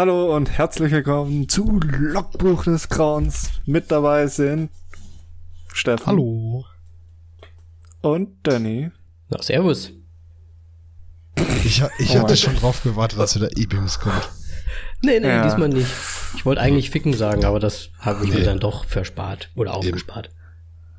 [0.00, 3.50] Hallo und herzlich willkommen zu Logbuch des Grauens.
[3.66, 4.70] Mit dabei sind
[5.74, 6.06] Stefan.
[6.06, 6.64] Hallo.
[8.00, 8.92] Und Danny.
[9.28, 9.92] Na, servus.
[11.66, 14.26] Ich, ich Oh hatte schon drauf gewartet, dass wieder E-Beams kommt.
[15.02, 15.44] Nee, nee, Ja.
[15.44, 15.92] diesmal nicht.
[16.34, 18.38] Ich wollte eigentlich ficken sagen, aber das habe ich Nee.
[18.38, 20.30] mir dann doch verspart oder aufgespart.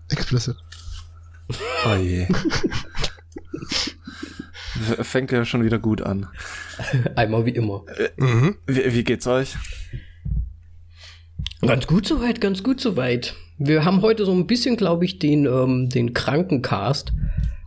[0.09, 0.57] Explicit.
[1.87, 2.27] Oh je.
[5.01, 6.27] Fängt ja schon wieder gut an.
[7.15, 7.83] Einmal wie immer.
[8.17, 8.57] Mhm.
[8.67, 9.55] Wie, wie geht's euch?
[11.61, 13.35] Ganz gut soweit, ganz gut soweit.
[13.59, 17.13] Wir haben heute so ein bisschen, glaube ich, den, ähm, den Krankencast.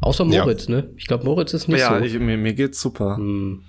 [0.00, 0.42] Außer Ja.
[0.42, 0.90] Moritz, ne?
[0.96, 2.04] Ich glaube, Moritz ist nicht ja, so.
[2.04, 3.16] ich, mir, mir geht's super.
[3.16, 3.62] Hm.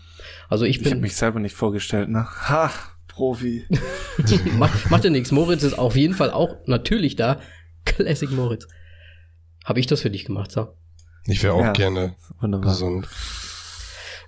[0.50, 1.02] Also ich Ich habe bin.
[1.02, 2.28] mich selber nicht vorgestellt, ne?
[2.50, 2.72] Ha,
[3.08, 3.66] Profi.
[4.58, 5.32] macht, macht ja nichts.
[5.32, 7.40] Moritz ist auf jeden Fall auch natürlich da.
[7.86, 8.68] Classic Moritz.
[9.64, 10.70] Habe ich das für dich gemacht, so?
[11.28, 11.72] Ich wäre auch Ja.
[11.72, 12.72] gerne Wunderbar.
[12.72, 13.08] gesund.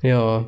[0.01, 0.47] Ja.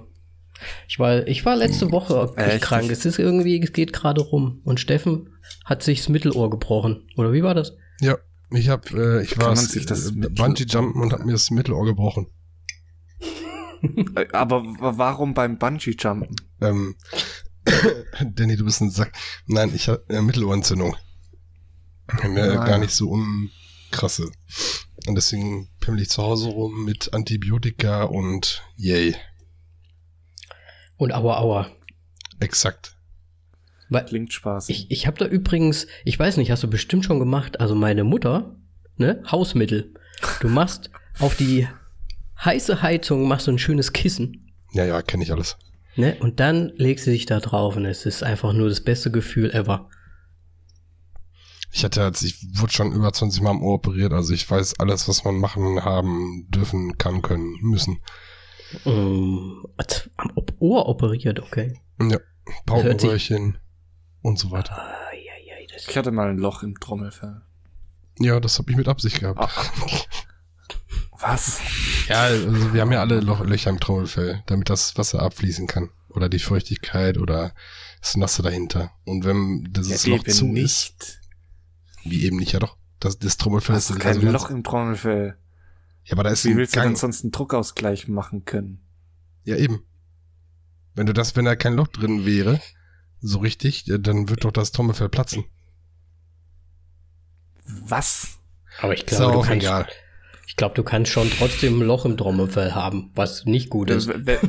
[0.87, 2.61] Ich war, ich war letzte Woche Echt?
[2.63, 2.91] krank.
[2.91, 4.61] Es ist irgendwie, es geht gerade rum.
[4.65, 5.29] Und Steffen
[5.65, 7.07] hat sich das Mittelohr gebrochen.
[7.15, 7.73] Oder wie war das?
[8.01, 8.17] Ja,
[8.51, 11.49] ich hab, äh, ich war man sich das mit- Bungee Jumpen und hab mir das
[11.51, 12.27] Mittelohr gebrochen.
[14.15, 16.35] Äh, Aber warum beim Bungee Jumpen?
[16.59, 16.95] Ähm,
[18.33, 19.13] Danny, du bist ein Sack.
[19.45, 20.95] Nein, ich hab äh, Mittelohrentzündung.
[22.21, 22.53] Äh, Nein.
[22.65, 24.29] gar nicht so unkrasse.
[25.09, 29.15] Und deswegen pimmel ich zu Hause rum mit Antibiotika und yay.
[30.97, 31.71] Und aua, aua.
[32.39, 32.95] Exakt.
[33.89, 34.83] Weil Klingt spaßig.
[34.85, 38.03] ich, ich habe da übrigens, ich weiß nicht, hast du bestimmt schon gemacht, also meine
[38.03, 38.55] Mutter,
[38.97, 39.95] ne, Hausmittel.
[40.41, 41.67] Du machst auf die
[42.45, 45.57] heiße Heizung, machst du ein schönes Kissen, Ja, ja, kenne ich alles.
[45.95, 49.09] ne, und dann legst du dich da drauf und es ist einfach nur das beste
[49.09, 49.89] Gefühl ever.
[51.71, 54.79] Ich hatte als ich wurde schon über 20 Mal am Ohr operiert, also ich weiß
[54.79, 57.99] alles, was man machen, haben, dürfen, kann, können, müssen.
[58.85, 59.63] Ähm,
[60.17, 61.79] am Op- Ohr operiert, okay.
[62.01, 62.17] Ja,
[62.65, 63.57] Paukenröhrchen
[64.21, 64.77] und so weiter.
[64.77, 67.41] Ah, ja, ja, das Ich hatte mal ein Loch im Trommelfell.
[68.19, 69.39] Ja, das habe ich mit Absicht gehabt.
[71.21, 71.59] Was?
[72.07, 75.89] Ja, also wir haben ja alle Loch Löcher im Trommelfell, damit das Wasser abfließen kann.
[76.09, 77.53] Oder die Feuchtigkeit oder
[78.01, 78.91] das Nasse dahinter.
[79.05, 81.19] Und wenn dieses Ja, Loch zu ist, nicht.
[82.11, 84.63] Wie eben nicht, ja doch, das, das Trommelfell Das ist ist kein also- Loch im
[84.63, 85.37] Trommelfell.
[86.05, 86.97] Ja, aber da ist Wie ein willst du denn Gang.
[86.97, 88.81] sonst einen Druckausgleich machen können?
[89.43, 89.83] Ja, eben.
[90.95, 92.59] Wenn du das, wenn da kein Loch drin wäre,
[93.21, 95.45] so richtig, dann wird doch das Trommelfell platzen.
[97.65, 98.39] Was?
[98.81, 99.87] Aber ich glaube, du kannst, egal.
[100.47, 104.07] ich glaube, du kannst schon trotzdem ein Loch im Trommelfell haben, was nicht gut ist.
[104.07, 104.39] Äh,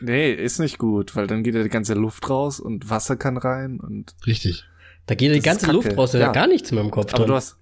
[0.00, 3.36] nee, ist nicht gut, weil dann geht ja die ganze Luft raus und Wasser kann
[3.36, 4.14] rein und.
[4.26, 4.64] Richtig.
[5.06, 5.72] Da geht ja die Das ist ganze.
[5.74, 6.26] Luft raus, da Ja.
[6.28, 7.28] ist gar nichts mehr im Kopf Aber drin.
[7.28, 7.56] du hast.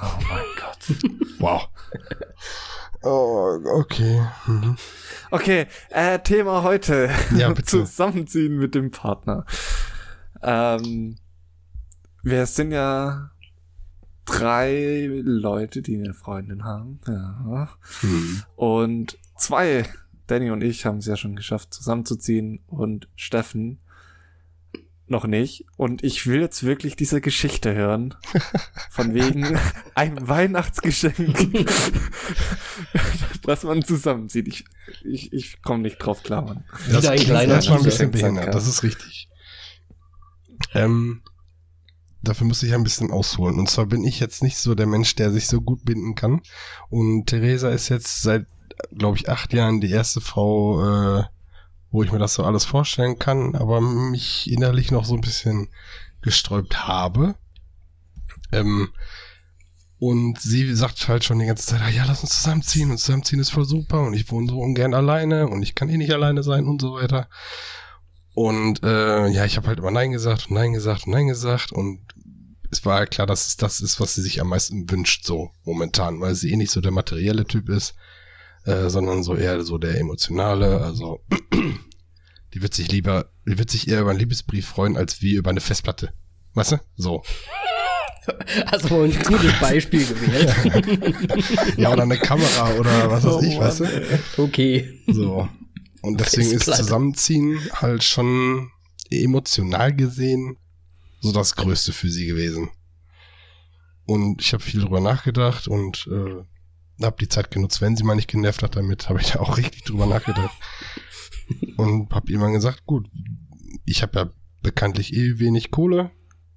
[0.00, 0.96] Oh mein Gott.
[1.38, 1.68] Wow.
[3.02, 4.22] oh, okay.
[4.46, 4.76] Mhm.
[5.30, 7.10] Okay, äh, Thema heute.
[7.36, 7.64] Ja, bitte.
[7.84, 9.44] Zusammenziehen mit dem Partner.
[10.42, 11.16] Ähm,
[12.22, 13.30] wir sind ja
[14.24, 17.00] drei Leute, die eine Freundin haben.
[17.06, 17.68] Ja.
[18.00, 18.42] Hm.
[18.56, 19.84] Und zwei,
[20.26, 23.78] Danny und ich, haben es ja schon geschafft, zusammenzuziehen und Steffen
[25.08, 25.64] noch nicht.
[25.76, 28.14] Und ich will jetzt wirklich diese Geschichte hören.
[28.90, 29.58] Von wegen
[29.94, 31.68] ein Weihnachtsgeschenk,
[33.42, 34.48] dass man zusammenzieht.
[34.48, 34.64] Ich,
[35.04, 36.64] ich, ich komme nicht drauf klar, Mann.
[36.90, 39.28] Das Wieder ein kleiner erstmal ein bisschen behindert, das ist richtig.
[40.74, 41.22] Ähm,
[42.22, 43.58] dafür muss ich ein bisschen ausholen.
[43.58, 46.42] Und zwar bin ich jetzt nicht so der Mensch, der sich so gut binden kann.
[46.88, 48.46] Und Theresa ist jetzt seit,
[48.96, 51.24] glaube ich, acht Jahren die erste Frau, äh,
[51.90, 55.68] wo ich mir das so alles vorstellen kann, aber mich innerlich noch so ein bisschen
[56.20, 57.36] gesträubt habe.
[58.52, 58.88] Ähm,
[59.98, 63.40] und sie sagt halt schon die ganze Zeit, ah, ja, lass uns zusammenziehen und zusammenziehen
[63.40, 66.42] ist voll super und ich wohne so ungern alleine und ich kann eh nicht alleine
[66.42, 67.28] sein und so weiter.
[68.34, 71.72] Und äh, ja, ich habe halt immer Nein gesagt und Nein gesagt und Nein gesagt
[71.72, 72.00] und
[72.70, 75.50] es war halt klar, dass es das ist, was sie sich am meisten wünscht, so
[75.64, 77.94] momentan, weil sie eh nicht so der materielle Typ ist,
[78.66, 81.24] äh, sondern so eher so der emotionale, also
[82.54, 85.50] die wird sich lieber, die wird sich eher über einen Liebesbrief freuen, als wie über
[85.50, 86.12] eine Festplatte.
[86.54, 86.76] Weißt du?
[86.96, 87.22] So.
[88.88, 90.52] Du ein gutes Beispiel gewählt.
[91.78, 94.42] Ja, oder eine Kamera oder was weiß Oh ich, weißt du?
[94.42, 95.00] Okay.
[95.06, 95.48] So.
[96.02, 96.82] Und deswegen ist Festplatte.
[96.82, 98.72] Zusammenziehen halt schon
[99.10, 100.56] emotional gesehen
[101.20, 102.70] so das Größte für sie gewesen.
[104.06, 106.42] Und ich habe viel drüber nachgedacht und äh,
[107.02, 109.56] habe die Zeit genutzt, wenn sie mal nicht genervt hat damit, habe ich da auch
[109.56, 110.54] richtig drüber nachgedacht.
[111.76, 113.08] Und habe mal gesagt, gut,
[113.84, 114.30] ich habe ja
[114.62, 116.10] bekanntlich eh wenig Kohle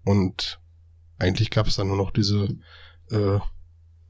[0.03, 0.59] und
[1.19, 2.47] eigentlich gab es dann nur noch diese,
[3.11, 3.39] äh,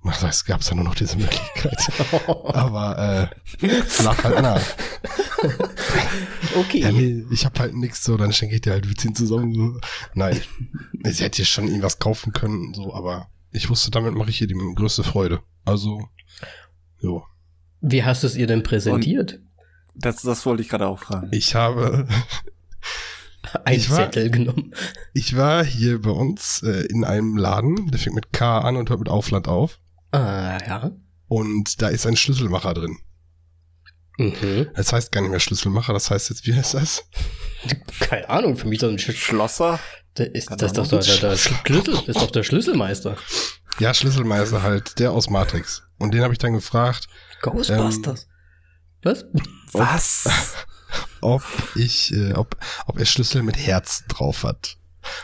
[0.02, 1.78] was heißt, gab es dann nur noch diese Möglichkeit.
[2.28, 4.75] Aber äh, lag halt Hand.
[6.56, 6.80] okay.
[6.80, 9.54] Ja, nee, ich hab halt nix so, dann schenke ich dir halt, wir ziehen zusammen
[9.54, 9.80] so.
[10.14, 10.40] Nein,
[11.04, 14.57] sie hätte schon irgendwas kaufen können, so, aber ich wusste, damit mache ich hier die
[14.75, 15.42] größte Freude.
[15.66, 16.07] Also,
[17.01, 17.24] jo.
[17.81, 19.40] Wie hast du es ihr denn präsentiert?
[19.96, 21.30] Das, das wollte ich gerade auch fragen.
[21.31, 22.07] Ich habe,
[23.66, 24.74] Ein ich war- Zettel genommen.
[25.13, 28.90] ich war hier bei uns äh, in einem Laden, der fängt mit K an und
[28.90, 29.80] hört mit Aufland auf.
[30.12, 30.92] Ah, ja.
[31.28, 32.98] Und da ist ein Schlüsselmacher drin.
[34.18, 34.68] Mhm.
[34.75, 37.06] Das heißt gar nicht mehr Schlüsselmacher, das heißt jetzt, wie heißt das?
[38.00, 39.80] Keine Ahnung, für mich ist das ein Sch Schlosser?
[40.16, 43.18] Da ist Keine das ist doch der, der, der Schlüssel, das ist doch der Schlüsselmeister.
[43.80, 45.84] Ja, Schlüsselmeister halt, der aus Matrix.
[45.98, 47.08] Und den habe ich dann gefragt,
[47.42, 48.28] Ghostbusters.
[49.04, 49.26] Was?
[49.72, 50.28] Was?
[51.22, 51.44] ob
[51.76, 52.58] ich, äh, ob,
[52.88, 54.78] ob er Schlüssel mit Herz drauf hat.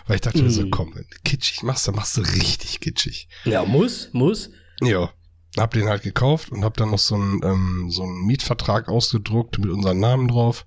[0.08, 0.72] Weil ich dachte mir so, Mm.
[0.72, 3.28] komm, wenn du kitschig machst, dann machst du richtig kitschig.
[3.44, 4.50] Ja, muss, muss.
[4.82, 5.12] Ja.
[5.58, 9.58] Hab den halt gekauft und hab dann noch so einen, ähm, so einen Mietvertrag ausgedruckt
[9.60, 10.66] mit unseren Namen drauf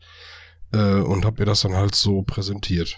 [0.73, 2.97] äh, und hab ihr das dann halt so präsentiert.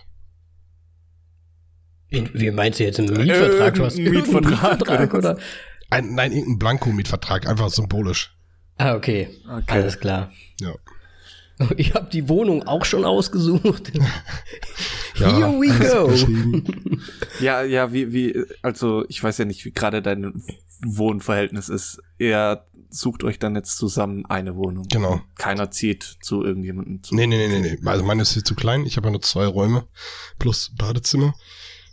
[2.11, 3.75] In, wie meinst du jetzt einen Mietvertrag?
[3.75, 5.31] Du hast irgendeinen Mietvertrag, Mietvertrag, oder?
[5.33, 5.39] oder?
[5.91, 8.35] Ein, nein, irgendein Blanko-Mietvertrag, einfach symbolisch.
[8.77, 9.29] Ah, okay.
[9.45, 9.65] Okay.
[9.67, 10.31] Alles klar.
[10.61, 10.75] Ja.
[11.77, 13.93] Ich habe die Wohnung auch schon ausgesucht.
[15.17, 17.03] Ja, Here we go.
[17.41, 20.43] Ja, ja, wie, wie, also ich weiß ja nicht, wie gerade dein
[20.83, 22.01] Wohnverhältnis ist.
[22.17, 24.87] Ihr sucht euch dann jetzt zusammen eine Wohnung.
[24.89, 25.21] Genau.
[25.37, 27.15] Keiner zieht zu irgendjemandem zu.
[27.15, 27.89] Nee, nee, nee, nee, nee.
[27.89, 28.87] Also meine ist viel zu klein.
[28.87, 29.87] Ich habe ja nur zwei Räume
[30.39, 31.35] plus Badezimmer.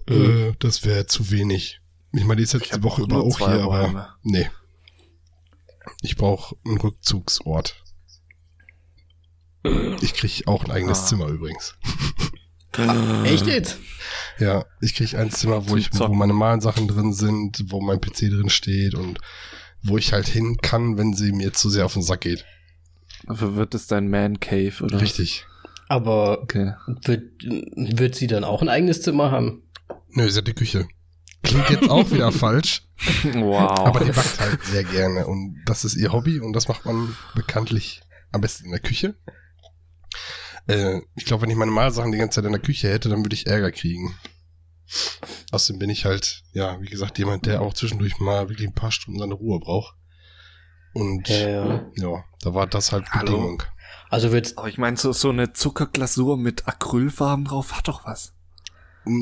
[0.09, 0.50] Mhm.
[0.50, 1.80] Äh, das wäre zu wenig.
[2.13, 4.07] Ich meine, die ist jetzt Ich die Woche über auch hier, aber Räume.
[4.24, 4.50] nee.
[6.01, 7.81] Ich brauche einen Rückzugsort.
[10.01, 11.06] Ich krieg auch ein eigenes Ah.
[11.07, 11.75] Zimmer übrigens.
[13.25, 13.80] Echt jetzt?
[14.39, 18.30] Ja, ich krieg ein Zimmer, wo ich, wo meine Malensachen drin sind, wo mein PC
[18.30, 19.19] drin steht und
[19.81, 22.45] wo ich halt hin kann, wenn sie mir zu sehr auf den Sack geht.
[23.25, 25.01] Dafür wird es dein Man Cave, oder?
[25.01, 25.45] Richtig.
[25.89, 26.74] Aber Okay.
[26.86, 29.63] wird, wird sie dann auch ein eigenes Zimmer haben?
[30.10, 30.88] Nö, sie hat die Küche.
[31.44, 32.84] Klingt jetzt auch wieder falsch,
[33.34, 33.80] Wow.
[33.80, 37.16] aber die backt halt sehr gerne und das ist ihr Hobby und das macht man
[37.36, 38.01] bekanntlich
[38.31, 39.16] am besten in der Küche.
[40.68, 43.24] Äh, ich glaube, wenn ich meine Malsachen die ganze Zeit in der Küche hätte, dann
[43.24, 44.16] würde ich Ärger kriegen.
[45.51, 48.92] Außerdem bin ich halt, ja, wie gesagt, jemand, der auch zwischendurch mal wirklich ein paar
[48.92, 49.95] Stunden seine Ruhe braucht.
[50.94, 51.86] Und Ja, ja.
[51.95, 53.25] ja, da war das halt Hallo?
[53.33, 53.63] Bedingung.
[54.10, 54.57] Also wird's.
[54.57, 58.33] Aber ich meine, so, so eine Zuckerglasur mit Acrylfarben drauf hat doch was.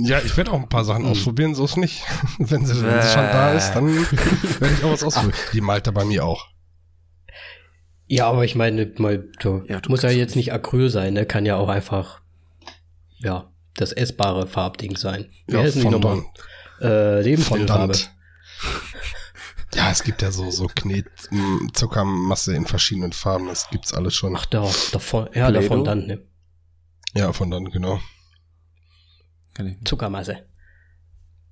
[0.03, 1.09] Ja, ich werde auch ein paar Sachen Mhm.
[1.11, 2.03] ausprobieren, so ist nicht.
[2.39, 3.87] wenn, sie, wenn sie schon da ist, dann
[4.59, 5.33] werde ich auch was ausprobieren.
[5.53, 6.47] Die malt er bei mir auch.
[8.07, 11.25] Ja, aber ich meine, mal, du, Ja, du muss ja jetzt nicht Acryl sein, ne?
[11.25, 12.21] Kann ja auch einfach,
[13.17, 15.25] ja, das essbare Farbding sein.
[15.47, 16.23] Wie Ja, heißen die nochmal?
[16.81, 17.97] Äh, Lebensmittelfarbe.
[19.73, 24.15] Ja, es gibt ja so, so Knet, m, Zuckermasse in verschiedenen Farben, das gibt's alles
[24.15, 24.35] schon.
[24.35, 24.61] Ach, da,
[24.91, 26.21] davon, ja, davon dann, ne?
[27.13, 27.99] Ja, Fondant, genau.
[29.55, 29.87] Kenn ich nicht.
[29.87, 30.43] Zuckermasse.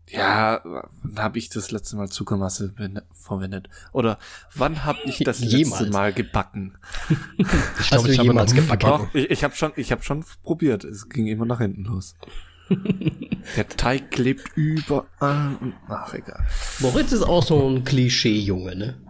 [0.09, 2.73] Ja, wann habe ich das letzte Mal Zuckermasse
[3.13, 3.69] verwendet?
[3.93, 4.19] Oder
[4.53, 5.89] wann habe ich das letzte.
[5.89, 6.77] Mal gebacken?
[7.39, 8.85] Ich Hast glaube, ich habe noch gebacken?
[8.85, 10.83] Doch, ich, ich habe schon, ich habe schon probiert.
[10.83, 12.15] Es ging immer nach hinten los.
[13.57, 15.55] Der Teig klebt überall.
[15.59, 16.45] und- Ach, egal.
[16.79, 19.01] Moritz ist auch so ein Klischee-Junge, ne?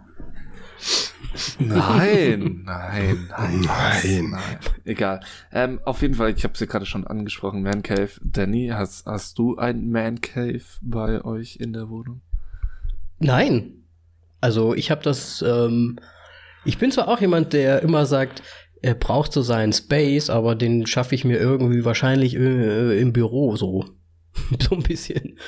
[1.58, 4.30] Nein, nein, nein, Nein.
[4.30, 4.58] nein.
[4.84, 5.20] Egal.
[5.52, 8.10] Ähm, auf jeden Fall, ich habe sie gerade schon angesprochen, Man Cave.
[8.22, 12.20] Danny, hast, hast du ein Man Cave bei euch in der Wohnung?
[13.18, 13.84] Nein.
[14.40, 15.98] Also ich habe das, ähm,
[16.64, 18.42] ich bin zwar auch jemand, der immer sagt,
[18.82, 23.56] er braucht so seinen Space, aber den schaffe ich mir irgendwie wahrscheinlich äh, im Büro
[23.56, 23.86] so.
[24.60, 25.38] so ein bisschen.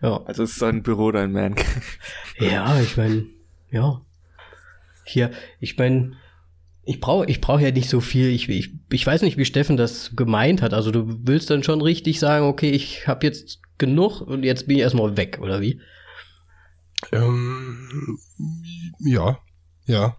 [0.00, 0.22] Ja.
[0.24, 1.82] Also ist dein Büro dein Man Cave?
[2.38, 3.26] Ja, ich meine,
[3.70, 4.00] ja.
[5.04, 6.12] Hier, ich meine,
[6.84, 8.28] ich brauche ich brauch ja nicht so viel.
[8.28, 10.72] Ich, ich, ich weiß nicht, wie Steffen das gemeint hat.
[10.74, 14.76] Also du willst dann schon richtig sagen, okay, ich habe jetzt genug und jetzt bin
[14.76, 15.80] ich erstmal weg, oder wie?
[17.12, 18.18] Ähm,
[19.00, 19.38] ja,
[19.86, 20.16] ja.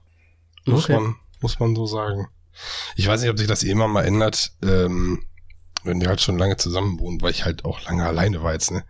[0.66, 0.94] Muss Okay.
[1.00, 2.28] man, muss man so sagen.
[2.96, 5.24] Ich weiß nicht, ob sich das eh immer mal ändert, ähm,
[5.84, 8.72] wenn wir halt schon lange zusammen wohnen, weil ich halt auch lange alleine war jetzt,
[8.72, 8.84] ne?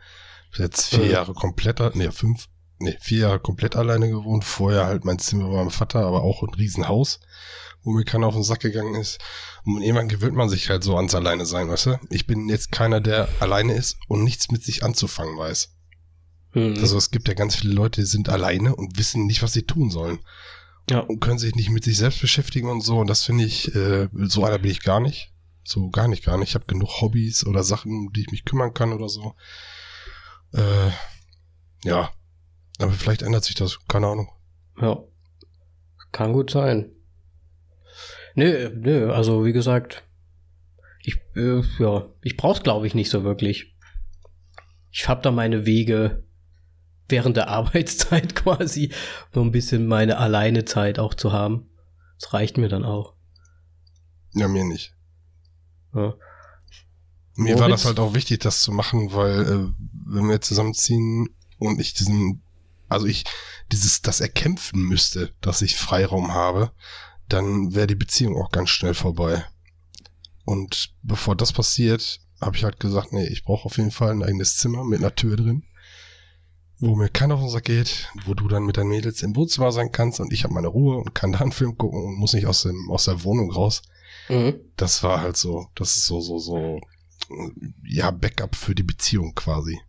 [0.57, 1.11] Jetzt vier Mhm.
[1.11, 2.47] Jahre komplett, ne, fünf,
[2.81, 4.43] ne, vier Jahre komplett alleine gewohnt.
[4.43, 7.19] Vorher halt mein Zimmer bei meinem Vater, aber auch ein Riesenhaus,
[7.83, 9.19] wo mir keiner auf den Sack gegangen ist.
[9.63, 11.99] Und irgendwann gewöhnt man sich halt so ans Alleine sein, weißt du?
[12.09, 15.69] Ich bin jetzt keiner, der alleine ist und nichts mit sich anzufangen weiß.
[16.53, 16.75] Hm.
[16.79, 19.63] Also es gibt ja ganz viele Leute, die sind alleine und wissen nicht, was sie
[19.63, 20.19] tun sollen.
[20.89, 20.99] ja.
[20.99, 22.99] Und können sich nicht mit sich selbst beschäftigen und so.
[22.99, 25.31] Und das finde ich, äh, so einer bin ich gar nicht.
[25.63, 26.49] So gar nicht, gar nicht.
[26.49, 29.35] Ich habe genug Hobbys oder Sachen, um die ich mich kümmern kann oder so.
[30.53, 30.91] Äh,
[31.83, 32.11] ja.
[32.83, 33.79] Aber vielleicht ändert sich das.
[33.87, 34.29] Keine Ahnung.
[34.81, 35.03] Ja.
[36.11, 36.91] Kann gut sein.
[38.35, 40.03] Nö, nö, also wie gesagt,
[41.03, 43.75] ich, äh, ja, ich brauch's glaube ich nicht so wirklich.
[44.91, 46.23] Ich hab da meine Wege
[47.07, 48.91] während der Arbeitszeit quasi,
[49.33, 51.69] so ein bisschen meine Alleinezeit auch zu haben.
[52.19, 53.15] Das reicht mir dann auch.
[54.33, 54.95] Ja, mir nicht.
[55.93, 56.13] Ja.
[57.35, 57.59] Mir Moritz?
[57.59, 59.67] war das halt auch wichtig, das zu machen, weil äh,
[60.05, 62.43] wenn wir zusammenziehen und ich diesen,
[62.91, 63.23] also ich
[63.71, 66.71] dieses, das erkämpfen müsste, dass ich Freiraum habe,
[67.29, 69.45] dann wäre die Beziehung auch ganz schnell vorbei.
[70.43, 74.23] Und bevor das passiert, habe ich halt gesagt, nee, ich brauche auf jeden Fall ein
[74.23, 75.63] eigenes Zimmer mit einer Tür drin,
[76.79, 79.71] wo mir keiner auf den Sack geht, wo du dann mit deinen Mädels im Wohnzimmer
[79.71, 82.33] sein kannst und ich habe meine Ruhe und kann da einen Film gucken und muss
[82.33, 83.83] nicht aus, dem, aus der Wohnung raus.
[84.27, 84.59] Mhm.
[84.75, 86.81] Das war halt so, das ist so, so, so,
[87.83, 89.79] ja, Backup für die Beziehung quasi.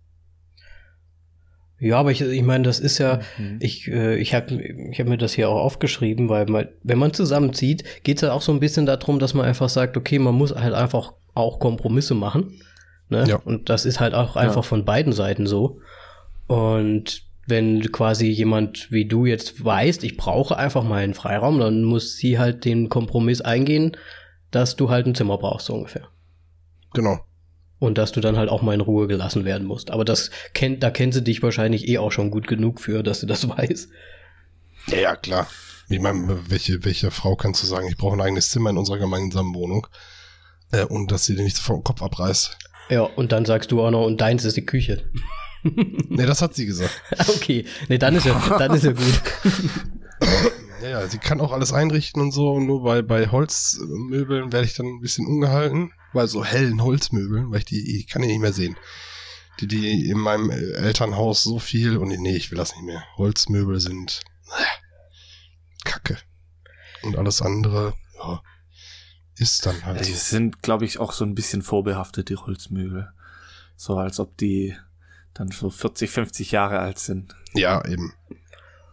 [1.84, 3.58] Ja, aber ich, ich meine, das ist ja, Mhm.
[3.60, 7.12] ich, äh, ich habe ich hab mir das hier auch aufgeschrieben, weil man, wenn man
[7.12, 10.34] zusammenzieht, geht es ja auch so ein bisschen darum, dass man einfach sagt, okay, man
[10.36, 12.60] muss halt einfach auch Kompromisse machen.
[13.08, 13.24] Ne?
[13.26, 13.36] Ja.
[13.44, 14.62] Und das ist halt auch einfach Ja.
[14.62, 15.80] von beiden Seiten so.
[16.46, 21.82] Und wenn quasi jemand wie du jetzt weißt, ich brauche einfach mal einen Freiraum, dann
[21.82, 23.96] muss sie halt den Kompromiss eingehen,
[24.52, 26.06] dass du halt ein Zimmer brauchst, so ungefähr.
[26.94, 27.18] Genau.
[27.82, 29.90] Und dass du dann halt auch mal in Ruhe gelassen werden musst.
[29.90, 33.18] Aber das kennt, da kennt sie dich wahrscheinlich eh auch schon gut genug für, dass
[33.18, 33.88] du das weißt.
[34.86, 35.48] Ja, ja, klar.
[35.88, 38.98] Ich meine, welche, welche Frau kannst du sagen, ich brauche ein eigenes Zimmer in unserer
[38.98, 39.88] gemeinsamen Wohnung
[40.70, 42.56] äh, und dass sie dir nicht vom Kopf abreißt?
[42.88, 45.10] Ja, und dann sagst du auch noch, und deins ist die Küche.
[46.08, 47.00] Nee, das hat sie gesagt.
[47.36, 49.22] okay, nee, dann ist ja, dann ist ja gut.
[50.82, 54.74] Ja, ja, sie kann auch alles einrichten und so, nur bei, bei Holzmöbeln werde ich
[54.74, 58.40] dann ein bisschen ungehalten, bei so hellen Holzmöbeln, weil ich die, ich kann die nicht
[58.40, 58.76] mehr sehen.
[59.60, 63.04] Die, die in meinem Elternhaus so viel und nee, ich will das nicht mehr.
[63.16, 66.16] Holzmöbel sind äh, Kacke.
[67.02, 68.42] Und alles andere, ja,
[69.36, 70.18] ist dann halt Ja, die so.
[70.18, 73.12] sind, glaube ich, auch so ein bisschen vorbehaftet, die Holzmöbel.
[73.76, 74.76] So als ob die
[75.34, 77.34] dann so 40, 50 Jahre alt sind.
[77.54, 78.14] Ja, eben.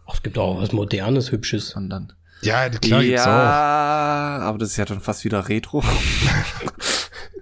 [0.08, 1.70] Ach, es gibt auch was Modernes, Hübsches.
[1.70, 2.14] Sondern.
[2.42, 3.28] Ja, klar gibt's auch.
[3.28, 5.84] ja, aber das ist ja dann fast wieder Retro.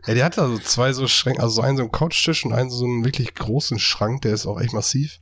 [0.08, 2.54] Ja, der hat da so zwei so Schränke, also so einen so einen Couchtisch und
[2.54, 5.20] einen so einen wirklich großen Schrank, der ist auch echt massiv.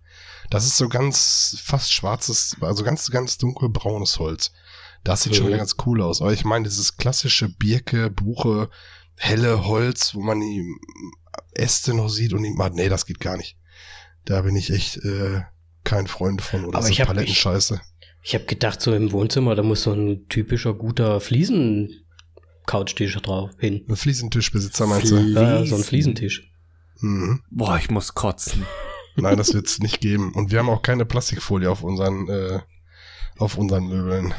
[0.52, 4.52] Das ist so ganz fast schwarzes, also ganz, ganz dunkelbraunes Holz.
[5.04, 5.50] Das sieht schon Mhm.
[5.50, 6.22] wieder ganz cool aus.
[6.22, 8.70] Aber ich meine, dieses klassische Birke, Buche,
[9.16, 10.64] helle Holz, wo man die
[11.54, 13.58] Äste noch sieht und die, ah, nee, das geht gar nicht.
[14.26, 15.42] Da bin ich echt äh,
[15.84, 17.82] kein Freund von oder Aber so ich hab- Palettenscheiße.
[18.22, 21.20] Ich habe gedacht, so im Wohnzimmer, da muss so ein typischer guter
[22.66, 23.86] Fliesen-Couchtisch drauf hin.
[23.88, 25.18] Ein Fliesentischbesitzer meinst du?
[25.18, 26.16] Ja, so ein Fliesen.
[26.16, 26.52] Fliesentisch.
[27.00, 27.42] Mhm.
[27.52, 28.66] Boah, ich muss kotzen.
[29.16, 30.34] Nein, das wird's nicht geben.
[30.34, 32.60] Und wir haben auch keine Plastikfolie auf unseren, äh,
[33.38, 34.34] auf unseren Möbeln.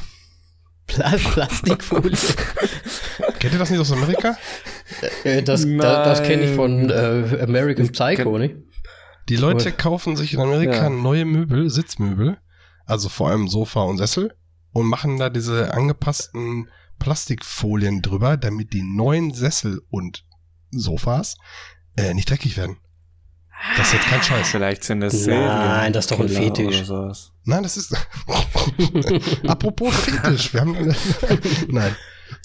[0.87, 2.17] Pla Plastikfolie.
[3.39, 4.37] Kennt ihr das nicht aus Amerika?
[5.25, 8.63] äh, das da, das kenne ich von äh, American Psycho, ne?
[9.29, 10.91] Die Leute kaufen sich in Amerika Ja.
[10.91, 12.39] neue Möbel, Sitzmöbel,
[12.85, 14.37] also vor allem Sofa und Sessel,
[14.73, 20.25] und machen da diese angepassten Plastikfolien drüber, damit die neuen Sessel und
[20.71, 21.37] Sofas
[21.97, 22.77] äh, nicht dreckig werden.
[23.77, 24.51] Das ist jetzt kein Scheiß.
[24.51, 26.91] Vielleicht sind es Nein, das ist doch ein Serienkiller Fetisch.
[26.91, 27.33] Oder sowas.
[27.45, 27.95] Nein, das ist.
[29.47, 30.95] Apropos Fetisch, wir haben.
[31.69, 31.97] Nein.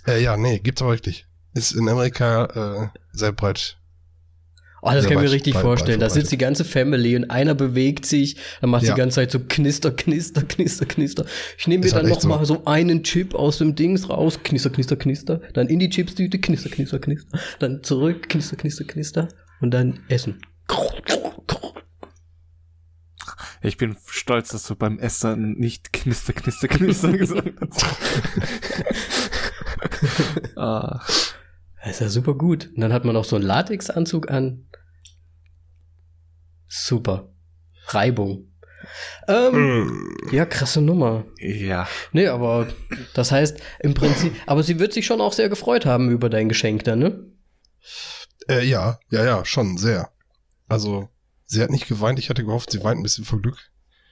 [0.08, 1.25] Äh, ja, nee, gibt's aber wirklich.
[1.53, 3.77] Ist in Amerika äh, sehr breit.
[4.84, 6.02] Oh, das Ja, kann ich mir richtig weit- vorstellen.
[6.02, 8.94] weit Da sitzt die ganze Family und einer bewegt sich, dann macht Ja.
[8.94, 11.26] die ganze Zeit so knister, knister, knister, knister.
[11.58, 12.28] Ich nehme mir dann halt noch so.
[12.28, 16.40] mal so einen Chip aus dem Dings raus, knister, knister, knister, dann in die Chipstüte,
[16.40, 19.28] knister, knister, knister, dann zurück, knister, knister, knister
[19.60, 20.42] und dann essen.
[23.62, 27.86] Ich bin stolz, dass du beim Essen nicht knister, knister, knister gesagt hast.
[30.58, 31.00] ah,
[31.84, 32.68] Das ist ja super gut.
[32.76, 34.68] Und dann hat man noch so einen Latexanzug an.
[36.68, 37.30] Super.
[37.88, 38.48] Reibung.
[39.28, 40.30] Ähm, Mm.
[40.32, 41.26] ja, krasse Nummer.
[41.38, 41.88] ja.
[42.14, 42.68] Nee, aber
[43.14, 46.50] das heißt im Prinzip, aber sie wird sich schon auch sehr gefreut haben über dein
[46.50, 47.24] Geschenk dann, ne?
[48.50, 50.10] Äh, ja, ja, ja, schon sehr.
[50.68, 51.10] Also,
[51.46, 52.18] sie hat nicht geweint.
[52.18, 53.58] Ich hatte gehofft, sie weint ein bisschen vor Glück.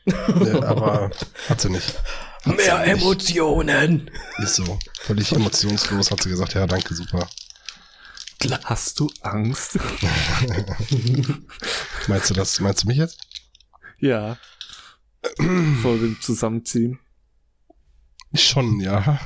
[0.06, 0.12] äh,
[0.64, 1.10] aber
[1.48, 1.96] hat sie nicht.
[2.44, 3.02] Hat Mehr sie nicht.
[3.02, 4.12] Emotionen.
[4.38, 4.78] Ist so.
[5.00, 7.28] Völlig emotionslos hat sie gesagt, ja, danke, super.
[8.64, 9.78] Hast du Angst?
[12.08, 13.20] Meinst du das, meinst du mich jetzt?
[14.00, 14.38] ja.
[15.82, 16.98] Vor dem Zusammenziehen.
[18.34, 19.20] Schon, ja.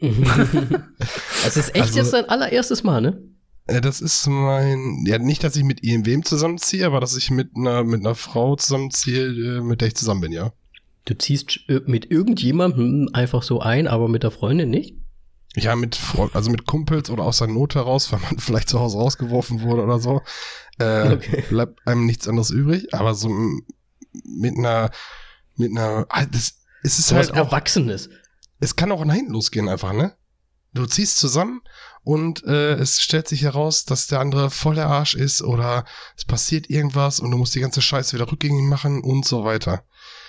[0.00, 3.20] Es ist echt Also- jetzt dein allererstes Mal, ne?
[3.66, 7.56] Äh, Das ist mein, ja, nicht, dass ich mit irgendwem zusammenziehe, aber dass ich mit
[7.56, 9.26] einer, mit einer Frau zusammenziehe,
[9.58, 10.52] äh, mit der ich zusammen bin, ja.
[11.06, 14.94] Du ziehst äh, mit irgendjemandem einfach so ein, aber mit der Freundin nicht?
[15.56, 18.78] Ja, mit Freu also mit Kumpels oder aus der Not heraus, weil man vielleicht zu
[18.80, 20.22] Hause rausgeworfen wurde oder so,
[20.78, 21.44] äh, Okay.
[21.48, 22.94] bleibt einem nichts anderes übrig.
[22.94, 23.28] Aber so
[24.24, 24.90] mit einer,
[25.56, 28.08] mit einer, ah, das, es ist So was halt auch, Erwachsenes.
[28.60, 30.14] es kann auch nach hinten losgehen einfach, ne?
[30.74, 31.62] Du ziehst zusammen
[32.04, 36.24] und äh, es stellt sich heraus, dass der andere voll der Arsch ist oder es
[36.26, 39.84] passiert irgendwas und du musst die ganze Scheiße wieder rückgängig machen und so weiter.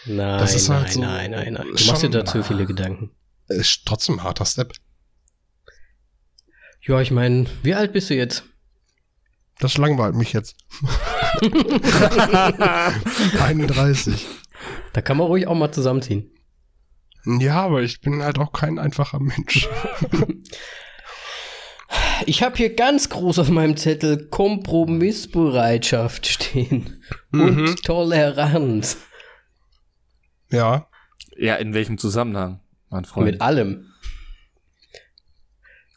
[0.06, 1.68] Nein, Das ist halt nein, so nein, nein, nein.
[1.76, 3.12] Du machst dir dazu viele Gedanken.
[3.48, 4.72] Ist trotzdem ein harter Step.
[6.90, 8.44] Ja, ich meine, wie alt bist du jetzt?
[9.60, 10.56] Das langweilt mich jetzt.
[13.42, 14.26] 31.
[14.94, 16.32] Da kann man ruhig auch mal zusammenziehen.
[17.26, 19.68] Ja, aber ich bin halt auch kein einfacher Mensch.
[22.26, 27.02] Ich habe hier ganz groß auf meinem Zettel Kompromissbereitschaft stehen.
[27.32, 27.76] Und Mhm.
[27.78, 28.98] Toleranz.
[30.52, 30.88] Ja,
[31.38, 33.26] Ja, in welchem Zusammenhang, mein Freund?
[33.26, 33.89] Mit allem.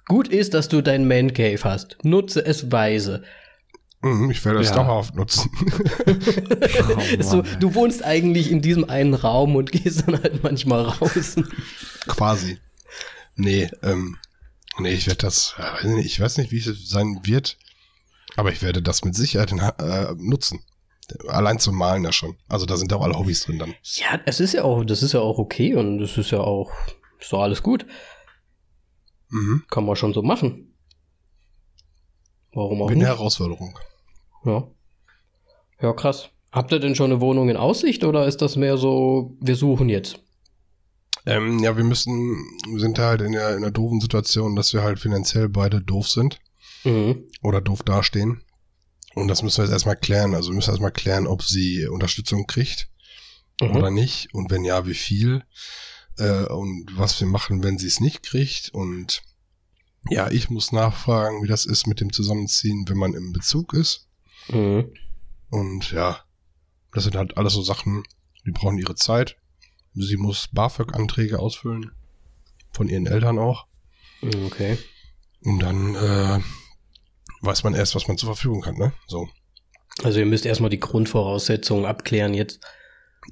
[0.06, 1.96] Gut ist, dass du dein Man Cave hast.
[2.02, 3.22] Nutze es weise.
[4.02, 4.76] mhm, ich werde es Ja.
[4.76, 5.50] dauerhaft nutzen.
[7.18, 11.36] Oh, so, du wohnst eigentlich in diesem einen Raum und gehst dann halt manchmal raus.
[12.08, 12.58] Quasi.
[13.36, 14.18] Nee, ähm,
[14.78, 15.54] nee, ich werde das,
[15.98, 17.56] ich weiß nicht, wie es sein wird,
[18.36, 20.60] aber ich werde das mit Sicherheit in, äh, nutzen.
[21.28, 22.36] Allein zum Malen ja schon.
[22.48, 23.74] Also da sind ja auch alle Hobbys drin dann.
[23.82, 26.72] Ja, es ist ja auch, das ist ja auch okay und das ist ja auch,
[27.20, 27.86] ist doch alles gut.
[29.32, 29.64] Mhm.
[29.70, 30.74] Kann man schon so machen.
[32.52, 33.18] Warum auch Bin eine nicht?
[33.18, 33.78] Herausforderung.
[34.44, 34.68] Ja.
[35.80, 36.28] Ja, krass.
[36.52, 39.88] Habt ihr denn schon eine Wohnung in Aussicht oder ist das mehr so, wir suchen
[39.88, 40.18] jetzt?
[41.24, 44.74] Ähm, ja, wir müssen, wir sind da halt in der, in der doofen Situation, dass
[44.74, 46.38] wir halt finanziell beide doof sind
[46.84, 47.24] Mhm.
[47.42, 48.42] oder doof dastehen.
[49.14, 50.34] Und das müssen wir jetzt erstmal klären.
[50.34, 52.90] Also wir müssen erstmal klären, ob sie Unterstützung kriegt
[53.62, 53.76] Mhm.
[53.76, 55.44] oder nicht und wenn ja, wie viel
[56.18, 59.22] äh, und was wir machen, wenn sie es nicht kriegt und
[60.10, 64.08] ja, ich muss nachfragen, wie das ist mit dem Zusammenziehen, wenn man im Bezug ist
[64.48, 64.92] Mhm.
[65.50, 66.20] und ja,
[66.92, 68.02] das sind halt alles so Sachen,
[68.44, 69.36] die brauchen ihre Zeit.
[69.94, 71.92] Sie muss BAföG-Anträge ausfüllen,
[72.72, 73.66] von ihren Eltern auch
[74.22, 74.78] Mhm, Okay.
[75.44, 76.40] und dann äh,
[77.42, 78.92] weiß man erst, was man zur Verfügung hat, ne?
[79.06, 79.28] So,
[80.02, 82.60] Also ihr müsst erstmal die Grundvoraussetzungen abklären jetzt,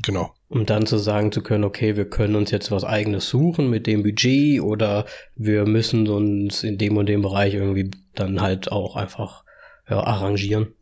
[0.03, 0.35] genau.
[0.49, 3.87] um dann zu sagen zu können, okay, wir können uns jetzt was eigenes suchen mit
[3.87, 8.97] dem Budget oder wir müssen uns in dem und dem Bereich irgendwie dann halt auch
[8.97, 9.45] einfach
[9.89, 10.75] ja, arrangieren.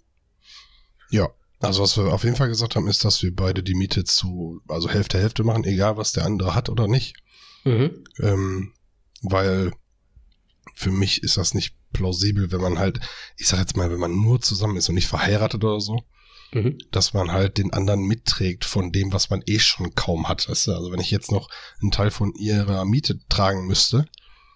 [1.11, 1.29] Ja,
[1.61, 4.61] also was wir auf jeden Fall gesagt haben, ist, dass wir beide die Miete zu,
[4.68, 7.16] also Hälfte Hälfte machen, egal was der andere hat oder nicht.
[7.64, 8.05] Mhm.
[8.21, 8.73] Ähm,
[9.23, 9.73] weil
[10.75, 13.01] für mich ist das nicht plausibel, wenn man halt,
[13.37, 15.99] ich sag jetzt mal, wenn man nur zusammen ist und nicht verheiratet oder so,
[16.52, 16.78] Mhm.
[16.92, 20.48] dass man halt den anderen mitträgt von dem, was man eh schon kaum hat.
[20.48, 20.72] Weißt du?
[20.72, 21.50] Also wenn ich jetzt noch
[21.82, 24.06] einen Teil von ihrer Miete tragen müsste,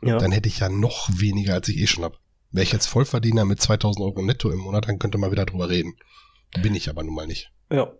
[0.02, 0.16] Ja.
[0.18, 2.16] dann hätte ich ja noch weniger, als ich eh schon habe.
[2.50, 5.68] Wäre ich jetzt Vollverdiener mit 2000 Euro netto im Monat, dann könnte man wieder drüber
[5.68, 5.94] reden.
[6.62, 7.50] Bin ich aber nun mal nicht.
[7.70, 7.92] Ja.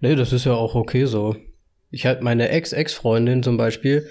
[0.00, 1.36] Nee, das ist ja auch okay so.
[1.90, 4.08] Ich hatte meine Ex-Ex-Freundin zum Beispiel,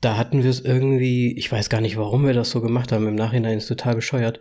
[0.00, 3.06] da hatten wir es irgendwie, ich weiß gar nicht, warum wir das so gemacht haben,
[3.06, 4.40] im Nachhinein ist total bescheuert.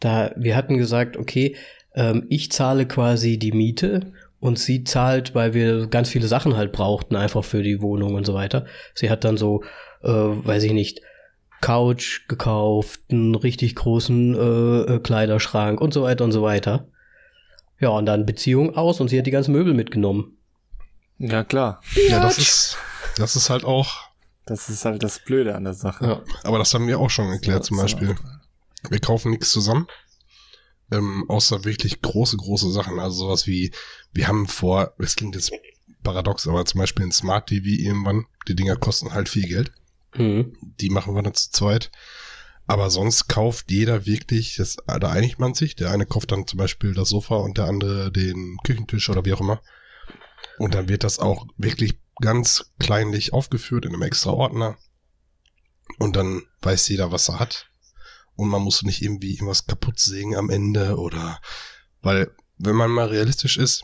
[0.00, 1.56] Da, wir hatten gesagt, okay,
[1.96, 6.70] ähm, ich zahle quasi die Miete und sie zahlt, weil wir ganz viele Sachen halt
[6.72, 8.66] brauchten, einfach für die Wohnung und so weiter.
[8.94, 9.64] Sie hat dann so,
[10.02, 11.00] äh, weiß ich nicht,
[11.62, 16.86] Couch gekauft, einen richtig großen äh, äh, Kleiderschrank und so weiter und so weiter.
[17.80, 20.36] Ja, und dann Beziehung aus und sie hat die ganzen Möbel mitgenommen.
[21.18, 21.80] Ja, klar.
[22.10, 22.76] Ja, das ist,
[23.16, 24.10] das ist halt auch,
[24.44, 26.04] Das ist halt das Blöde an der Sache.
[26.06, 26.22] Ja.
[26.44, 28.14] aber das haben wir auch schon geklärt zum So- Beispiel.
[28.90, 29.86] Wir kaufen nichts zusammen.
[30.90, 33.00] Ähm, außer wirklich große, große Sachen.
[33.00, 33.72] Also sowas wie,
[34.12, 35.52] wir haben vor, das klingt jetzt
[36.02, 39.72] paradox, aber zum Beispiel ein Smart TV irgendwann, die Dinger kosten halt viel Geld.
[40.14, 40.56] Mhm.
[40.80, 41.90] Die machen wir dann zu zweit.
[42.66, 45.76] Aber sonst kauft jeder wirklich, das, da einigt man sich.
[45.76, 49.32] Der eine kauft dann zum Beispiel das Sofa und der andere den Küchentisch oder wie
[49.32, 49.60] auch immer.
[50.58, 54.76] Und dann wird das auch wirklich ganz kleinlich aufgeführt in einem extra Ordner.
[55.98, 57.70] Und dann weiß jeder, was er hat.
[58.36, 61.40] Und man muss nicht irgendwie irgendwas kaputt sägen am Ende oder,
[62.02, 63.82] weil, wenn man mal realistisch ist,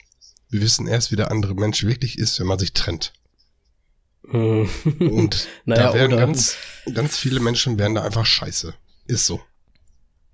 [0.51, 3.13] wir wissen erst, wie der andere Mensch wirklich ist, wenn man sich trennt.
[4.23, 4.69] Mhm.
[5.01, 6.57] Und Naja, da werden ganz,
[6.95, 8.75] ganz viele Menschen werden da einfach scheiße.
[9.07, 9.41] Ist so.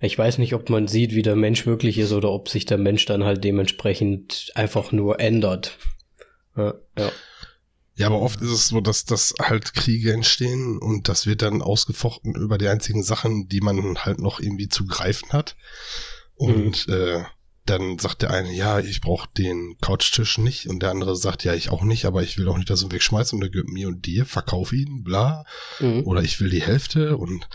[0.00, 2.78] Ich weiß nicht, ob man sieht, wie der Mensch wirklich ist oder ob sich der
[2.78, 5.78] Mensch dann halt dementsprechend einfach nur ändert.
[6.56, 7.10] Ja, ja.
[7.98, 11.62] Ja, aber oft ist es so, dass das halt Kriege entstehen und das wird dann
[11.62, 15.56] ausgefochten über die einzigen Sachen, die man halt noch irgendwie zu greifen hat.
[16.36, 17.24] Und äh,
[17.66, 21.54] dann sagt der eine, ja, ich brauche den Couchtisch nicht und der andere sagt, ja,
[21.54, 23.88] ich auch nicht, aber ich will auch nicht, dass du wegschmeißt und der gehört mir
[23.88, 25.44] und dir, verkauf ihn, bla.
[25.80, 26.06] Mhm.
[26.06, 27.48] Oder ich will die Hälfte und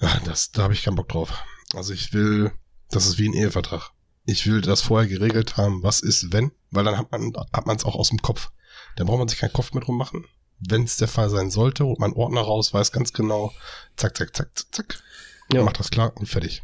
[0.00, 1.44] ja, das, da habe ich keinen Bock drauf.
[1.72, 2.50] Also ich will,
[2.90, 3.92] das ist wie ein Ehevertrag.
[4.24, 7.76] Ich will das vorher geregelt haben, was ist, wenn, weil dann hat man hat man
[7.76, 8.50] es auch aus dem Kopf.
[8.96, 10.24] Dann braucht man sich keinen Kopf mehr drum machen.
[10.58, 13.52] Wenn es der Fall sein sollte, holt man Ordner raus, weiß ganz genau,
[13.96, 15.02] zack, zack, zack, zack, zack,
[15.52, 15.64] Ja.
[15.64, 16.62] macht das klar und fertig.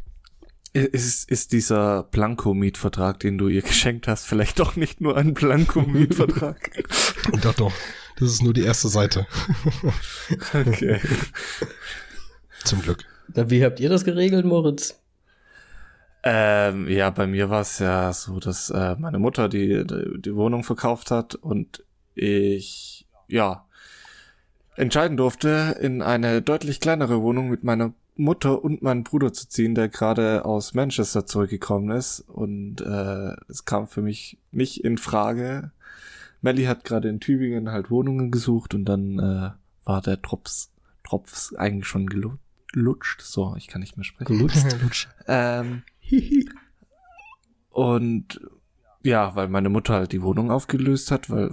[0.71, 6.85] Ist, ist dieser Blanko-Mietvertrag, den du ihr geschenkt hast, vielleicht doch nicht nur ein Blanko-Mietvertrag?
[7.31, 7.73] Und doch, doch,
[8.19, 9.25] das ist nur die erste Seite,
[10.53, 10.99] okay.
[12.63, 13.03] zum Glück.
[13.29, 14.95] Da, Wie habt ihr das geregelt, Moritz?
[16.23, 20.35] Ähm, ja, bei mir war es ja so, dass äh, meine Mutter die, die, die
[20.35, 21.83] Wohnung verkauft hat und
[22.19, 23.65] ich, ja,
[24.75, 29.75] entscheiden durfte, in eine deutlich kleinere Wohnung mit meiner Mutter und meinem Bruder zu ziehen,
[29.75, 32.21] der gerade aus Manchester zurückgekommen ist.
[32.21, 35.71] Und äh, es kam für mich nicht in Frage.
[36.41, 39.51] Melly hat gerade in Tübingen halt Wohnungen gesucht und dann äh,
[39.85, 40.71] war der Drops,
[41.03, 43.21] Drops eigentlich schon gelutscht.
[43.21, 44.37] So, ich kann nicht mehr sprechen.
[44.37, 45.07] Gelutscht.
[45.27, 45.83] Ähm,
[47.69, 48.41] und
[49.03, 51.51] ja, weil meine Mutter halt die Wohnung aufgelöst hat, weil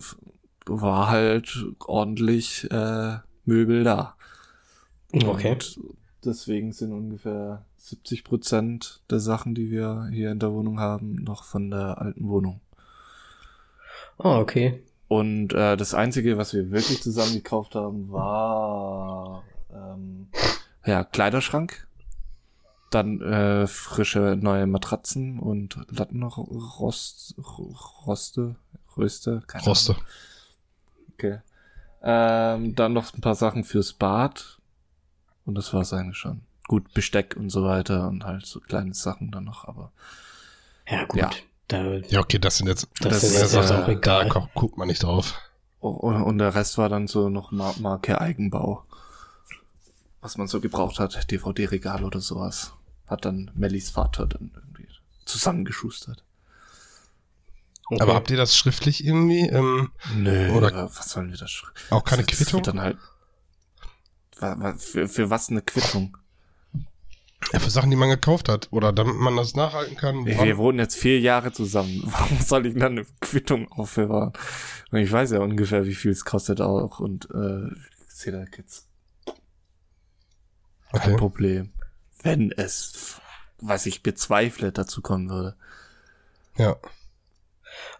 [0.67, 4.17] war halt ordentlich äh, Möbel da.
[5.13, 5.53] Okay.
[5.53, 5.81] Und
[6.25, 11.45] deswegen sind ungefähr 70 Prozent der Sachen, die wir hier in der Wohnung haben, noch
[11.45, 12.61] von der alten Wohnung.
[14.19, 14.83] Ah, okay.
[15.09, 20.29] Und äh, das Einzige, was wir wirklich zusammen gekauft haben, war ähm,
[20.85, 21.87] ja Kleiderschrank.
[22.91, 27.35] Dann äh, frische neue Matratzen und Lattenrost,
[28.07, 28.57] Roste,
[28.97, 29.97] Röste, keine Ahnung.
[31.19, 31.39] Okay.
[32.03, 34.59] Ähm, dann noch ein paar Sachen fürs Bad.
[35.45, 36.43] Und das war's eigentlich schon.
[36.69, 39.93] Gut, Besteck und so weiter und halt so kleine Sachen dann noch, aber
[40.89, 41.21] Ja, gut.
[41.21, 41.31] Ja.
[41.69, 44.29] Da, Ja, okay, das sind jetzt, Das ist sind jetzt auch egal.
[44.29, 45.35] Da gu- guckt man nicht drauf.
[45.81, 48.85] und, und der Rest war dann so noch Mar Marke Eigenbau.
[50.21, 52.73] Was man so gebraucht hat, DVD-Regal oder sowas.
[53.07, 54.89] Hat dann Mellies Vater dann irgendwie
[55.25, 56.23] zusammengeschustert.
[57.91, 58.03] Okay.
[58.03, 59.49] Aber habt ihr das schriftlich irgendwie?
[59.49, 61.75] Ähm, Nö, Oder- oder was sollen wir da schreiben?
[61.91, 62.63] auch keine Das Quittung?
[62.63, 62.99] Dann halt,
[64.81, 66.17] für, für was eine Quittung?
[67.53, 68.69] Ja, für Sachen, die man gekauft hat.
[68.73, 70.27] Oder damit man das nachhalten kann.
[70.27, 72.03] Wir, wann- wir wohnen jetzt vier Jahre zusammen.
[72.07, 74.33] Warum soll ich dann eine Quittung aufbewahren?
[74.93, 76.99] Ich weiß ja ungefähr, wie viel es kostet auch.
[76.99, 77.67] Und äh,
[78.09, 78.89] ich sehe da jetzt
[80.93, 81.17] kein Okay.
[81.17, 81.73] Problem.
[82.23, 83.21] Wenn es,
[83.61, 85.57] was ich bezweifle, dazu kommen würde.
[86.57, 86.77] Ja.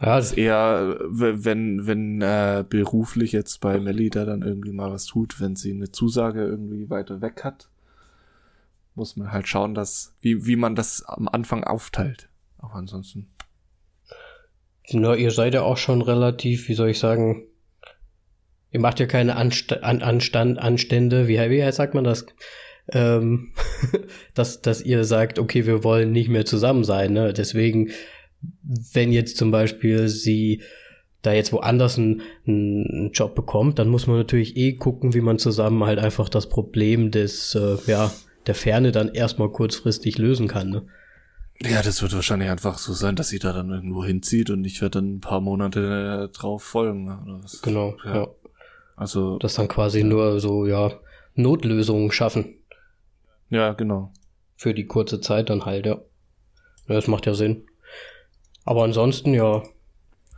[0.01, 5.07] Ja, ist eher, wenn, wenn äh, beruflich jetzt bei Melly da dann irgendwie mal was
[5.07, 7.69] tut, wenn sie eine Zusage irgendwie weiter weg hat,
[8.95, 12.29] muss man halt schauen, dass, wie, wie man das am Anfang aufteilt.
[12.59, 13.29] Aber ansonsten.
[14.91, 17.47] Na, ihr seid ja auch schon relativ, wie soll ich sagen,
[18.71, 22.27] ihr macht ja keine Anst An Anstand Anstände, wie, wie sagt man das?
[22.93, 23.53] Ähm,
[24.35, 27.33] dass, dass ihr sagt, okay, wir wollen nicht mehr zusammen sein, ne?
[27.33, 27.91] Deswegen,
[28.63, 30.63] wenn jetzt zum Beispiel sie
[31.23, 35.39] da jetzt woanders einen, einen Job bekommt, dann muss man natürlich eh gucken, wie man
[35.39, 38.13] zusammen halt einfach das Problem des, äh, ja,
[38.47, 40.87] der Ferne dann erstmal kurzfristig lösen kann, ne?
[41.63, 44.83] Ja, das wird wahrscheinlich einfach so sein, dass sie da dann irgendwo hinzieht und ich
[44.83, 47.07] werde dann ein paar Monate äh, drauf folgen.
[47.07, 47.63] Oder was.
[47.63, 48.15] Genau, Ja.
[48.15, 48.29] ja.
[48.95, 50.93] Also, Das dann quasi nur so, ja,
[51.35, 52.57] Notlösungen schaffen.
[53.51, 54.13] ja, genau.
[54.57, 55.95] Für die kurze Zeit dann halt, ja.
[55.95, 56.95] ja.
[56.95, 57.65] Das macht ja Sinn.
[58.67, 59.63] Aber ansonsten, ja.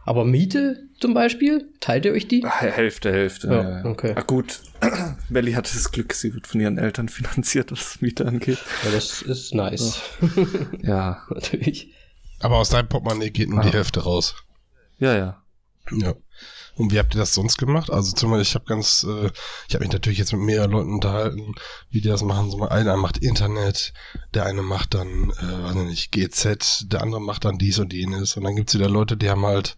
[0.04, 2.42] Aber Miete zum Beispiel, teilt ihr euch die?
[2.44, 3.48] H- Hälfte, Hälfte.
[3.84, 4.12] Ja, okay.
[4.16, 4.60] Ah, gut.
[5.28, 8.58] Melly hatte das Glück, sie wird von ihren Eltern finanziert, was Miete angeht.
[8.84, 10.00] Ja, das ist nice.
[10.82, 11.22] Ja.
[11.30, 11.92] Natürlich.
[12.40, 13.72] Aber aus deinem Portemonnaie geht nur die Ah.
[13.72, 14.34] Hälfte raus.
[14.98, 15.42] Ja, ja.
[15.90, 16.14] Ja.
[16.78, 17.90] Und wie habt ihr das sonst gemacht?
[17.90, 19.30] Also zum Beispiel, ich habe ganz, äh,
[19.68, 21.54] ich habe mich natürlich jetzt mit mehreren Leuten unterhalten,
[21.90, 22.50] wie die das machen.
[22.50, 23.92] So mal einer macht Internet,
[24.32, 28.36] der eine macht dann, äh, weiß nicht, GZ, der andere macht dann dies und jenes.
[28.36, 29.76] Und dann gibt's wieder Leute, die haben halt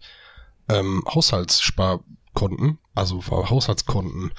[0.69, 4.31] ähm, Haushaltssparkonten, also Haushaltskonten,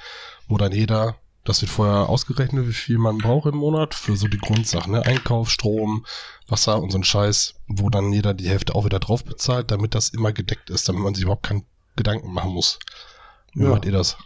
[0.47, 4.29] wo dann jeder, das wird vorher ausgerechnet, wie viel man braucht im Monat für so
[4.29, 5.05] die Grundsachen, ne?
[5.05, 6.05] Einkauf, Strom,
[6.47, 9.95] Wasser und so ein Scheiß, wo dann jeder die Hälfte auch wieder drauf bezahlt, damit
[9.95, 11.65] das immer gedeckt ist, damit man sich überhaupt keinen
[11.95, 12.79] Gedanken machen muss.
[13.53, 13.69] Wie Ja.
[13.69, 14.17] macht ihr das?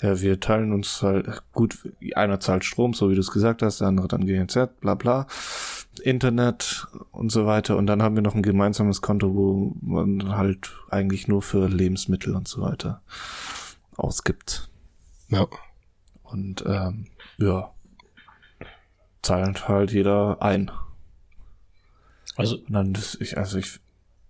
[0.00, 1.76] Ja, wir teilen uns halt, gut,
[2.14, 5.26] einer zahlt Strom, so wie du es gesagt hast, der andere dann GNZ, bla bla,
[6.02, 7.76] Internet und so weiter.
[7.76, 12.36] Und dann haben wir noch ein gemeinsames Konto, wo man halt eigentlich nur für Lebensmittel
[12.36, 13.02] und so weiter
[13.96, 14.70] ausgibt.
[15.30, 15.46] Ja.
[16.22, 17.72] Und ähm, ja,
[19.22, 20.70] zahlt halt jeder ein.
[22.36, 23.80] Also, Und dann das, ich, also ich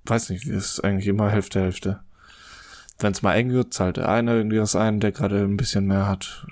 [0.06, 2.00] weiß nicht, es ist eigentlich immer Hälfte, Hälfte.
[2.98, 5.86] Wenn es mal eng wird, zahlt der eine irgendwie was ein, der gerade ein bisschen
[5.86, 6.46] mehr hat.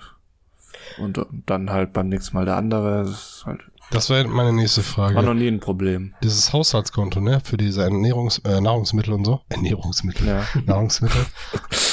[0.98, 3.04] Und dann halt beim nächsten Mal der andere.
[3.04, 5.35] Das halt, Das wäre meine nächste war noch Frage.
[5.35, 6.14] nie ein Problem.
[6.22, 9.40] Dieses Haushaltskonto, ne, für diese Ernährungs äh, Nahrungsmittel und so.
[9.48, 10.26] Ernährungsmittel.
[10.26, 10.44] Ja.
[10.66, 11.26] Nahrungsmittel.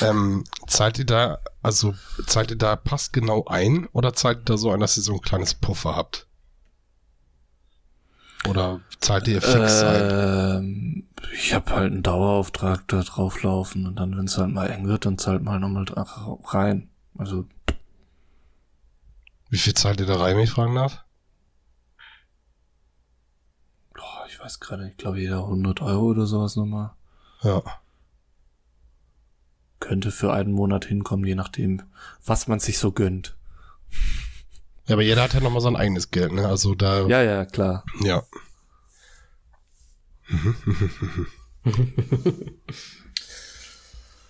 [0.01, 1.93] ähm, zahlt ihr da, also
[2.27, 5.13] zahlt ihr da passt genau ein oder zahlt ihr da so ein, dass ihr so
[5.13, 6.27] ein kleines Puffer habt?
[8.47, 9.81] Oder zahlt ihr fix?
[9.83, 14.87] Ähm, ich habe halt einen Dauerauftrag da drauflaufen und dann, wenn es halt mal eng
[14.87, 15.85] wird, dann zahlt mal nochmal
[16.45, 16.89] rein.
[17.17, 17.45] Also,
[19.49, 21.03] Wie viel zahlt ihr da rein, wenn ich fragen darf?
[23.95, 26.91] boah, ich weiß gerade, ich glaube jeder 100 Euro oder sowas nochmal.
[27.43, 27.61] Ja.
[29.79, 31.83] Könnte für einen Monat hinkommen, je nachdem,
[32.25, 33.35] was man sich so gönnt.
[34.87, 36.47] Ja, aber jeder hat ja nochmal sein eigenes Geld, ne?
[36.47, 37.83] Also da, Ja, ja, klar.
[38.03, 38.23] ja.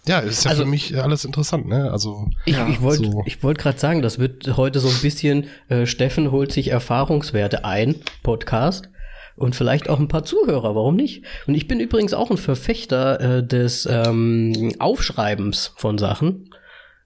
[0.06, 1.90] ja, ist ja Also- für mich alles interessant, ne?
[1.92, 3.24] Also, ich, Ja, ich wollte so.
[3.26, 7.64] ich wollte gerade sagen, das wird heute so ein bisschen, äh, Steffen holt sich Erfahrungswerte
[7.66, 8.90] ein, Podcast.
[9.36, 11.24] Und vielleicht auch ein paar Zuhörer, warum nicht?
[11.48, 16.53] Und ich bin übrigens auch ein Verfechter äh, des ähm, Aufschreibens von Sachen.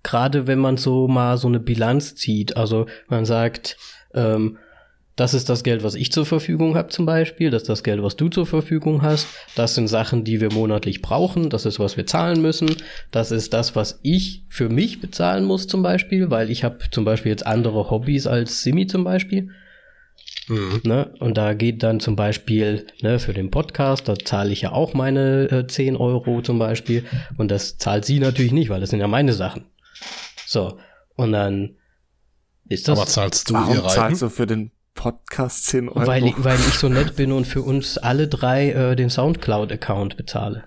[0.08, 2.56] Gerade wenn man so mal so eine Bilanz zieht.
[2.56, 3.76] Also man sagt,
[4.14, 4.58] ähm,
[5.18, 8.02] das ist das Geld, was ich zur Verfügung habe zum Beispiel, das ist das Geld,
[8.02, 11.98] was du zur Verfügung hast, das sind Sachen, die wir monatlich brauchen, das ist, was
[11.98, 12.74] wir zahlen müssen,
[13.12, 17.04] das ist das, was ich für mich bezahlen muss zum Beispiel, weil ich habe zum
[17.04, 19.50] Beispiel jetzt andere Hobbys als Simi zum Beispiel.
[20.48, 20.80] mhm.
[20.84, 21.12] Ne?
[21.20, 24.94] Und da geht dann zum Beispiel ne, für den Podcast, da zahle ich ja auch
[24.94, 27.04] meine äh, 10 Euro zum Beispiel.
[27.38, 29.66] Und das zahlt sie natürlich nicht, weil das sind ja meine Sachen.
[30.46, 30.80] So,
[31.16, 31.76] und dann
[32.70, 36.08] ist das, aber zahlst du Warum zahlst du für den Podcast 10 Euro?
[36.08, 40.18] weil, ich, weil ich so nett bin und für uns alle drei äh, den Soundcloud-Account
[40.18, 40.64] bezahle.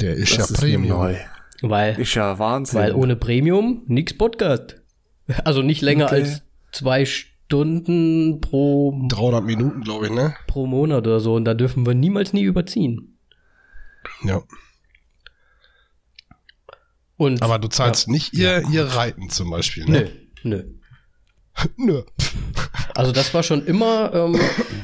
[0.00, 0.98] Der ist das ja ist Premium.
[0.98, 1.16] neu.
[1.62, 2.80] Weil, Ist ja Wahnsinn.
[2.80, 4.82] weil ohne Premium nix Podcast.
[5.44, 6.14] Also nicht länger Okay.
[6.16, 6.42] als
[6.72, 10.34] zwei Stunden pro 300 Minuten, glaube ich, ne?
[10.46, 13.16] pro Monat oder so und da dürfen wir niemals nie überziehen.
[14.24, 14.42] Ja.
[17.16, 20.10] Und Aber du zahlst nicht ihr, ihr Reiten zum Beispiel, nö, ne?
[20.42, 20.64] nö.
[21.76, 22.02] Nö.
[22.94, 24.40] Also das war schon immer, ähm,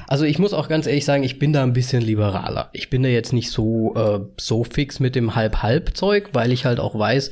[0.07, 2.71] also ich muss auch ganz ehrlich sagen, ich bin da ein bisschen liberaler.
[2.73, 6.81] Ich bin da jetzt nicht so, äh, so fix mit dem Halb-Halb-Zeug, weil ich halt
[6.81, 7.31] auch weiß,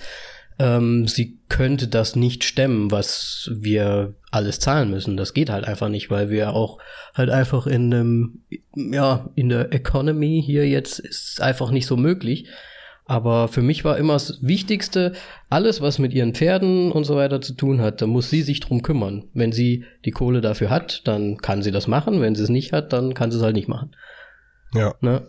[0.59, 5.17] ähm, sie könnte das nicht stemmen, was wir alles zahlen müssen.
[5.17, 6.79] Das geht halt einfach nicht, weil wir auch
[7.15, 12.49] halt einfach in einem, ja, in der Economy hier jetzt ist einfach nicht so möglich.
[13.11, 15.14] Aber für mich war immer das Wichtigste,
[15.49, 18.61] alles, was mit ihren Pferden und so weiter zu tun hat, da muss sie sich
[18.61, 19.25] drum kümmern.
[19.33, 22.21] Wenn sie die Kohle dafür hat, dann kann sie das machen.
[22.21, 23.97] Wenn sie es nicht hat, dann kann sie es halt nicht machen.
[24.75, 24.94] Ja.
[25.01, 25.27] Ne?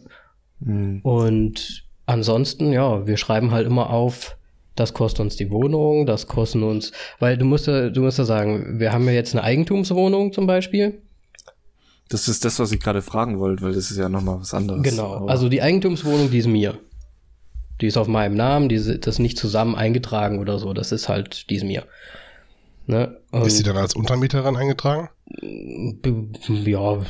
[0.62, 1.00] Hm.
[1.04, 4.36] Und ansonsten, ja, wir schreiben halt immer auf,
[4.76, 8.26] das kostet uns die Wohnung, das kosten uns, weil du musst ja, du musst ja
[8.26, 11.02] sagen, wir haben ja jetzt eine Eigentumswohnung zum Beispiel.
[12.10, 14.84] Das ist das, was ich gerade fragen wollte, weil das ist ja nochmal was anderes.
[14.84, 15.14] Genau.
[15.16, 16.78] Aber- Also die Eigentumswohnung, die ist mir.
[17.82, 20.74] Die ist auf meinem Namen, die ist, das nicht zusammen eingetragen oder so.
[20.74, 21.86] Das ist halt, die ist mir.
[22.86, 23.18] Ne?
[23.46, 25.10] Ist sie dann als Untermieterin eingetragen?
[26.48, 27.06] ja,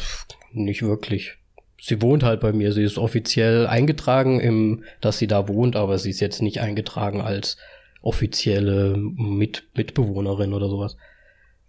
[0.51, 1.37] nicht wirklich.
[1.81, 2.73] Sie wohnt halt bei mir.
[2.73, 7.21] Sie ist offiziell eingetragen, im, dass sie da wohnt, aber sie ist jetzt nicht eingetragen
[7.21, 7.57] als
[8.01, 10.97] offizielle Mit Mitbewohnerin oder sowas.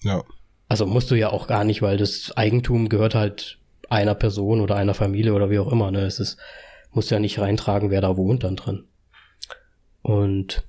[0.03, 0.25] Ja.
[0.69, 3.59] Also musst du ja auch gar nicht, weil das Eigentum gehört halt
[3.89, 5.91] einer Person oder einer Familie oder wie auch immer.
[5.91, 6.01] Ne?
[6.01, 6.37] Es ist,
[6.93, 8.85] muss ja nicht reintragen, wer da wohnt dann drin.
[10.03, 10.67] Und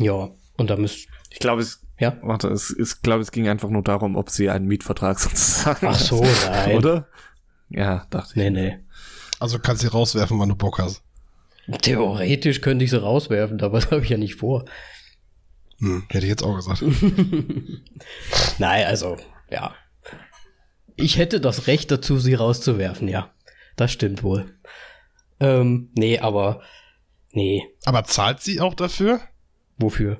[0.00, 2.16] ja, und da müsst, ich glaube, es, ja.
[2.22, 5.98] warte, es, ich glaube, es ging einfach nur darum, ob sie einen Mietvertrag sozusagen Ach
[5.98, 6.76] so, nein.
[6.76, 7.08] Oder?
[7.70, 8.36] Ja, dachte ich.
[8.36, 8.78] Nee, nee.
[9.40, 11.02] Also kannst sie rauswerfen, wann du Bock hast.
[11.82, 14.64] Theoretisch könnte ich sie rauswerfen, aber das habe ich ja nicht vor.
[15.78, 16.82] Hm, hätte ich jetzt auch gesagt.
[18.58, 19.16] Nein, also,
[19.50, 19.74] ja.
[20.96, 23.30] Ich hätte das Recht dazu, sie rauszuwerfen, ja.
[23.78, 24.52] Das stimmt wohl.
[25.38, 26.62] Ähm, nee, aber,
[27.30, 27.62] nee.
[27.84, 29.20] Aber zahlt sie auch dafür?
[29.76, 30.18] Wofür?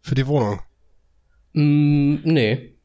[0.00, 0.60] Für die Wohnung?
[1.52, 2.76] Mm, nee.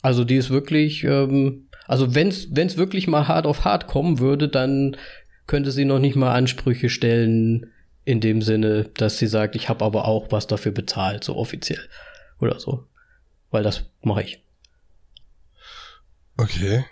[0.00, 4.48] Also die ist wirklich, ähm, also wenn's wenn's wirklich mal hart auf hart kommen würde,
[4.48, 4.96] dann
[5.46, 7.70] könnte sie noch nicht mal Ansprüche stellen
[8.06, 11.90] in dem Sinne, dass sie sagt, ich habe aber auch was dafür bezahlt, so offiziell
[12.40, 12.86] oder so.
[13.50, 14.42] Weil das mache ich.
[16.38, 16.86] Okay.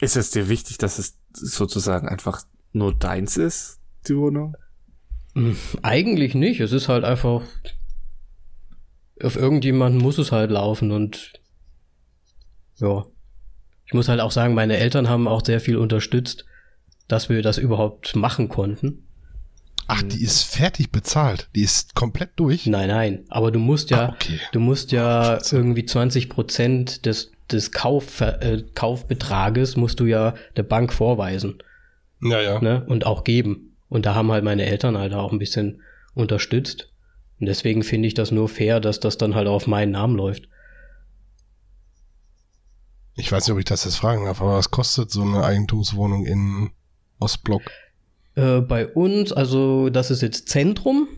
[0.00, 4.54] Ist es dir wichtig, dass es sozusagen einfach nur deins ist, die Wohnung?
[5.34, 6.60] Hm, Eigentlich nicht.
[6.60, 7.42] Es ist halt einfach.
[9.22, 11.32] Auf irgendjemanden muss es halt laufen und.
[12.76, 13.06] Ja.
[13.86, 16.44] Ich muss halt auch sagen, meine Eltern haben auch sehr viel unterstützt,
[17.08, 19.05] dass wir das überhaupt machen konnten.
[19.88, 21.48] Ach, die ist fertig bezahlt.
[21.54, 22.66] Die ist komplett durch.
[22.66, 23.24] Nein, nein.
[23.28, 24.40] Aber du musst ja, Ah, okay.
[24.52, 25.56] du musst ja Scheiße.
[25.56, 31.58] irgendwie 20 Prozent des, des Kauf, äh, Kaufbetrages musst du ja der Bank vorweisen.
[32.20, 32.60] Ja, ja.
[32.60, 32.84] ne?
[32.86, 33.76] Und auch geben.
[33.88, 35.82] Und da haben halt meine Eltern halt auch ein bisschen
[36.14, 36.88] unterstützt.
[37.38, 40.48] Und deswegen finde ich das nur fair, dass das dann halt auf meinen Namen läuft.
[43.14, 46.26] Ich weiß nicht, ob ich das jetzt fragen darf, aber was kostet so eine Eigentumswohnung
[46.26, 46.70] in
[47.18, 47.62] Ostblock?
[48.36, 51.08] Äh, bei uns, also das ist jetzt Zentrum.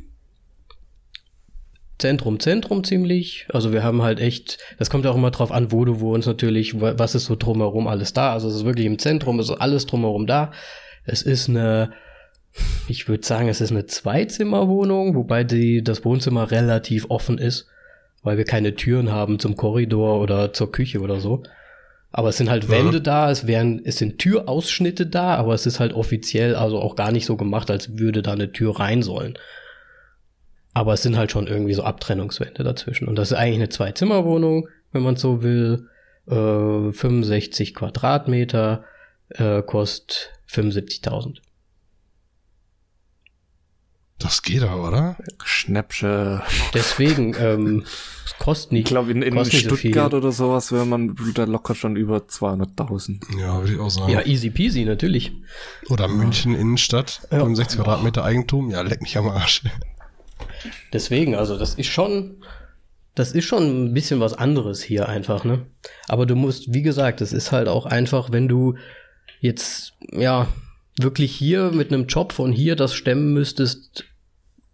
[1.98, 3.46] Zentrum, Zentrum ziemlich.
[3.52, 6.80] Also wir haben halt echt, das kommt auch immer drauf an, wo du wohnst natürlich,
[6.80, 8.32] wa- was ist so drumherum alles da.
[8.32, 10.52] Also es ist wirklich im Zentrum, es ist alles drumherum da.
[11.04, 11.92] Es ist eine,
[12.86, 17.66] ich würde sagen, es ist eine Zweizimmerwohnung, wobei die, das Wohnzimmer relativ offen ist,
[18.22, 21.42] weil wir keine Türen haben zum Korridor oder zur Küche oder so.
[22.18, 22.70] Aber es sind halt Ja.
[22.70, 26.96] Wände da, es wären, es sind Türausschnitte da, aber es ist halt offiziell also auch
[26.96, 29.38] gar nicht so gemacht, als würde da eine Tür rein sollen.
[30.74, 33.06] Aber es sind halt schon irgendwie so Abtrennungswände dazwischen.
[33.06, 35.86] Und das ist eigentlich eine Zwei-Zimmer-Wohnung, wenn man so will.
[36.26, 38.82] Äh, 65 Quadratmeter,
[39.28, 41.36] äh, kostet 75.000.
[44.18, 45.16] Das geht aber, oder?
[45.44, 46.42] Schnäppsche.
[46.74, 47.84] Deswegen, ähm,
[48.24, 48.80] es kostet nicht.
[48.82, 49.76] Ich glaube, in, in nicht so.
[49.76, 53.38] Stuttgart oder sowas wäre man da locker schon über 200.000.
[53.38, 54.10] Ja, würde ich auch sagen.
[54.10, 55.32] Ja, easy peasy, natürlich.
[55.88, 57.38] Oder München Innenstadt, Ja.
[57.38, 58.70] 65 Quadratmeter Eigentum.
[58.70, 59.62] Ja, leck mich am Arsch.
[60.92, 62.42] Deswegen, also das ist schon,
[63.14, 65.66] das ist schon ein bisschen was anderes hier einfach, ne?
[66.08, 68.74] Aber du musst, wie gesagt, es ist halt auch einfach, wenn du
[69.40, 70.48] jetzt, ja,
[70.98, 74.04] wirklich hier mit einem Job von hier das stemmen müsstest,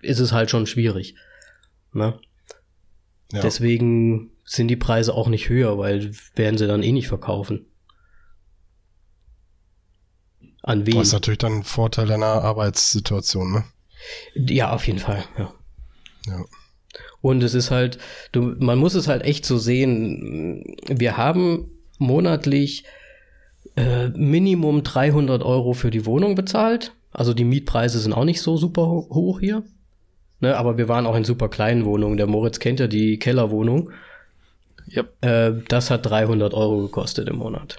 [0.04, 1.16] ist es halt schon schwierig.
[1.92, 2.18] Ne?
[3.32, 3.40] Ja.
[3.40, 7.66] Deswegen sind die Preise auch nicht höher, weil werden sie dann eh nicht verkaufen.
[10.62, 10.96] An wen?
[10.96, 13.64] Was natürlich dann ein Vorteil deiner Arbeitssituation, ne?
[14.34, 15.52] Ja, auf jeden Fall, ja.
[16.26, 16.44] Ja.
[17.20, 17.98] Und es ist halt,
[18.32, 20.76] du, man muss es halt echt so sehen.
[20.86, 22.84] Wir haben monatlich
[23.76, 26.94] äh, Minimum 300 Euro für die Wohnung bezahlt.
[27.10, 29.64] Also die Mietpreise sind auch nicht so super ho hoch hier.
[30.44, 32.18] Ne, aber wir waren auch in super kleinen Wohnungen.
[32.18, 33.90] Der Moritz kennt ja die Kellerwohnung.
[34.94, 35.24] Yep.
[35.24, 37.78] Äh, das hat 300 Euro gekostet im Monat.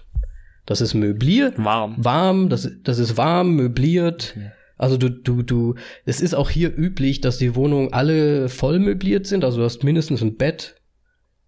[0.66, 1.94] Das ist möbliert, Warm.
[2.00, 4.36] warm, das, das ist warm, möbliert.
[4.80, 5.76] Also du, du, du,
[6.06, 9.46] es ist auch hier üblich, dass die Wohnungen alle voll möbliert sind.
[9.46, 10.76] Also du hast mindestens ein Bett,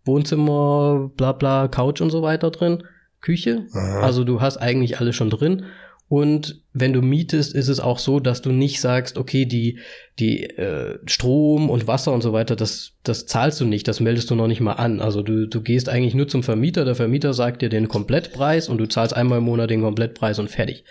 [0.05, 2.83] Wohnzimmer, bla bla, Couch und so weiter drin,
[3.21, 3.65] Küche.
[3.73, 4.01] Aha.
[4.01, 5.65] Also du hast eigentlich alles schon drin.
[6.09, 9.79] Und wenn du mietest, ist es auch so, dass du nicht sagst, okay, die,
[10.19, 14.29] die äh, Strom und Wasser und so weiter, das, das zahlst du nicht, das meldest
[14.29, 15.01] du noch nicht mal an.
[15.01, 18.77] Also du, du gehst eigentlich nur zum Vermieter, der Vermieter sagt dir den Komplettpreis und
[18.77, 20.85] du zahlst einmal im Monat den Komplettpreis und fertig.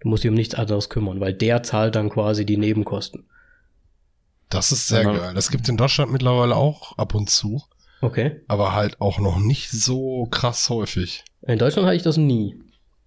[0.00, 3.24] Du musst dich um nichts anderes kümmern, weil der zahlt dann quasi die Nebenkosten.
[4.50, 5.32] Das ist sehr geil.
[5.34, 7.62] Das gibt in Deutschland mittlerweile auch ab und zu,
[8.02, 8.42] Okay.
[8.48, 11.24] aber halt auch noch nicht so krass häufig.
[11.46, 12.54] In Deutschland hatte ich das nie.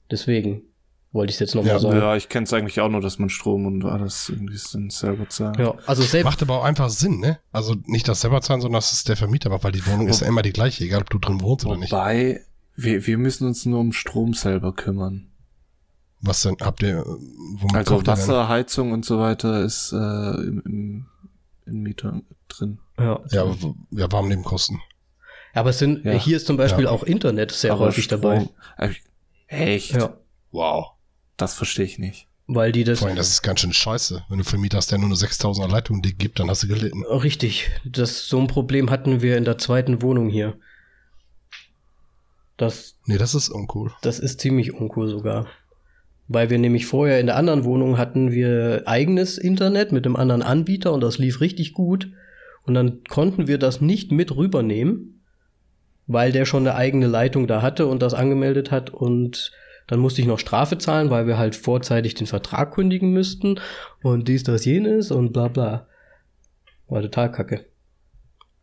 [0.09, 0.63] Deswegen
[1.11, 1.97] wollte ich es jetzt nochmal Ja, sagen.
[1.97, 5.27] Ja, ich kenne es eigentlich auch nur, dass man Strom und alles irgendwie dann selber
[5.29, 5.57] zahlt.
[5.57, 6.25] Ja, also selbst.
[6.25, 7.39] Macht aber auch einfach Sinn, ne?
[7.51, 10.21] Also nicht das selber zahlen, sondern dass es der Vermieter macht, weil die Wohnung ist
[10.21, 11.91] ja immer die gleiche, egal ob du drin wohnst oder nicht.
[11.91, 12.41] Wobei,
[12.75, 15.25] wir, wir müssen uns nur um Strom selber kümmern.
[16.21, 18.21] Was denn, habt ihr, äh, womit Also kauft ihr denn?
[18.21, 21.05] Wasser, Heizung und so weiter ist äh, im, im,
[21.65, 22.79] im Mieter drin.
[22.99, 23.19] Ja.
[23.31, 23.55] Ja, aber
[23.91, 24.81] ja, Warmnebenkosten.
[25.53, 26.11] Aber es sind, Ja.
[26.11, 26.91] hier ist zum Beispiel Ja.
[26.91, 28.49] auch Internet sehr Aber häufig Strom- dabei.
[28.77, 28.89] Äh,
[29.47, 29.93] Echt?
[29.93, 30.17] Ja.
[30.51, 30.91] Wow.
[31.39, 32.27] Das verstehe ich nicht.
[32.47, 32.99] Weil die das.
[32.99, 34.23] Vor allem, das ist ganz schön scheiße.
[34.27, 37.05] Wenn du Vermieter hast, der nur eine 6000er Leitung dir gibt, dann hast du gelitten.
[37.05, 37.71] Richtig.
[37.85, 40.55] Das, so ein Problem hatten wir in der zweiten Wohnung hier.
[42.57, 43.91] Das, Nee, das ist uncool.
[44.01, 45.47] das ist ziemlich uncool sogar.
[46.27, 50.41] Weil wir nämlich vorher in der anderen Wohnung hatten wir eigenes Internet mit einem anderen
[50.43, 52.11] Anbieter und das lief richtig gut.
[52.65, 55.21] Und dann konnten wir das nicht mit rübernehmen,
[56.07, 59.51] weil der schon eine eigene Leitung da hatte und das angemeldet hat und
[59.89, 63.59] dann musste ich noch Strafe zahlen, weil wir halt vorzeitig den Vertrag kündigen müssten
[64.03, 65.87] und dies, das, jenes und bla bla.
[66.87, 67.65] War total kacke.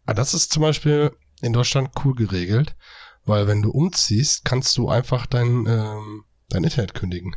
[0.06, 1.10] Ah, das ist zum Beispiel
[1.42, 2.76] in Deutschland cool geregelt,
[3.24, 7.34] weil wenn du umziehst, kannst du einfach dein, ähm, dein Internet kündigen.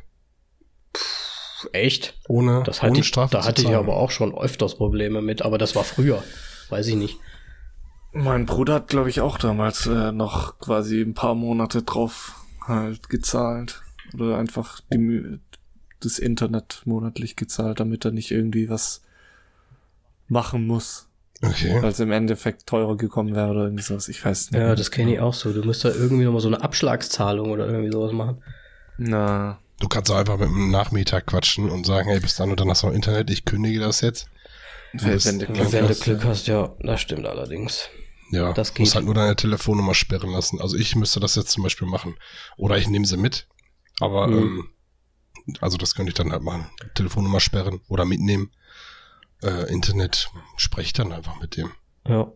[1.71, 2.19] Echt?
[2.27, 5.23] Ohne, Das hatte ohne ich, Strafe da zu hatte ich aber auch schon öfters Probleme
[5.23, 6.23] mit, aber das war früher.
[6.69, 7.17] Weiß ich nicht.
[8.11, 12.38] Mein Bruder hat, glaube ich, auch damals äh, noch quasi ein paar Monate drauf
[12.69, 13.81] halt gezahlt.
[14.13, 15.39] Oder einfach die, Mü-
[15.99, 19.01] das Internet monatlich gezahlt, damit er nicht irgendwie was
[20.27, 21.07] machen muss.
[21.41, 21.81] Okay.
[21.81, 24.09] Weil es im Endeffekt teurer gekommen wäre oder irgendwie sowas.
[24.09, 24.59] Ich weiß nicht.
[24.59, 25.53] Ja, das kenne ich auch so.
[25.53, 28.41] Du musst da irgendwie nochmal so eine Abschlagszahlung oder irgendwie sowas machen.
[28.97, 32.59] Na, Du kannst auch einfach mit einem Nachmieter quatschen und sagen, hey, bis dann und
[32.59, 34.27] dann hast du noch Internet, ich kündige das jetzt.
[34.91, 35.95] wenn, bist- wenn du Ja, Glück Wenn du.
[35.95, 37.87] Glück hast, ja, das stimmt allerdings.
[38.31, 38.95] Ja, Das du musst geht.
[38.95, 40.61] halt nur deine Telefonnummer sperren lassen.
[40.61, 42.15] Also ich müsste das jetzt zum Beispiel machen.
[42.57, 43.47] Oder ich nehme sie mit.
[43.99, 44.37] Aber, Mhm.
[45.47, 46.67] ähm, also das könnte ich dann halt machen.
[46.95, 48.51] Telefonnummer sperren oder mitnehmen.
[49.41, 51.71] Äh, Internet, sprech dann einfach mit dem.
[52.07, 52.31] Ja.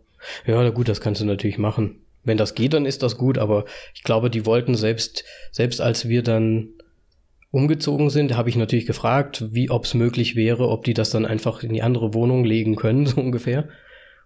[0.46, 2.00] Ja, na gut, das kannst du natürlich machen.
[2.24, 6.08] Wenn das geht, dann ist das gut, aber ich glaube, die wollten selbst, selbst als
[6.08, 6.70] wir dann
[7.52, 11.26] umgezogen sind, habe ich natürlich gefragt, wie, ob es möglich wäre, ob die das dann
[11.26, 13.68] einfach in die andere Wohnung legen können, so ungefähr.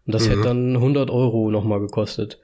[0.07, 0.29] Und das Mhm.
[0.31, 2.39] hätte dann 100 Euro nochmal gekostet.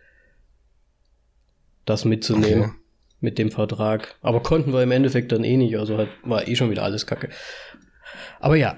[1.86, 2.74] Das mitzunehmen Okay.
[3.20, 4.16] mit dem Vertrag.
[4.22, 7.06] Aber konnten wir im Endeffekt dann eh nicht, also halt, war eh schon wieder alles
[7.08, 7.30] kacke.
[8.40, 8.78] Aber ja.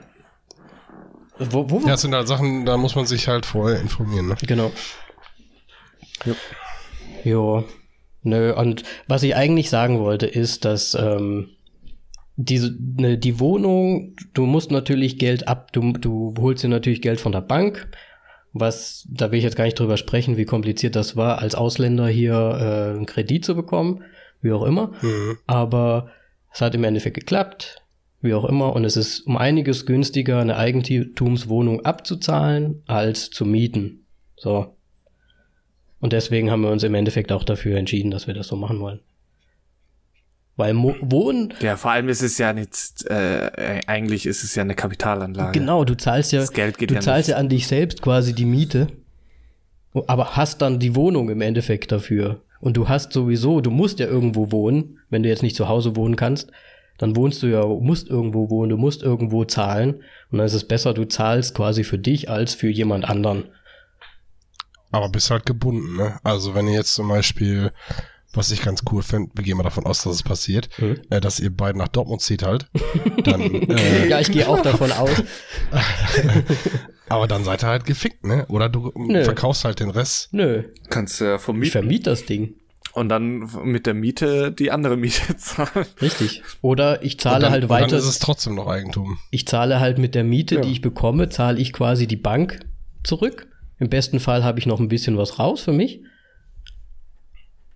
[1.38, 4.28] Wo, wo Ja, das sind halt Sachen, da muss man sich halt vorher informieren.
[4.30, 4.36] Ne?
[4.48, 4.72] Genau.
[6.26, 6.34] Ja.
[7.24, 7.66] Jo.
[8.24, 11.50] Nö, und was ich eigentlich sagen wollte, ist, dass ähm,
[12.38, 17.20] diese, ne, die Wohnung, du musst natürlich Geld ab, du, du holst dir natürlich Geld
[17.22, 17.88] von der Bank,
[18.58, 22.08] was, da will ich jetzt gar nicht drüber sprechen, wie kompliziert das war, als Ausländer
[22.08, 24.04] hier äh, einen Kredit zu bekommen,
[24.42, 24.94] wie auch immer.
[25.02, 25.38] Mhm.
[25.46, 26.10] Aber
[26.54, 27.84] es hat im Endeffekt geklappt,
[28.22, 28.74] wie auch immer.
[28.74, 34.06] Und es ist um einiges günstiger, eine Eigentumswohnung abzuzahlen, als zu mieten.
[34.38, 34.74] So.
[36.00, 38.80] Und deswegen haben wir uns im Endeffekt auch dafür entschieden, dass wir das so machen
[38.80, 39.02] wollen.
[40.58, 44.64] Weil Mo Wohnen, Ja, vor allem ist es ja nicht, äh, eigentlich ist es ja
[44.64, 45.60] eine Kapitalanlage.
[45.60, 47.36] genau, du zahlst ja, Das Geld geht du ja zahlst nicht.
[47.36, 48.88] ja an dich selbst quasi die Miete,
[50.08, 52.42] aber hast dann die Wohnung im Endeffekt dafür.
[52.62, 55.96] Und du hast sowieso, du musst ja irgendwo wohnen, wenn du jetzt nicht zu Hause
[55.98, 56.52] wohnen kannst,
[56.98, 59.96] dann wohnst du ja, musst irgendwo wohnen, du musst irgendwo zahlen.
[60.32, 63.44] Und dann ist es besser, du zahlst quasi für dich als für jemand anderen.
[64.92, 66.18] Aber bist halt gebunden, ne?
[66.24, 67.72] Also wenn ihr jetzt zum Beispiel,
[68.36, 70.98] was ich ganz cool fände, wir gehen mal davon aus, dass es passiert, Mhm.
[71.10, 72.68] äh, dass ihr beide nach Dortmund zieht halt,
[73.24, 75.24] dann, äh, Ja, ich gehe auch davon aus.
[77.10, 78.46] aber dann seid ihr halt gefickt, ne?
[78.50, 79.24] Oder du Nö.
[79.24, 80.30] verkaufst halt den Rest.
[80.34, 82.56] Nö, Kannst du ja ich vermieten vermiete das Ding.
[82.94, 85.86] und dann mit der Miete die andere Miete zahlen.
[86.02, 86.42] Richtig.
[86.62, 87.98] Oder ich und zahle dann, halt und dann weiter.
[87.98, 89.18] ist es trotzdem noch Eigentum.
[89.32, 90.62] ich zahle halt mit der Miete, Ja.
[90.62, 92.60] die ich bekomme, zahle ich quasi die Bank
[93.04, 93.48] zurück.
[93.78, 96.02] Im besten Fall habe ich noch ein bisschen was raus für mich.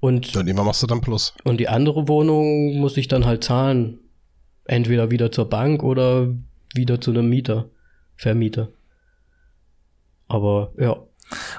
[0.02, 1.34] Und, Und irgendwann machst du dann Plus.
[1.44, 4.00] und die andere Wohnung muss ich dann halt zahlen.
[4.66, 6.30] Entweder wieder zur Bank oder
[6.76, 7.70] wieder zu einem Mieter,
[8.16, 8.70] Vermieter.
[10.28, 10.96] Aber ja,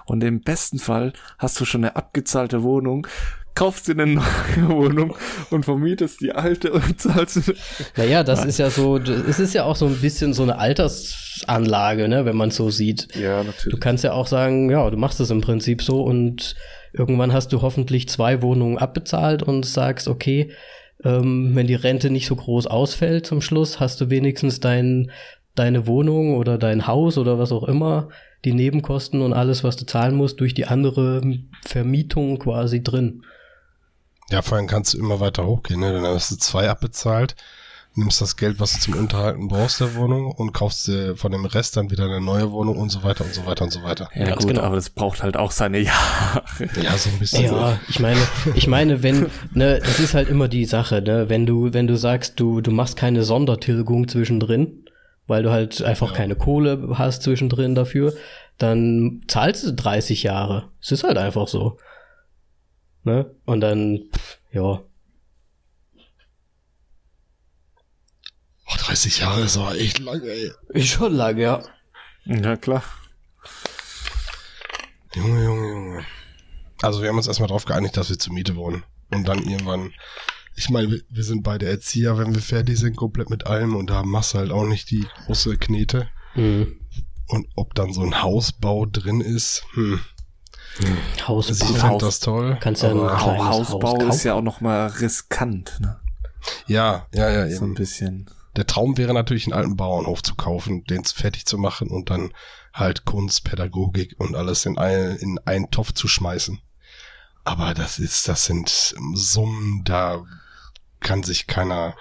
[0.07, 3.07] Und im besten Fall hast du schon eine abgezahlte Wohnung,
[3.55, 4.25] kaufst dir eine neue
[4.69, 5.17] Wohnung
[5.51, 7.53] und vermietest die alte und zahlst.
[7.97, 12.09] naja, das ist ja so, es ist ja auch so ein bisschen so eine Altersanlage,
[12.09, 13.15] ne, wenn man es so sieht.
[13.17, 13.81] Ja, Du natürlich.
[13.81, 16.55] kannst ja auch sagen, ja, du machst es im Prinzip so und
[16.93, 20.53] irgendwann hast du hoffentlich zwei Wohnungen abbezahlt und sagst, okay,
[21.05, 25.11] ähm, wenn die Rente nicht so groß ausfällt zum Schluss, hast du wenigstens dein,
[25.55, 28.09] deine Wohnung oder dein Haus oder was auch immer,
[28.45, 31.23] die Nebenkosten und alles, was du zahlen musst, durch die andere
[31.65, 33.23] Vermietung quasi drin.
[34.31, 35.93] Ja, vor allem kannst du immer weiter hochgehen, ne?
[35.93, 37.35] Dann hast du zwei abbezahlt,
[37.95, 41.45] nimmst das Geld, was du zum Unterhalten brauchst der Wohnung und kaufst dir von dem
[41.45, 44.09] Rest dann wieder eine neue Wohnung und so weiter und so weiter und so weiter.
[44.15, 44.63] Ja, Ganz gut, genau.
[44.63, 46.43] aber das braucht halt auch seine Jahre.
[46.81, 47.45] Ja, so ein bisschen.
[47.45, 48.21] Ja, ich meine,
[48.55, 51.97] ich meine, wenn, ne, das ist halt immer die Sache, ne, wenn du, wenn du
[51.97, 54.85] sagst, du, du machst keine Sondertilgung zwischendrin,
[55.27, 56.17] weil du halt einfach Ja.
[56.17, 58.15] keine Kohle hast zwischendrin dafür,
[58.59, 60.69] dann zahlst du 30 Jahre.
[60.81, 61.79] Es ist halt einfach so.
[63.05, 63.31] Ne?
[63.47, 64.81] Und dann, pff, ja.
[68.71, 70.53] Oh, 30 Jahre ist aber echt lange, ey.
[70.71, 71.63] Ist schon lange, ja.
[72.25, 72.83] Ja, klar.
[75.15, 76.05] Junge, Junge, Junge.
[76.83, 78.85] Also wir haben uns erstmal darauf geeinigt, dass wir zur Miete wohnen.
[79.11, 79.93] Und dann irgendwann,
[80.55, 84.03] ich meine, wir, sind beide Erzieher, wenn wir fertig sind, komplett mit allem und da
[84.05, 86.09] machst du halt auch nicht die große Knete.
[86.35, 86.79] Hm.
[87.27, 90.01] Und ob dann so ein Hausbau drin ist, hm.
[91.27, 92.57] Haus, Also ich Haus- finde das toll.
[92.61, 95.99] Kannst ja aber- ein Hausbau Haus ist ja auch noch mal riskant, ne?
[96.69, 97.75] ja, ja, ja, So ein eben.
[97.75, 98.31] bisschen.
[98.61, 102.35] Der Traum wäre natürlich, einen alten Bauernhof zu kaufen, den fertig zu machen und dann
[102.75, 106.61] halt Kunst, Pädagogik und alles in, ein, in einen Topf zu schmeißen.
[107.43, 108.69] Aber das ist, das sind
[109.15, 110.27] Summen, da
[111.01, 111.97] kann sich keiner,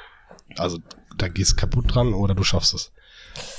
[0.58, 0.80] also
[1.18, 2.92] da gehst kaputt dran oder du schaffst es.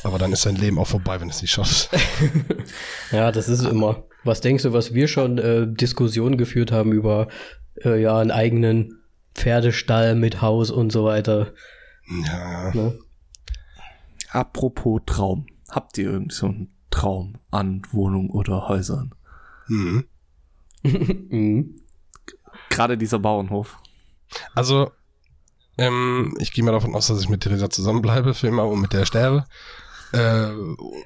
[0.04, 1.88] Aber dann ist dein Leben auch vorbei, wenn du es nicht schaffst.
[3.12, 4.04] Ja, das ist immer.
[4.24, 7.28] Was denkst du, was wir schon äh, Diskussionen geführt haben über
[7.82, 9.00] äh, ja einen eigenen
[9.34, 11.54] Pferdestall mit Haus und so weiter.
[12.10, 12.98] Ja, Ne?
[14.30, 15.46] Apropos Traum.
[15.70, 19.14] Habt ihr irgend so einen Traum an Wohnungen oder Häusern?
[19.68, 20.04] Mhm.
[20.82, 21.76] Mhm.
[22.70, 23.76] Gerade dieser Bauernhof.
[24.54, 24.92] Also,
[25.76, 28.92] ähm, ich gehe mal davon aus, dass ich mit Theresa zusammenbleibe für immer und mit
[28.92, 29.44] der sterbe.
[30.12, 30.50] Äh,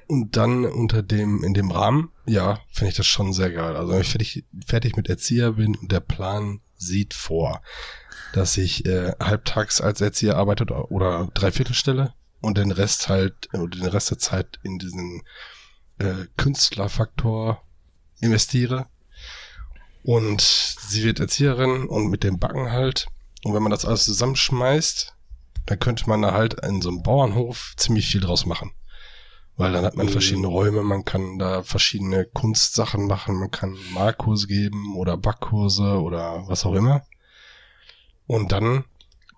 [0.07, 3.75] und dann unter dem, in dem Rahmen, ja, finde ich das schon sehr geil.
[3.75, 7.61] Also wenn ich fertig, fertig mit Erzieher bin und der Plan sieht vor,
[8.35, 13.67] dass ich äh, halbtags als Erzieher arbeite oder, oder Dreiviertelstelle und den Rest halt, oder
[13.67, 15.21] den Rest der Zeit in diesen
[15.99, 17.61] äh, Künstlerfaktor
[18.19, 18.87] investiere.
[20.03, 23.07] Und sie wird Erzieherin und mit dem Backen halt.
[23.43, 25.15] Und wenn man das alles zusammenschmeißt,
[25.65, 28.71] dann könnte man da halt in so einem Bauernhof ziemlich viel draus machen.
[29.57, 30.11] Weil dann hat man Mhm.
[30.11, 36.43] verschiedene Räume, man kann da verschiedene Kunstsachen machen, man kann Malkurse geben oder Backkurse oder
[36.47, 37.05] was auch immer.
[38.27, 38.83] Und dann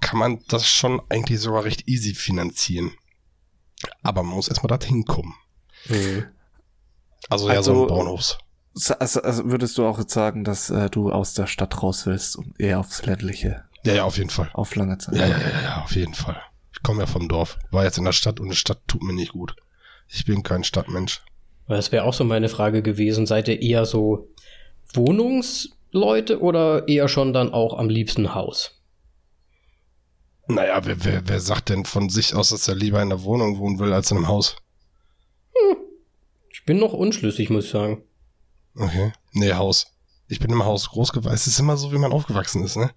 [0.01, 2.91] kann man das schon eigentlich sogar recht easy finanzieren.
[4.03, 5.35] Aber man muss erstmal dorthin kommen.
[5.89, 6.25] Mhm.
[7.29, 8.37] Also, ja, so Also- ein Bauernhofs.
[8.73, 12.05] So, Also, also würdest du auch jetzt sagen, dass äh, du aus der Stadt raus
[12.05, 14.51] willst und eher aufs ländliche Ja, ja, auf jeden Fall.
[14.53, 15.15] auf lange Zeit?
[15.15, 16.39] Ja, ja, ja, ja, auf jeden Fall.
[16.71, 17.57] Ich komme ja vom Dorf.
[17.71, 19.55] War jetzt in der Stadt und die Stadt tut mir nicht gut.
[20.07, 21.23] Ich bin kein Stadtmensch.
[21.67, 23.25] Das wäre auch so meine Frage gewesen.
[23.25, 24.27] Seid ihr eher so
[24.93, 28.76] Wohnungsleute oder eher schon dann auch am liebsten Haus?
[30.47, 33.57] Naja, wer, wer, wer sagt denn von sich aus, dass er lieber in der Wohnung
[33.59, 34.55] wohnen will als in einem Haus?
[36.51, 38.03] Ich bin noch unschlüssig, muss ich sagen.
[38.75, 39.11] Okay.
[39.33, 39.87] Nee, Haus.
[40.27, 41.33] Ich bin im Haus groß gewachsen.
[41.35, 42.91] Es ist immer so, wie man aufgewachsen ist, ne?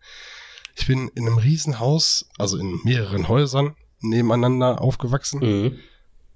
[0.77, 5.79] Ich bin in einem Riesenhaus, also in mehreren Häusern nebeneinander aufgewachsen Mhm.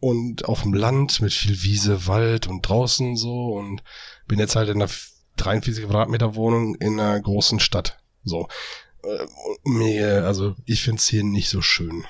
[0.00, 3.82] und auf dem Land mit viel Wiese, Wald und draußen so und
[4.28, 4.90] bin jetzt halt in einer
[5.36, 7.98] 43 Quadratmeter Wohnung in einer großen Stadt.
[8.22, 8.48] So.
[9.04, 9.26] Äh,
[9.64, 12.04] Mir, also ich find's hier nicht so schön.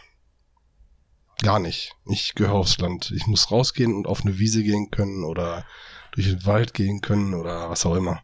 [1.42, 1.92] Gar nicht.
[2.06, 3.12] Ich gehöre aufs Land.
[3.14, 5.66] Ich muss rausgehen und auf eine Wiese gehen können oder
[6.12, 8.22] durch den Wald gehen können oder was auch immer.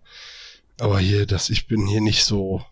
[0.78, 2.64] Aber hier, das, ich bin hier nicht so,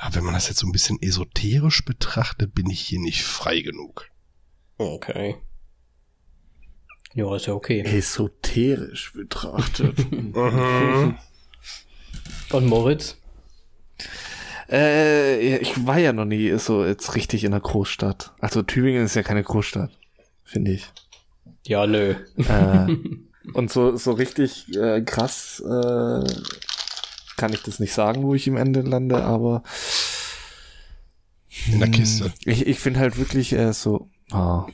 [0.00, 3.60] ja, wenn man das jetzt so ein bisschen esoterisch betrachtet, bin ich hier nicht frei
[3.60, 4.08] genug.
[4.78, 5.36] Okay.
[7.14, 7.82] Ja, ist ja okay.
[7.82, 9.96] Esoterisch betrachtet.
[10.34, 11.18] Mhm.
[12.50, 13.16] Und Moritz?
[14.70, 18.32] Äh, ich war ja noch nie so jetzt richtig in einer Großstadt.
[18.40, 19.90] Also Tübingen ist ja keine Großstadt,
[20.44, 20.90] finde ich.
[21.66, 22.14] Ja, nö.
[22.36, 22.96] Äh,
[23.54, 26.24] und so, so richtig äh, krass äh,
[27.36, 29.62] kann ich das nicht sagen, wo ich im Ende lande, aber
[31.72, 32.32] In der Kiste.
[32.44, 34.66] ich, ich finde halt wirklich äh, so, ah,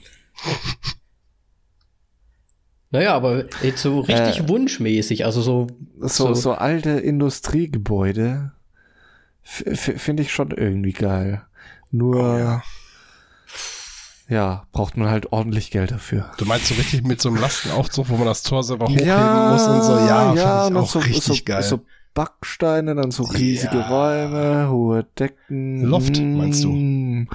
[2.90, 5.68] Naja, aber jetzt so richtig Äh, wunschmäßig, also so,
[6.00, 6.34] so, So.
[6.34, 8.52] so alte Industriegebäude
[9.50, 11.42] finde ich schon irgendwie geil.
[11.90, 12.62] Nur, Oh, ja.
[14.28, 14.62] ja.
[14.72, 16.30] braucht man halt ordentlich Geld dafür.
[16.38, 19.66] Du meinst so richtig mit so einem Lastenaufzug, wo man das Tor selber hochheben muss
[19.66, 19.92] und so?
[19.98, 21.62] Ja, ja, fand ich auch so, richtig so, geil.
[21.62, 21.80] so
[22.14, 23.88] Backsteine, dann so riesige Ja.
[23.88, 25.82] Räume, hohe Decken.
[25.82, 26.70] Loft, meinst du?
[26.72, 27.28] Mm,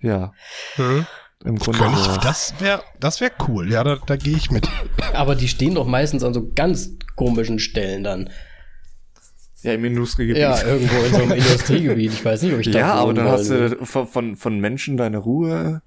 [0.00, 0.32] Ja,
[0.76, 1.06] Hm?
[1.44, 2.16] im Grunde ich, so.
[2.18, 3.70] das wäre das wär cool.
[3.70, 4.68] Ja, da, da gehe ich mit.
[5.12, 8.30] aber die stehen doch meistens an so ganz komischen Stellen dann.
[9.62, 10.40] Ja, im Industriegebiet.
[10.42, 12.12] Ja, irgendwo in so einem Industriegebiet.
[12.12, 14.58] Ich weiß nicht, ob ich da Ja, aber dann hast wollen du von, von, von
[14.58, 15.82] Menschen deine Ruhe.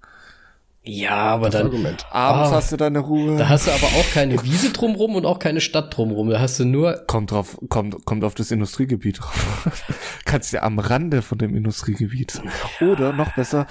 [0.87, 1.67] Ja, aber Das dann.
[1.67, 2.05] Argument.
[2.11, 2.55] Abends Ah.
[2.55, 3.37] hast du deine Ruhe.
[3.37, 6.29] Da hast du aber auch keine Wiese drumrum und auch keine Stadt drumrum.
[6.29, 7.03] Da hast du nur.
[7.07, 9.67] kommt drauf, kommt, kommt auf das Industriegebiet drauf.
[10.25, 12.39] Kannst ja am Rande von dem Industriegebiet.
[12.81, 13.65] Oder noch besser,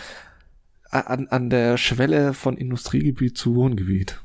[0.91, 4.21] an, an der Schwelle von Industriegebiet zu Wohngebiet.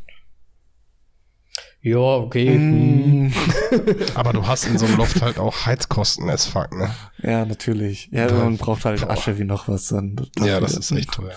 [1.81, 2.47] Ja, okay.
[2.55, 3.27] hm.
[3.27, 3.33] Mm.
[4.15, 6.93] Aber du hast in so einem Loft halt auch Heizkosten as fuck, ne?
[7.23, 8.09] Ja, natürlich.
[8.11, 8.33] Ja, Ja.
[8.33, 9.11] man braucht halt Boah.
[9.11, 10.15] Asche wie noch was dann.
[10.39, 11.35] Ja, das ist echt teuer.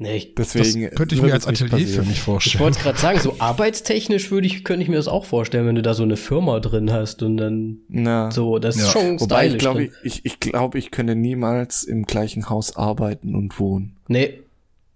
[0.00, 2.06] Nee, ich, Deswegen das könnte ich mir als Atelier für passieren.
[2.06, 2.60] mich ich vorstellen.
[2.64, 5.82] wollte gerade sagen, so arbeitstechnisch würde ich, könnte ich mir das auch vorstellen, wenn du
[5.82, 8.90] da so eine Firma drin hast und dann Na, so, das ist Ja.
[8.92, 9.60] schon wobei ich stylisch.
[9.60, 13.96] glaube, ich, ich, ich glaube, ich könnte niemals im gleichen Haus arbeiten und wohnen.
[14.06, 14.40] Nee,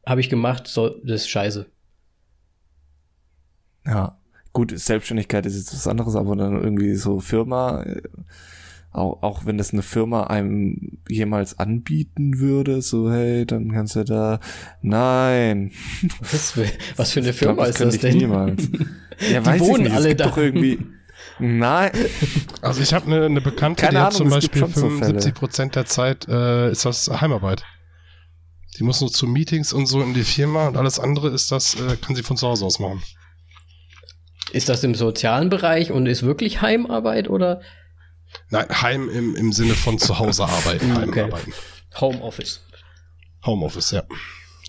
[0.07, 1.66] habe ich gemacht, so, das ist scheiße.
[3.86, 4.16] Ja.
[4.53, 8.03] Gut, Selbstständigkeit ist jetzt was anderes, aber dann irgendwie so Firma, äh,
[8.92, 14.05] auch, auch wenn das eine Firma einem jemals anbieten würde, so hey, dann kannst du
[14.05, 14.40] da,
[14.82, 15.72] nein.
[16.20, 18.16] Was für, was für eine Ich glaub, Firma ist das ich denn?
[18.18, 18.68] Niemals.
[19.30, 19.92] Ja, Die weiß wohnen ich nicht.
[19.94, 20.26] alle da.
[20.28, 20.80] doch irgendwie,
[21.38, 21.92] nein.
[22.61, 24.98] Also ich habe eine, eine Bekannte, Keine die hat Ahnung, zum Beispiel schon so Fälle.
[25.20, 27.64] 75 Prozent der Zeit äh, ist das Heimarbeit.
[28.78, 31.74] Die muss nur zu Meetings und so in die Firma und alles andere ist das,
[31.76, 33.03] äh, kann sie von zu Hause aus machen.
[34.53, 37.61] Ist das im sozialen Bereich und ist wirklich Heimarbeit oder
[38.50, 41.22] Nein, Heim im, im Sinne von zu Hause arbeiten, okay.
[41.22, 41.53] Heimarbeiten.
[42.00, 42.61] Homeoffice?
[43.44, 44.05] Homeoffice, ja.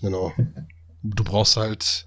[0.00, 0.32] Genau.
[1.02, 2.06] Du brauchst halt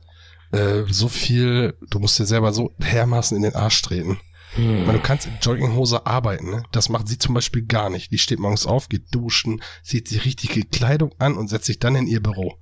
[0.51, 4.19] äh, so viel, du musst dir selber so dermaßen in den Arsch treten.
[4.55, 4.87] Hm.
[4.87, 6.63] Weil du kannst in Jogginghose arbeiten, ne?
[6.71, 8.11] Das macht sie zum Beispiel gar nicht.
[8.11, 11.95] Die steht morgens auf, geht duschen, zieht sich richtige Kleidung an und setzt sich dann
[11.95, 12.57] in ihr Büro.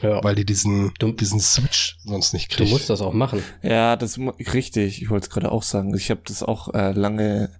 [0.00, 2.70] Ja, Weil die diesen, Du- diesen Switch sonst nicht du kriegt.
[2.70, 3.42] musst das auch machen.
[3.62, 5.02] Ja, das richtig.
[5.02, 5.94] Ich wollte es gerade auch sagen.
[5.96, 7.50] Ich habe das auch äh, lange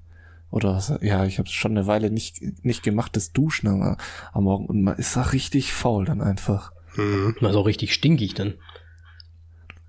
[0.51, 3.97] oder was- ja, ich habe es schon eine Weile nicht nicht gemacht, das Duschen am,
[4.33, 6.73] am Morgen und man ist auch richtig faul dann einfach.
[6.97, 7.37] Mhm.
[7.41, 8.55] Mal so richtig stinkig dann.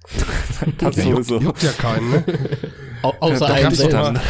[0.78, 2.24] Das Ja, juckt, juckt ja keinen, ne?
[3.04, 4.12] Au außer doch, einem gab's doch selber.
[4.14, 4.22] mal-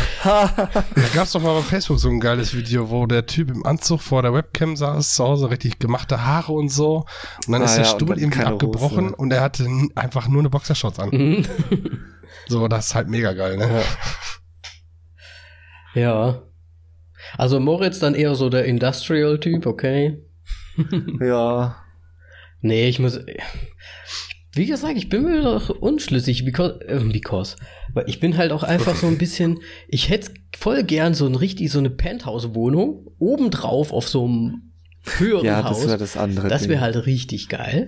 [0.95, 4.01] Da gab's doch mal bei Facebook so ein geiles Video, wo der Typ im Anzug
[4.01, 7.05] vor der Webcam saß, zu Hause richtig gemachte Haare und so.
[7.45, 9.15] Und dann Ah ist der ja, Stuhl irgendwie abgebrochen Hose.
[9.15, 11.09] und er hatte einfach nur eine Boxershorts an.
[11.09, 11.45] Mhm.
[12.47, 13.81] So, das ist halt mega geil, ne?
[15.93, 16.41] Ja.
[17.37, 20.17] Also Moritz dann eher so der Industrial-Typ, okay.
[21.21, 21.77] Ja.
[22.61, 23.19] Nee, ich muss.
[24.55, 27.55] Wie gesagt, ich bin mir doch unschlüssig, because, äh, because.
[27.93, 29.59] Weil ich bin halt auch einfach so ein bisschen.
[29.87, 34.71] Ich hätte voll gern so ein richtig, so eine Penthouse-Wohnung, obendrauf auf so einem
[35.17, 35.79] höheren Ja, Haus.
[35.79, 36.47] das wäre das andere.
[36.47, 37.85] Das wäre halt richtig geil.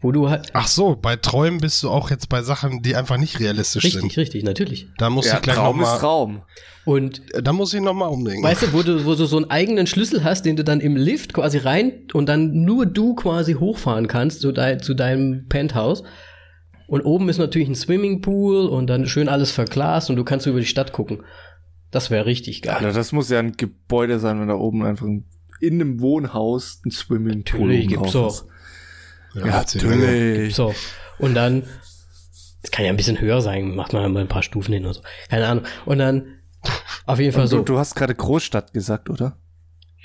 [0.00, 0.50] Wo du halt.
[0.52, 4.00] Ach so, bei Träumen bist du auch jetzt bei Sachen, die einfach nicht realistisch Richtig,
[4.02, 4.16] sind.
[4.18, 4.88] richtig, natürlich.
[4.98, 6.42] Da muss ja, ich gleich Traum ist nochmal, Traum.
[6.84, 8.44] Und da muss ich noch mal umdenken.
[8.44, 10.96] weißt du, wo du, wo du so einen eigenen Schlüssel hast, den du dann im
[10.96, 16.02] Lift quasi rein und dann nur du quasi hochfahren kannst zu, dein, zu deinem Penthouse.
[16.86, 20.60] Und oben ist natürlich ein Swimmingpool und dann schön alles verglast und du kannst über
[20.60, 21.24] die Stadt gucken.
[21.90, 22.76] Das wäre richtig geil.
[22.76, 25.24] Alter, das muss ja ein Gebäude sein, wenn da oben einfach ein,
[25.60, 28.28] in einem Wohnhaus ein Swimmingpool Natürlich, oben gibt's auch.
[28.28, 28.46] ist.
[29.36, 30.54] Ja, natürlich.
[30.54, 30.74] So.
[31.18, 31.64] Und dann,
[32.62, 34.94] es kann ja ein bisschen höher sein, macht man mal ein paar Stufen hin oder
[34.94, 35.02] so.
[35.28, 35.64] Keine Ahnung.
[35.84, 36.38] Und dann,
[37.06, 37.56] auf jeden Fall Und so.
[37.58, 39.38] du, du hast gerade Großstadt gesagt, oder?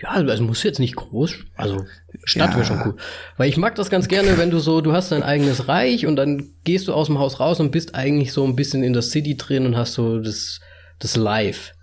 [0.02, 1.86] Ja, also muss jetzt nicht groß, also
[2.24, 2.56] Stadt Ja.
[2.56, 2.96] wäre schon cool.
[3.38, 6.16] Weil ich mag das ganz gerne, wenn du so, du hast dein eigenes Reich und
[6.16, 9.04] dann gehst du aus dem Haus raus und bist eigentlich so ein bisschen in der
[9.04, 10.60] City drin und hast so das,
[10.98, 11.74] das Live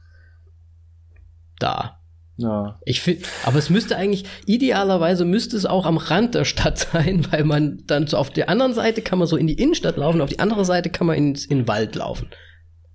[1.61, 1.97] da.
[2.39, 2.78] Ja.
[2.84, 7.26] Ich finde, aber es müsste eigentlich, idealerweise müsste es auch am Rand der Stadt sein,
[7.30, 10.20] weil man dann so auf der anderen Seite kann man so in die Innenstadt laufen,
[10.20, 12.30] auf die andere Seite kann man ins, in den Wald laufen.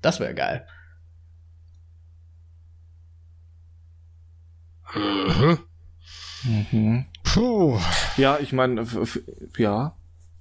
[0.01, 0.65] Das wäre geil.
[4.95, 5.59] Mhm.
[6.45, 7.05] Mhm.
[7.23, 7.77] Puh.
[8.15, 8.85] Ja, ich meine,
[9.57, 9.95] ja.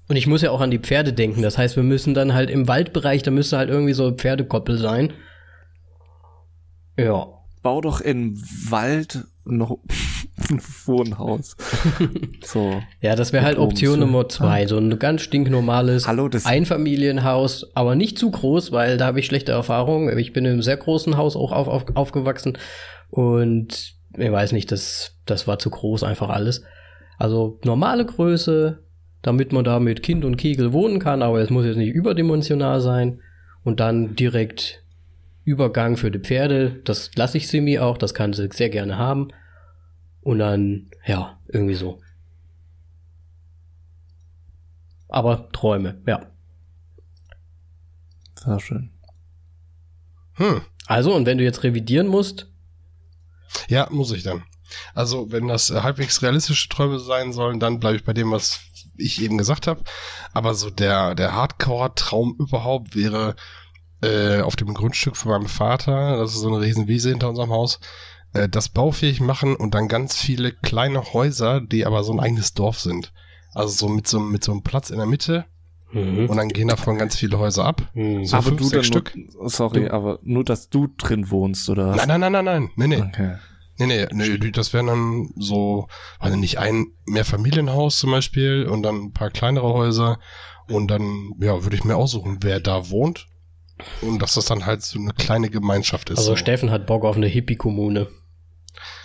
[0.09, 1.43] Und ich muss ja auch an die Pferde denken.
[1.43, 5.13] Das heißt, wir müssen dann halt im Waldbereich, da müsste halt irgendwie so Pferdekoppel sein.
[6.97, 7.42] Ja.
[7.63, 8.37] Bau doch im
[8.69, 9.79] Wald noch
[10.51, 11.57] ein Wohnhaus.
[12.45, 12.83] so.
[13.01, 14.67] Ja, das wäre halt Option oben Nummer zu- zwei.
[14.67, 19.53] So ein ganz stinknormales Hallo, Einfamilienhaus, aber nicht zu groß, weil da habe ich schlechte
[19.53, 20.17] Erfahrungen.
[20.19, 22.59] Ich bin in einem sehr großen Haus auch auf, auf, aufgewachsen
[23.11, 26.63] und ich weiß nicht, das, das war zu groß einfach alles.
[27.19, 28.83] Also normale Größe,
[29.23, 32.81] damit man da mit Kind und Kegel wohnen kann, aber es muss jetzt nicht überdimensional
[32.81, 33.21] sein.
[33.65, 34.82] Und dann direkt
[35.45, 39.29] Übergang für die Pferde, das lasse ich Simi auch, das kann sie sehr gerne haben.
[40.21, 42.01] Und dann, ja, irgendwie so.
[45.09, 46.31] Aber Träume, ja.
[48.39, 48.91] Sehr schön.
[50.35, 50.63] Hm.
[50.87, 52.49] Also, und wenn du jetzt revidieren musst,
[53.69, 54.45] Ja, muss ich dann.
[54.95, 58.61] Also, wenn das äh, halbwegs realistische Träume sein sollen, dann bleibe ich bei dem, was
[58.97, 59.83] ich eben gesagt habe.
[60.33, 63.37] Aber so der, der Hardcore-Traum überhaupt wäre
[64.03, 67.51] äh, auf dem Grundstück von meinem Vater, das ist so eine riesen Wiese hinter unserem
[67.51, 67.81] Haus,
[68.33, 72.55] äh, das baufähig machen und dann ganz viele kleine Häuser, die aber so ein eigenes
[72.55, 73.13] Dorf sind.
[73.55, 75.45] Also so mit so, mit so einem Platz in der Mitte
[75.93, 76.29] mhm.
[76.29, 77.83] und dann gehen davon ganz viele Häuser ab.
[77.95, 78.25] Mhm.
[78.25, 79.13] So aber fünf, du sechs Stück.
[79.15, 81.95] Nur, sorry, Du- aber nur, dass du drin wohnst, oder?
[81.95, 83.03] Nein, nein, nein, nein, nein, nee, nee.
[83.03, 83.37] Okay.
[83.79, 85.89] Nee, nee, nee, das wären dann so,
[86.19, 90.19] also nicht ein Mehrfamilienhaus zum Beispiel und dann ein paar kleinere Häuser
[90.69, 93.27] und dann, ja, würde ich mir aussuchen, wer da wohnt
[94.01, 96.19] und dass das dann halt so eine kleine Gemeinschaft ist.
[96.19, 96.37] Also so.
[96.37, 98.09] Steffen hat Bock auf eine Hippie-Kommune.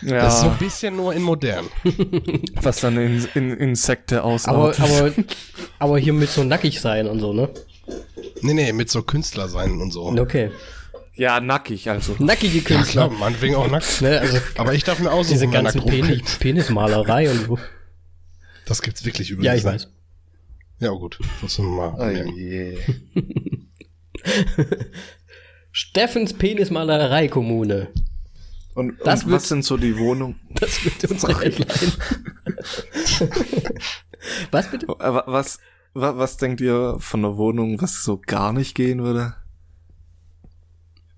[0.02, 1.66] Ja, Das ist so ein bisschen nur in modern.
[2.62, 4.80] was dann in, in Insekte Aber, ausartet.
[4.80, 5.14] aber,
[5.80, 7.50] aber hier mit so nackig sein und so, ne?
[8.42, 10.06] Nee, nee, mit so Künstler sein und so.
[10.08, 10.52] Okay.
[11.16, 12.16] ja, nackig, also.
[12.20, 13.10] Nackige Ja, klar, Künstler.
[13.10, 14.02] meinetwegen auch nackt.
[14.02, 15.82] ne, also Aber ich darf mir aussuchen, diese ganze.
[15.82, 17.60] Penis, Penismalerei und so.
[18.66, 19.46] Das gibt's wirklich übrigens.
[19.48, 19.88] Ja, ich weiß.
[20.80, 21.20] Ja, gut.
[21.40, 21.94] Trotzdem mal.
[21.98, 23.67] Oh merken.
[25.72, 27.90] Steffens Penismalerei-Kommune.
[28.74, 30.40] Und, Das und wird- was sind so die Wohnungen?
[30.60, 31.94] Das wird unsere Headline.
[34.52, 34.88] Was bitte?
[34.88, 35.60] Was,
[35.94, 39.36] was, was denkt ihr von der Wohnung, was so gar nicht gehen würde?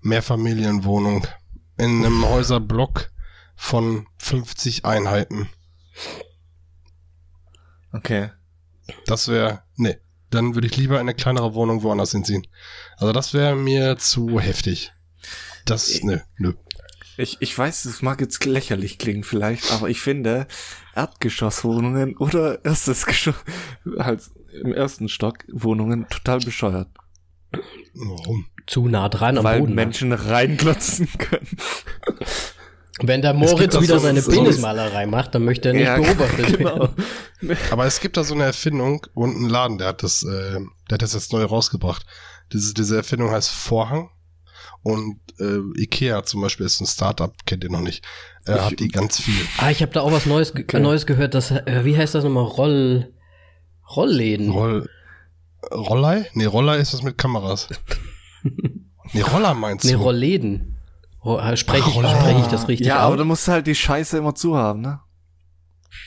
[0.02, 1.26] Mehrfamilienwohnung.
[1.76, 3.10] In einem Häuserblock
[3.56, 5.48] von 50 Einheiten.
[7.92, 8.30] Okay.
[9.06, 9.96] Das wäre, nee.
[10.30, 12.46] dann würde ich lieber in eine kleinere Wohnung woanders hinziehen.
[13.00, 14.92] Also das wäre mir zu heftig.
[15.64, 16.52] Das, nö, nö.
[17.16, 20.46] Ich, ich weiß, es mag jetzt lächerlich klingen vielleicht, aber ich finde
[20.94, 23.34] Erdgeschosswohnungen oder erstes Geschoss,
[23.98, 24.22] halt
[24.62, 26.88] im ersten Stock Wohnungen total bescheuert.
[27.94, 28.46] Warum?
[28.66, 29.70] Zu nah dran am weil Boden.
[29.70, 29.76] ne?
[29.76, 31.48] Menschen reinglotzen können.
[33.02, 36.88] Wenn der Moritz wieder so- seine so- Penismalerei macht, dann möchte er nicht beobachtet genau.
[37.40, 37.56] werden.
[37.70, 40.94] Aber es gibt da so eine Erfindung und ein Laden, der hat das, äh, der
[40.94, 42.04] hat das jetzt neu rausgebracht.
[42.52, 44.10] Diese, diese Erfindung heißt Vorhang.
[44.82, 48.04] Und äh, Ikea zum Beispiel ist ein Startup, kennt ihr noch nicht.
[48.46, 49.34] Er Ich- hat die ganz viel.
[49.58, 50.80] Ah, ich habe da auch was Neues, ge- Okay.
[50.80, 51.34] Neues gehört.
[51.34, 52.44] Das, äh, wie heißt das nochmal?
[52.44, 53.12] Roll,
[53.94, 54.50] Rollläden.
[54.50, 54.88] Roll,
[55.72, 56.26] Rollei?
[56.34, 57.68] Nee, Roller ist das mit Kameras.
[59.12, 59.98] Nee, Roller meinst nee, du?
[59.98, 60.78] Rollläden.
[61.24, 62.10] Ro äh, Spreche ich, Roller.
[62.20, 65.00] sprech ich das richtig Ja, aber du musst halt die Scheiße immer zu haben, ne?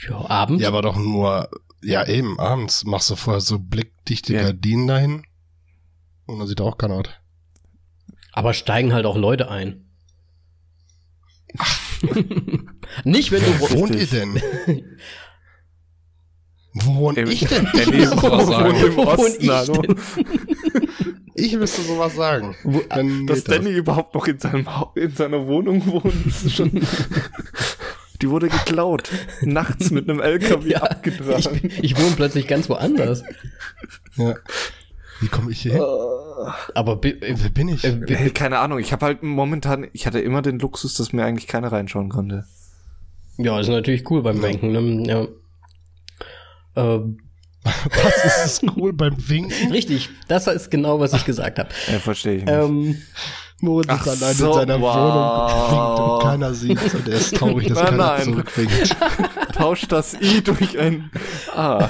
[0.08, 0.62] Ja, Abend.
[0.62, 1.50] Ja, aber doch nur,
[1.84, 4.44] ja eben, abends machst du vorher so blickdichte Ja.
[4.44, 5.24] Gardinen dahin.
[6.26, 7.06] Und dann sieht auch keiner aus.
[8.32, 9.86] Aber steigen halt auch Leute ein.
[13.04, 14.42] Nicht, wenn du Wo wohnt ihr denn?
[16.74, 17.68] Wo wohne ich denn?
[17.76, 18.76] Der Ich müsste sowas sagen.
[18.76, 19.96] im Wo wohn Osten, ich denn?
[21.36, 22.56] Ich müsste sowas sagen.
[22.90, 23.56] Dann Dass geht das.
[23.58, 26.82] Danny überhaupt noch in, seinem, in seiner Wohnung wohnt, ist schon.
[28.22, 29.12] Die wurde geklaut.
[29.42, 31.60] Nachts mit einem LKW Ja, ich, abgetragen.
[31.62, 33.24] bin- ich wohne plötzlich ganz woanders.
[34.16, 34.36] Ja.
[35.24, 35.84] Wie komme ich hier hin?
[36.76, 37.84] Aber bi- äh, Wer bin ich?
[37.84, 41.24] äh, Äh, Keine Ahnung, ich habe halt momentan, ich hatte immer den Luxus, dass mir
[41.26, 42.46] eigentlich keiner reinschauen konnte.
[43.38, 44.72] ja, ist natürlich cool beim Banken.
[44.72, 45.08] Ne?
[45.08, 45.28] Ja.
[46.76, 47.20] Ähm,
[47.64, 49.72] Was ist das cool beim Winken?
[49.72, 51.70] richtig, das ist genau, was ich gesagt habe.
[51.90, 52.54] Ja, verstehe ich nicht.
[52.54, 52.98] Ähm,
[53.62, 54.96] Moritz Ach ist allein so, in seiner wow.
[54.98, 58.24] Wohnung winkt und keiner sieht und er ist traurig, dass Nein, keiner nein.
[58.26, 58.96] zurückwinkt.
[59.56, 61.10] Tausch das I durch ein
[61.56, 61.90] A.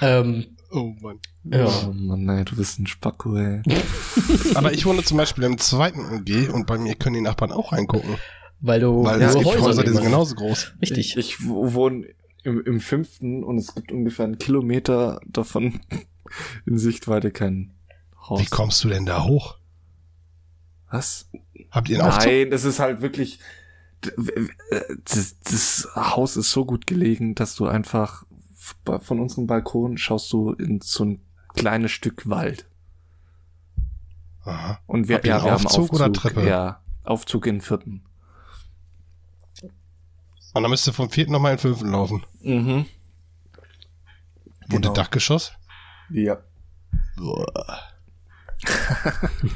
[0.00, 0.44] ähm,
[0.74, 1.20] Oh Mann.
[1.44, 1.66] ja.
[1.86, 3.62] Oh Mann, ey, du bist ein Spacko, ey.
[4.54, 7.72] Aber ich wohne zum Beispiel im zweiten UG und bei mir können die Nachbarn auch
[7.72, 8.16] reingucken.
[8.60, 10.72] Weil du Weil nur es gibt Häuser Häuser, die sind genauso groß.
[10.82, 11.16] Richtig.
[11.16, 12.06] Ich, ich wo- wohne
[12.42, 15.80] im, im fünften und es gibt ungefähr einen Kilometer davon
[16.66, 17.72] in Sichtweite kein
[18.28, 18.40] Haus.
[18.40, 19.58] Wie kommst du denn da hoch?
[20.90, 21.28] Was?
[21.70, 22.26] Habt ihr einen Aufzug?
[22.32, 23.38] Nein, das ist halt wirklich.
[24.16, 24.48] w-
[25.04, 28.24] Das, das Haus ist so gut gelegen, dass du einfach
[29.00, 31.20] von unserem Balkon schaust du in so ein
[31.54, 32.66] kleines Stück Wald.
[34.44, 34.80] Aha.
[34.86, 36.46] Und wir, ja, wir haben Aufzug Aufzug oder Treppe?
[36.46, 38.04] Ja, Aufzug in den vierten.
[40.54, 42.24] Und dann müsst ihr vom vierten nochmal in den fünften laufen.
[42.42, 42.86] Mhm.
[44.64, 44.88] Und Genau.
[44.88, 45.52] das Dachgeschoss?
[46.10, 46.38] Ja.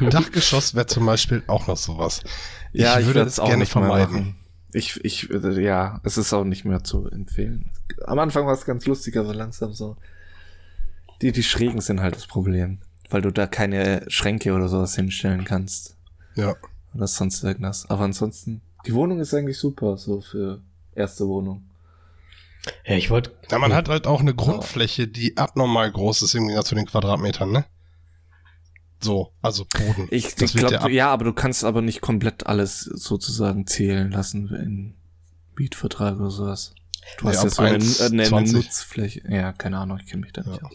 [0.00, 2.22] Dachgeschoss wäre zum Beispiel auch noch sowas.
[2.72, 4.36] Ja, ich, würde auch gerne vermeiden.
[4.72, 7.70] Ich, ich, äh, ja, es ist auch nicht mehr zu empfehlen.
[8.04, 9.96] Am Anfang war es ganz lustig, aber langsam so.
[11.22, 12.78] Die, die Schrägen sind halt das Problem.
[13.10, 15.96] Weil du da keine Schränke oder sowas hinstellen kannst.
[16.34, 16.54] Ja.
[16.94, 17.88] Oder sonst irgendwas.
[17.88, 20.60] Aber ansonsten, die Wohnung ist eigentlich super, so für
[20.94, 21.64] erste Wohnung.
[22.84, 23.32] Ja, ich wollte.
[23.50, 26.86] Ja, man hat halt auch eine Grundfläche, die abnormal groß ist im Gegensatz zu den
[26.86, 27.64] Quadratmetern, ne?
[29.00, 30.08] So, also Boden.
[30.10, 34.10] Ich, ich glaube, ja ab- ja, aber du kannst aber nicht komplett alles sozusagen zählen
[34.10, 34.94] lassen in
[35.56, 36.74] Mietvertrag oder sowas.
[37.18, 38.06] Du Nee, hast ja so eine, 1,20.
[38.12, 39.22] eine, eine Nutzfläche.
[39.28, 40.68] Ja, keine Ahnung, ich kenne mich da nicht Ja.
[40.68, 40.74] aus.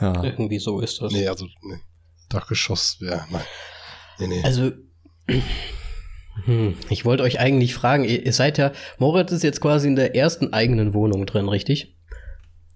[0.00, 0.24] Ja.
[0.24, 1.12] Irgendwie so ist das.
[1.12, 1.80] Nee, also, nee.
[2.28, 3.42] Dachgeschoss wäre, nein.
[4.18, 4.42] Nee, nee.
[4.44, 4.70] Also,
[6.44, 9.96] hm, ich wollte euch eigentlich fragen, ihr, ihr seid ja, Moritz ist jetzt quasi in
[9.96, 11.96] der ersten eigenen Wohnung drin, richtig?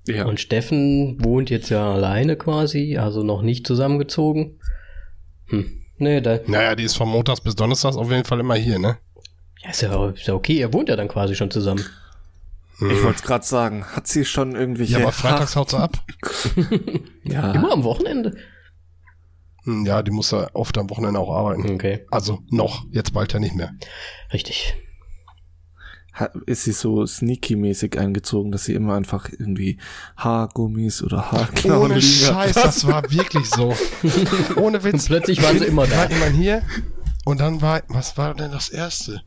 [0.07, 0.27] Ja.
[0.27, 4.59] Und Steffen wohnt jetzt ja alleine quasi, also noch nicht zusammengezogen.
[5.47, 8.79] Hm, nee, da naja, die ist von Montags bis Donnerstags auf jeden Fall immer hier,
[8.79, 8.99] ne?
[9.63, 11.85] ja, ist, ja, ist ja okay, ihr wohnt ja dann quasi schon zusammen.
[12.81, 14.95] Ich wollte es gerade sagen, hat sie schon irgendwelche...
[14.95, 15.97] Ja, aber freitags haut sie ab.
[17.23, 17.53] ja.
[17.53, 18.37] Immer am Wochenende?
[19.63, 21.71] Hm, Ja, die muss ja oft am Wochenende auch arbeiten.
[21.75, 23.73] Okay, Also noch, jetzt bald ja nicht mehr.
[24.33, 24.75] richtig.
[26.47, 29.79] Ist sie so sneaky-mäßig eingezogen, dass sie immer einfach irgendwie
[30.17, 32.03] Haargummis oder Haarklauen Ohne hat?
[32.03, 33.75] Scheiß, das war wirklich so.
[34.57, 34.95] Ohne Witz.
[34.95, 35.97] Und plötzlich waren sie immer da.
[35.99, 36.63] War jemand hier
[37.25, 39.23] und dann war, was war denn das erste?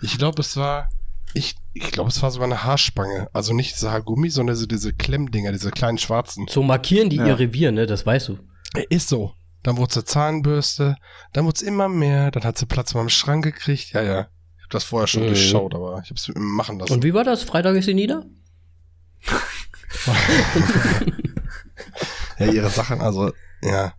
[0.00, 0.88] Ich glaube, es war,
[1.34, 3.28] ich, ich glaube, es war sogar eine Haarspange.
[3.32, 6.46] Also nicht diese Haargummi, sondern so diese Klemmdinger, diese kleinen schwarzen.
[6.50, 7.26] So markieren die Ja.
[7.28, 7.86] ihr Revier, ne?
[7.86, 8.38] Das weißt du.
[8.88, 9.32] Ist so.
[9.62, 10.96] Dann wurde sie Zahnbürste,
[11.34, 13.92] dann wurde es immer mehr, dann hat sie Platz in meinem Schrank gekriegt.
[13.92, 14.26] Ja, ja.
[14.72, 15.26] Das vorher schon Mhm.
[15.28, 16.92] durchschaut, aber ich habe es machen lassen.
[16.92, 17.42] Und wie war das?
[17.42, 18.24] Freitag ist sie nieder?
[22.38, 23.92] Ja, ihre Sachen, also, ja.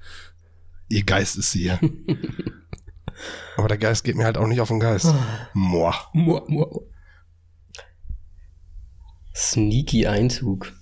[0.90, 1.80] Ihr Geist ist sie ja.
[3.58, 5.14] Aber der Geist geht mir halt auch nicht auf den Geist.
[5.54, 5.94] Moa.
[6.14, 6.68] Mua, mua.
[9.36, 10.74] Sneaky Einzug.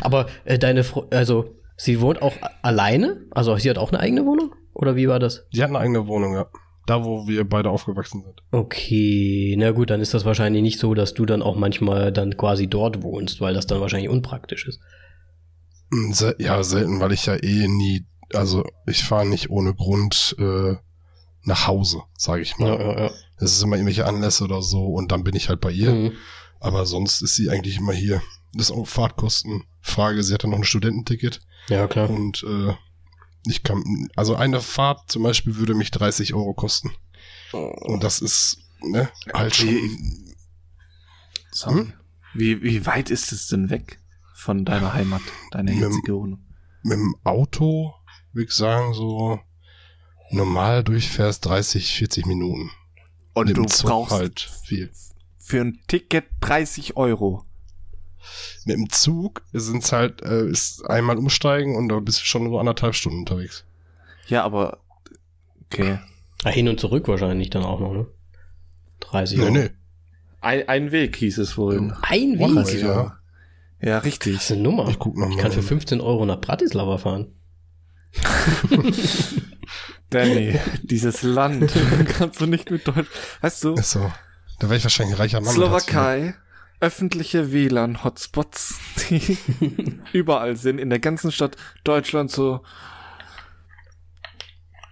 [0.00, 3.24] Aber äh, deine, Fro also sie wohnt auch alleine?
[3.30, 4.54] Also sie hat auch eine eigene Wohnung?
[4.74, 5.46] Oder wie war das?
[5.52, 6.46] Die hat eine eigene Wohnung, ja.
[6.90, 8.42] Da, wo wir beide aufgewachsen sind.
[8.50, 12.36] Okay, na gut, dann ist das wahrscheinlich nicht so, dass du dann auch manchmal dann
[12.36, 14.80] quasi dort wohnst, weil das dann wahrscheinlich unpraktisch ist.
[15.92, 20.74] Hm, ja, selten, weil ich ja eh nie, also ich fahre nicht ohne Grund äh,
[21.44, 22.68] nach Hause, sage ich mal.
[22.70, 23.10] Ja, ja, ja.
[23.36, 25.92] Es ist immer irgendwelche Anlässe oder so und dann bin ich halt bei ihr.
[25.92, 26.12] Mhm.
[26.58, 28.20] Aber sonst ist sie eigentlich immer hier.
[28.52, 30.24] Das ist auch Fahrtkostenfrage.
[30.24, 32.10] Sie hat dann noch ein Studententicket Ja, klar.
[32.10, 32.74] und äh,
[33.46, 36.90] ich kann, also eine Fahrt zum Beispiel würde mich 30 Euro kosten.
[37.52, 39.68] Und das ist, ne, halt schon.
[39.68, 40.34] Wie,
[41.50, 41.80] sorry.
[41.80, 41.92] Hm?
[42.34, 43.98] wie, wie weit ist es denn weg
[44.34, 46.46] von deiner Heimat, deine Mit dem- jetzige Wohnung?
[46.82, 47.92] Mit dem Auto,
[48.32, 49.38] würde ich sagen, so
[50.30, 52.70] normal durchfährst 30, 40 Minuten.
[53.34, 54.90] Und Mit du Zug brauchst halt viel.
[55.38, 57.44] für ein Ticket 30 Euro.
[58.64, 62.48] Mit dem Zug sind es halt, äh, ist einmal umsteigen und da bist du schon
[62.48, 63.64] so anderthalb Stunden unterwegs.
[64.28, 64.78] Ja, aber
[65.64, 65.98] okay.
[66.44, 68.06] Ah, hin und zurück wahrscheinlich dann auch noch, ne?
[69.00, 69.52] 30 Nee, Euro.
[69.54, 69.70] nee.
[70.42, 71.94] Ein, ein Weg hieß es wohl.
[72.02, 72.40] Ein Weg?
[72.40, 73.18] One Das way, Ja, ja.
[73.88, 74.36] ja richtig.
[74.36, 74.88] ist eine Nummer.
[74.88, 75.42] Ich guck noch Ich mal.
[75.42, 77.28] kann für 15 Euro nach Bratislava fahren.
[80.10, 81.72] Danny, dieses Land
[82.18, 83.08] kannst du nicht mit Deutsch.
[83.40, 84.10] Weißt du, Ist so.
[84.58, 85.54] Da wäre ich wahrscheinlich ein reicher Mann.
[85.54, 86.34] Slowakei,
[86.80, 88.78] öffentliche WLAN-Hotspots,
[89.10, 89.38] die
[90.12, 92.62] überall sind, in der ganzen Stadt Deutschland so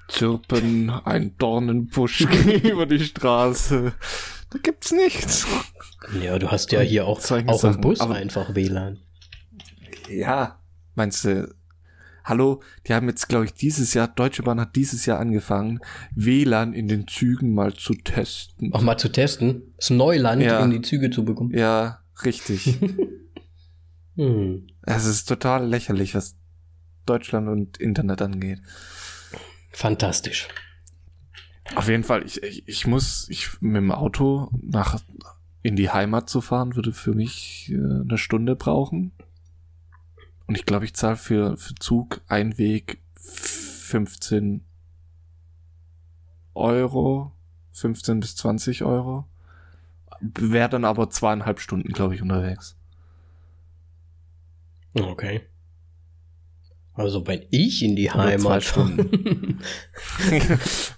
[0.09, 2.21] zirpen, ein Dornenbusch
[2.63, 3.93] über die Straße.
[4.51, 5.47] Da gibt's nichts.
[6.23, 7.81] Ja, du hast ja hier auch, auch im.
[7.81, 8.99] Bus Aber- einfach WLAN.
[10.09, 10.59] Ja,
[10.95, 11.55] meinst du,
[12.29, 15.81] hallo, die haben jetzt, glaube ich, dieses Jahr, Deutsche Bahn hat dieses Jahr angefangen,
[16.15, 18.73] WLAN in den Zügen mal zu testen.
[18.73, 20.63] Auch mal zu testen, das Neuland Ja.
[20.65, 21.57] in die Züge zu bekommen.
[21.57, 22.79] Ja, richtig.
[24.17, 24.67] Hm.
[24.83, 26.37] es ist total lächerlich, was
[27.07, 28.61] Deutschland und Internet angeht.
[29.71, 30.49] Fantastisch.
[31.77, 35.01] Auf jeden Fall, ich, ich, ich muss, ich mit dem Auto nach
[35.63, 39.13] in die Heimat zu fahren, würde für mich äh, eine Stunde brauchen.
[40.49, 44.65] Und ich glaube, ich zahle für, für Zug Einweg 15
[46.55, 47.33] Euro,
[47.73, 49.27] 15 bis 20 Euro.
[50.21, 52.77] Wäre dann aber zweieinhalb Stunden, glaube ich, unterwegs.
[54.95, 55.43] Okay.
[56.95, 59.05] Also wenn ich in die Oder Heimat zwei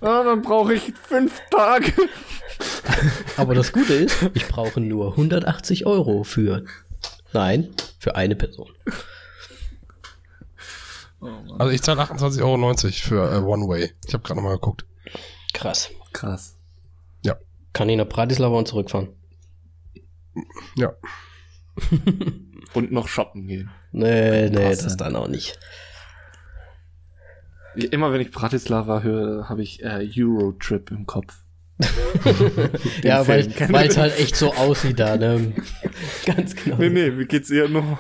[0.01, 1.93] ah, dann brauche ich fünf Tage.
[3.37, 6.65] Aber das Gute ist, ich brauche nur 180 Euro für.
[7.33, 8.71] Nein, für eine Person.
[11.59, 13.93] Also ich zahle 28,90 Euro für äh, One Way.
[14.07, 14.87] Ich habe gerade nochmal geguckt.
[15.53, 15.91] Krass.
[16.13, 16.61] Krass.
[17.73, 19.09] Kann ich nach Bratislava und zurückfahren?
[20.77, 20.93] Ja.
[22.73, 23.71] Und noch shoppen gehen.
[23.91, 24.99] Nee, nee, Krass, das ja.
[24.99, 25.59] dann auch nicht.
[27.75, 31.43] Immer wenn ich Bratislava höre, habe ich äh, Eurotrip im Kopf.
[33.03, 33.73] ja, weil Film kennen.
[33.73, 35.53] weil es halt echt so aussieht da, ne?
[36.27, 36.77] Ganz genau.
[36.77, 37.99] Nee, nee, mir geht's eher nur,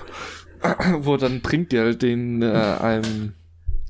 [0.98, 3.34] wo dann Trinkgeld den äh, einem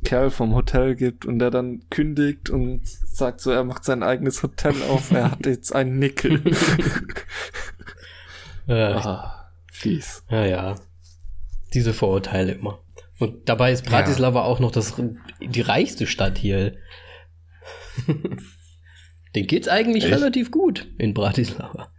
[0.04, 4.42] Kerl vom Hotel gibt und der dann kündigt und sagt so, er macht sein eigenes
[4.42, 6.42] Hotel auf, er hat jetzt einen Nickel.
[8.66, 10.22] Ja, ah, fies.
[10.30, 10.76] ja, ja.
[11.74, 12.78] Diese Vorurteile immer.
[13.18, 14.94] Und dabei ist Bratislava auch noch das,
[15.40, 16.76] die reichste Stadt hier.
[19.34, 20.14] Den geht's eigentlich Echt?
[20.14, 21.92] relativ gut in Bratislava.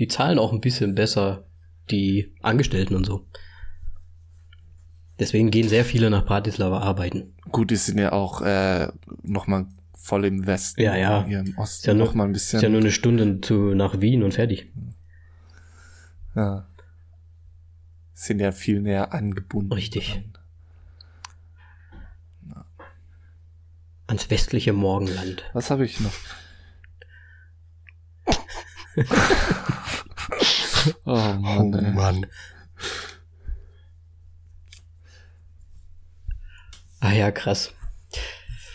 [0.00, 1.48] Die zahlen auch ein bisschen besser
[1.90, 3.26] die Angestellten und so.
[5.18, 7.34] Deswegen gehen sehr viele nach Bratislava arbeiten.
[7.50, 8.88] Gut, die sind ja auch äh,
[9.22, 9.66] nochmal
[9.96, 10.80] voll im Westen.
[10.80, 11.24] Ja, ja.
[11.26, 12.58] Hier im Osten Ist ja nur- noch mal ein bisschen.
[12.58, 14.70] Ist ja nur eine Stunde zu, nach Wien und fertig.
[16.36, 16.66] ja.
[18.14, 19.72] Sind ja viel näher angebunden.
[19.72, 20.22] Richtig.
[24.08, 25.44] Ans westliche Morgenland.
[25.52, 26.12] Was habe ich noch?
[31.04, 31.92] oh Mann, ey.
[31.92, 32.26] Mann.
[37.00, 37.72] Ah ja, krass.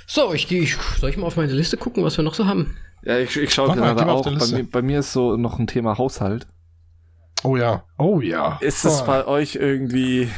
[0.07, 2.77] So, ich, ich soll ich mal auf meine Liste gucken, was wir noch so haben?
[3.03, 4.23] Ja, ich, ich schaue gerade auch.
[4.23, 6.47] Bei mir, bei mir ist so noch ein Thema Haushalt.
[7.43, 7.83] Oh ja.
[7.97, 8.57] Oh ja.
[8.61, 9.05] Ist es Ah.
[9.05, 10.29] bei euch irgendwie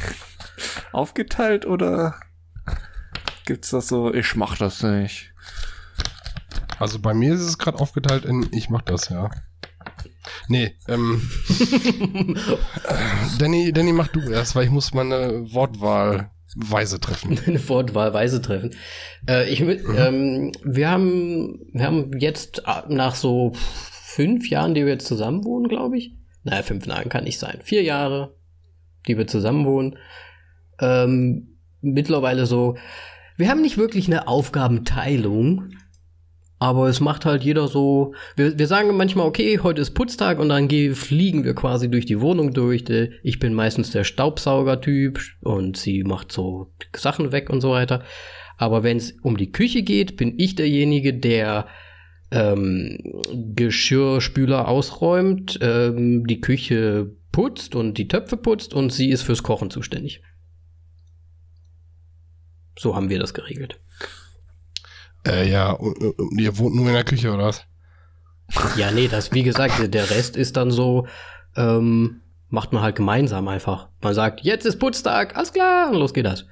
[0.92, 2.16] aufgeteilt oder
[3.44, 5.32] gibt's das so, ich mach das nicht?
[6.78, 9.30] Also bei mir ist es gerade aufgeteilt in ich mach das, ja.
[10.48, 11.22] Nee, ähm.
[11.60, 12.34] äh,
[13.38, 17.38] Danny, Danny, mach du erst, weil ich muss meine Wortwahl weise treffen.
[17.46, 18.70] Eine Wortwahlweise treffen.
[19.28, 24.84] Äh, ich, mit- ähm, wir haben, wir haben jetzt äh, nach so fünf Jahren, die
[24.84, 26.12] wir jetzt zusammen wohnen, glaube ich.
[26.42, 27.58] Naja, fünf Jahren kann nicht sein.
[27.62, 28.34] Vier Jahre
[29.08, 29.98] die wir zusammen wohnen,
[30.80, 32.76] ähm, mittlerweile so,
[33.36, 35.68] wir haben nicht wirklich eine Aufgabenteilung,
[36.58, 38.14] aber es macht halt jeder so.
[38.34, 42.06] Wir, wir sagen manchmal, okay, heute ist Putztag und dann geh, fliegen wir quasi durch
[42.06, 42.84] die Wohnung durch.
[43.22, 48.04] Ich bin meistens der Staubsauger-Typ und sie macht so Sachen weg und so weiter.
[48.56, 51.66] Aber wenn es um die Küche geht, bin ich derjenige, der
[52.30, 52.98] ähm,
[53.54, 59.70] Geschirrspüler ausräumt, ähm, die Küche putzt und die Töpfe putzt und sie ist fürs Kochen
[59.70, 60.22] zuständig.
[62.78, 63.78] So haben wir das geregelt.
[65.26, 67.64] Äh, ja, und, und ihr wohnt nur in der Küche, oder was?
[68.76, 71.06] Ja, nee, das, wie gesagt, der Rest ist dann so,
[71.56, 73.88] ähm, macht man halt gemeinsam einfach.
[74.00, 76.46] Man sagt, jetzt ist Putztag, alles klar, und los geht das.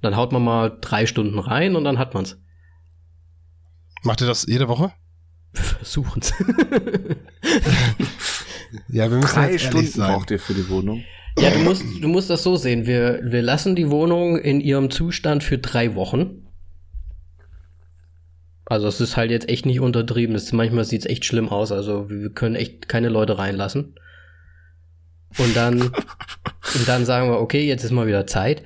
[0.00, 2.38] Dann haut man mal drei Stunden rein und dann hat man's.
[4.02, 4.92] Macht ihr das jede Woche?
[5.52, 6.32] Wir versuchen's.
[8.88, 10.12] ja, wir müssen drei Stunden sein.
[10.12, 11.04] braucht ihr für die Wohnung.
[11.38, 12.86] Ja, du musst, du musst das so sehen.
[12.86, 16.46] Wir, wir lassen die Wohnung in ihrem Zustand für drei Wochen.
[18.64, 20.34] Also es ist halt jetzt echt nicht untertrieben.
[20.34, 21.72] Das, manchmal sieht es echt schlimm aus.
[21.72, 23.94] Also wir können echt keine Leute reinlassen.
[25.38, 25.80] Und dann,
[26.74, 28.62] und dann sagen wir, okay, jetzt ist mal wieder Zeit.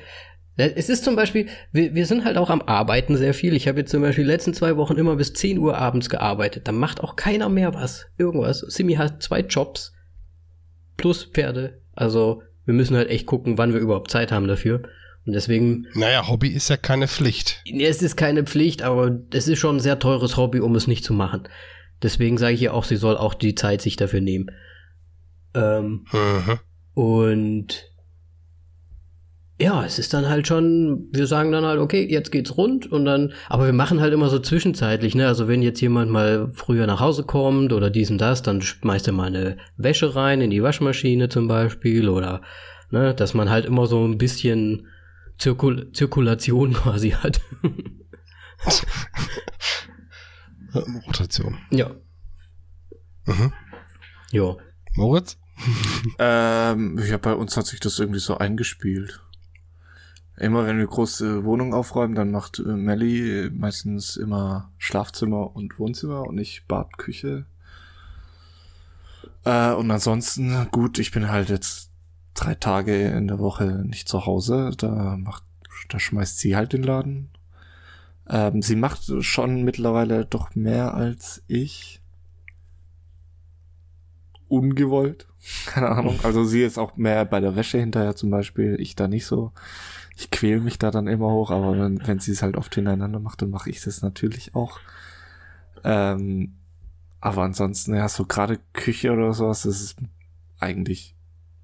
[0.58, 3.54] Es ist zum Beispiel, wir, wir sind halt auch am Arbeiten sehr viel.
[3.54, 6.66] Ich habe jetzt zum Beispiel die letzten zwei Wochen immer bis 10 Uhr abends gearbeitet.
[6.66, 8.06] Da macht auch keiner mehr was.
[8.16, 8.60] Irgendwas.
[8.60, 9.92] Simi hat zwei Jobs.
[10.96, 11.82] Plus Pferde.
[11.94, 14.82] Also wir müssen halt echt gucken, wann wir überhaupt Zeit haben dafür.
[15.26, 15.86] Und deswegen.
[15.94, 17.62] Naja, Hobby ist ja keine Pflicht.
[17.66, 21.04] Es ist keine Pflicht, aber es ist schon ein sehr teures Hobby, um es nicht
[21.04, 21.48] zu machen.
[22.02, 24.50] Deswegen sage ich ihr auch, sie soll auch die Zeit sich dafür nehmen.
[25.54, 26.58] Ähm, mhm.
[26.94, 27.90] Und
[29.58, 33.06] ja, es ist dann halt schon, wir sagen dann halt, okay, jetzt geht's rund und
[33.06, 35.26] dann, aber wir machen halt immer so zwischenzeitlich, ne?
[35.26, 39.06] Also wenn jetzt jemand mal früher nach Hause kommt oder dies und das, dann schmeißt
[39.06, 42.42] er mal eine Wäsche rein in die Waschmaschine zum Beispiel oder,
[42.90, 44.88] ne, dass man halt immer so ein bisschen
[45.38, 47.40] Zirkul Zirkulation quasi hat.
[51.06, 51.58] Rotation.
[51.70, 51.90] Ja.
[53.26, 53.52] Mhm.
[54.30, 54.56] Ja.
[54.94, 55.38] Moritz?
[56.18, 59.22] ähm, ja, bei uns hat sich das irgendwie so eingespielt.
[60.38, 66.26] Immer wenn wir große Wohnungen aufräumen, dann macht äh, Melly meistens immer Schlafzimmer und Wohnzimmer
[66.26, 67.46] und nicht Bad, Küche.
[69.44, 71.90] Äh, und ansonsten, gut, ich bin halt jetzt
[72.36, 74.72] drei Tage in der Woche nicht zu Hause.
[74.76, 75.44] Da macht,
[75.88, 77.30] da schmeißt sie halt den Laden.
[78.28, 82.00] Ähm, sie macht schon mittlerweile doch mehr als ich.
[84.48, 85.26] Ungewollt.
[85.66, 86.18] Keine Ahnung.
[86.22, 88.76] Also sie ist auch mehr bei der Wäsche hinterher zum Beispiel.
[88.80, 89.52] Ich da nicht so
[90.16, 93.20] ich quäl mich da dann immer hoch, aber wenn, wenn sie es halt oft hintereinander
[93.20, 94.80] macht, dann mache ich das natürlich auch.
[95.84, 96.54] Ähm,
[97.20, 99.98] aber ansonsten, ja, so gerade Küche oder sowas, das ist
[100.58, 101.14] eigentlich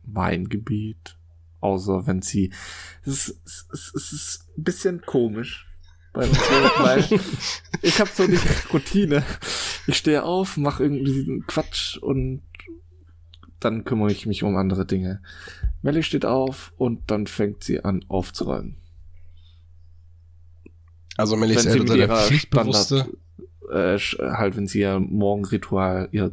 [0.05, 1.17] mein Gebiet.
[1.61, 2.53] Außer wenn sie.
[3.05, 3.41] Es ist,
[3.73, 5.69] es, es ist ein bisschen komisch.
[6.13, 6.39] Bei uns,
[6.79, 7.21] weil
[7.81, 8.39] ich habe so die
[8.73, 9.25] Routine.
[9.87, 12.43] Ich stehe auf, mache irgendwie Quatsch und
[13.61, 15.23] dann kümmere ich mich um andere Dinge.
[15.83, 18.77] Melly steht auf und dann fängt sie an aufzuräumen.
[21.17, 23.07] Also Melly ist eher der pflichtbewusste...
[23.71, 26.33] Äh, halt, wenn sie ihr Morgenritual, ihr,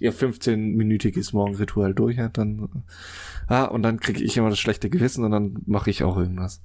[0.00, 2.84] ihr 15-minütiges Morgenritual durch hat, dann...
[3.48, 6.60] Ah, und dann kriege ich immer das schlechte Gewissen und dann mache ich auch irgendwas.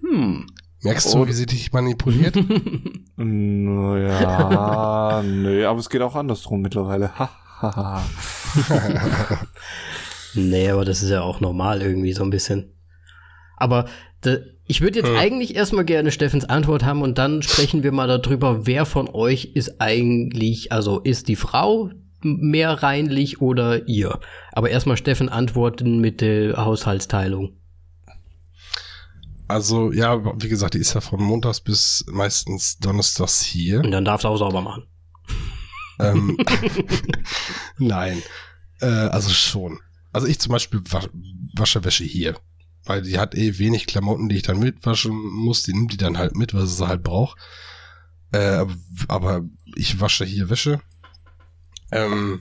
[0.00, 0.46] Hm.
[0.82, 2.36] Merkst du, wie sie dich manipuliert?
[3.16, 7.16] naja, nö, aber es geht auch andersrum mittlerweile.
[7.18, 8.02] Ha, ha, ha.
[10.34, 12.72] Nee, aber das ist ja auch normal irgendwie so ein bisschen.
[13.56, 13.86] Aber
[14.66, 15.16] ich würde jetzt hm.
[15.16, 19.52] eigentlich erstmal gerne Steffens Antwort haben und dann sprechen wir mal darüber, wer von euch
[19.54, 21.90] ist eigentlich, also ist die Frau
[22.22, 24.20] mehr reinlich oder ihr?
[24.52, 27.56] Aber erstmal Steffen antworten mit der Haushaltsteilung.
[29.48, 33.80] Also, ja, wie gesagt, die ist ja von montags bis meistens donnerstags hier.
[33.80, 34.84] Und dann darfst du auch sauber machen.
[35.98, 36.38] Ähm,
[37.78, 38.22] Nein.
[38.80, 39.78] Äh, also schon.
[40.12, 40.82] Also ich zum Beispiel
[41.54, 42.36] wasche Wäsche hier.
[42.84, 45.62] Weil die hat eh wenig Klamotten, die ich dann mitwaschen muss.
[45.62, 47.38] Die nimmt die dann halt mit, was sie halt braucht.
[48.32, 48.64] Äh,
[49.08, 49.44] aber
[49.76, 50.80] ich wasche hier Wäsche.
[51.92, 52.40] Ähm,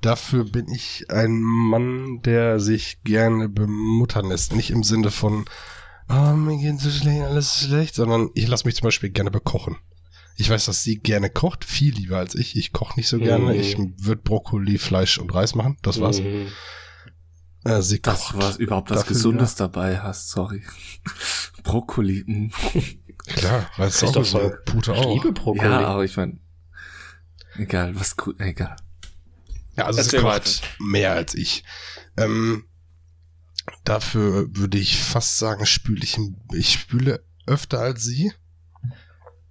[0.00, 4.54] dafür bin ich ein Mann, der sich gerne bemuttern lässt.
[4.54, 5.44] Nicht im Sinne von,
[6.08, 9.76] oh, mir geht so schlecht, alles schlecht, sondern ich lasse mich zum Beispiel gerne bekochen.
[10.36, 12.56] Ich weiß, dass sie gerne kocht, viel lieber als ich.
[12.56, 13.52] Ich koche nicht so gerne.
[13.52, 13.60] Mhm.
[13.60, 15.76] Ich würde Brokkoli, Fleisch und Reis machen.
[15.82, 16.20] Das war's.
[16.20, 16.46] Mhm.
[17.64, 19.66] Äh, sie Dass du was, überhaupt was Dafür, Gesundes ja.
[19.66, 20.64] dabei hast, sorry.
[21.62, 22.24] Brokkoli.
[22.26, 22.50] Mh.
[23.26, 25.16] Klar, weil es auch so Pute auch.
[25.16, 25.68] Ich liebe Brokkoli.
[25.68, 26.38] Ja, aber ich meine,
[27.56, 28.76] egal, was egal.
[29.76, 31.64] Ja, also Erzähl sie kocht mehr als ich.
[32.16, 32.64] Ähm,
[33.84, 36.18] Dafür würde ich fast sagen, spüle ich,
[36.52, 38.32] ich spüle öfter als sie.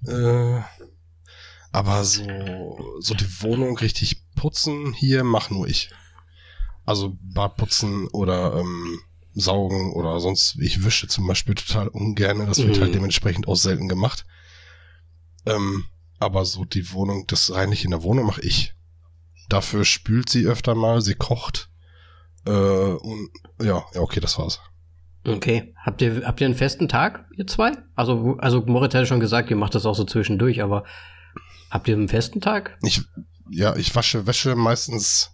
[0.05, 0.61] Äh,
[1.71, 5.91] aber so, so die Wohnung richtig putzen hier mach nur ich.
[6.85, 8.99] Also Bad putzen oder ähm,
[9.33, 12.81] saugen oder sonst, ich wische zum Beispiel total ungern, das wird Mhm.
[12.81, 14.25] halt dementsprechend auch selten gemacht.
[15.45, 15.85] Ähm,
[16.19, 18.73] aber so die Wohnung, das reinlich in der Wohnung mache ich.
[19.49, 21.69] Dafür spült sie öfter mal, sie kocht.
[22.45, 23.29] Äh, und
[23.61, 24.59] ja, ja, okay, das war's.
[25.25, 25.73] Okay.
[25.77, 27.71] Habt ihr, habt ihr einen festen Tag, ihr zwei?
[27.95, 30.83] Also, also Moritz hat schon gesagt, ihr macht das auch so zwischendurch, aber
[31.69, 32.77] habt ihr einen festen Tag?
[32.83, 33.01] Ich,
[33.49, 35.31] ja, ich wasche Wäsche meistens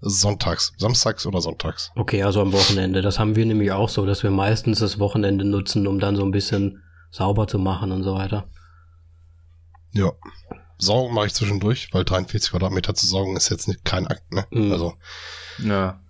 [0.00, 1.90] sonntags, samstags oder sonntags.
[1.96, 3.02] Okay, also am Wochenende.
[3.02, 6.22] Das haben wir nämlich auch so, dass wir meistens das Wochenende nutzen, um dann so
[6.24, 8.48] ein bisschen sauber zu machen und so weiter.
[9.92, 10.12] Ja.
[10.78, 14.46] Saugen mache ich zwischendurch, weil 43 Quadratmeter zu saugen ist jetzt nicht kein Akt, ne?
[14.50, 14.70] Mhm.
[14.72, 14.94] Also
[15.58, 16.00] Ja.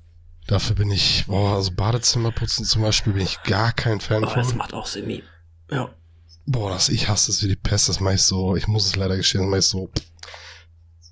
[0.47, 4.35] dafür bin ich, boah, also Badezimmer putzen zum Beispiel bin ich gar kein Fan Aber
[4.35, 4.59] das von.
[4.59, 5.23] macht auch Simi.
[5.71, 5.89] Ja.
[6.45, 8.97] Boah, das, ich hasse es wie die Pest, das mache ich so, ich muss es
[8.97, 9.91] leider gestehen, das mache ich so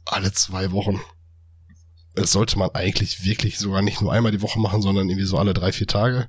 [0.05, 1.01] alle zwei Wochen.
[2.17, 5.39] Das sollte man eigentlich wirklich sogar nicht nur einmal die Woche machen, sondern irgendwie so
[5.39, 6.29] alle drei, vier Tage.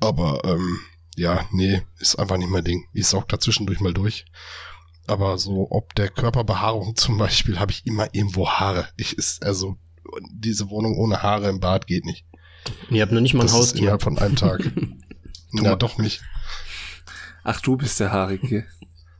[0.00, 0.80] Aber ähm,
[1.16, 2.84] ja, nee, ist einfach nicht mein Ding.
[2.92, 4.26] Ich saug da zwischendurch mal durch.
[5.06, 8.88] Aber so, ob der Körperbehaarung zum Beispiel, habe ich immer irgendwo Haare.
[8.96, 9.76] Ich ist, also,
[10.32, 12.26] diese Wohnung ohne Haare im Bad geht nicht.
[12.88, 13.82] Und ihr habt noch nicht mal ein Das ist Haustier.
[13.82, 14.72] innerhalb von einem Tag.
[15.52, 16.22] Na, doch nicht.
[17.44, 18.66] Ach, du bist der Haarige.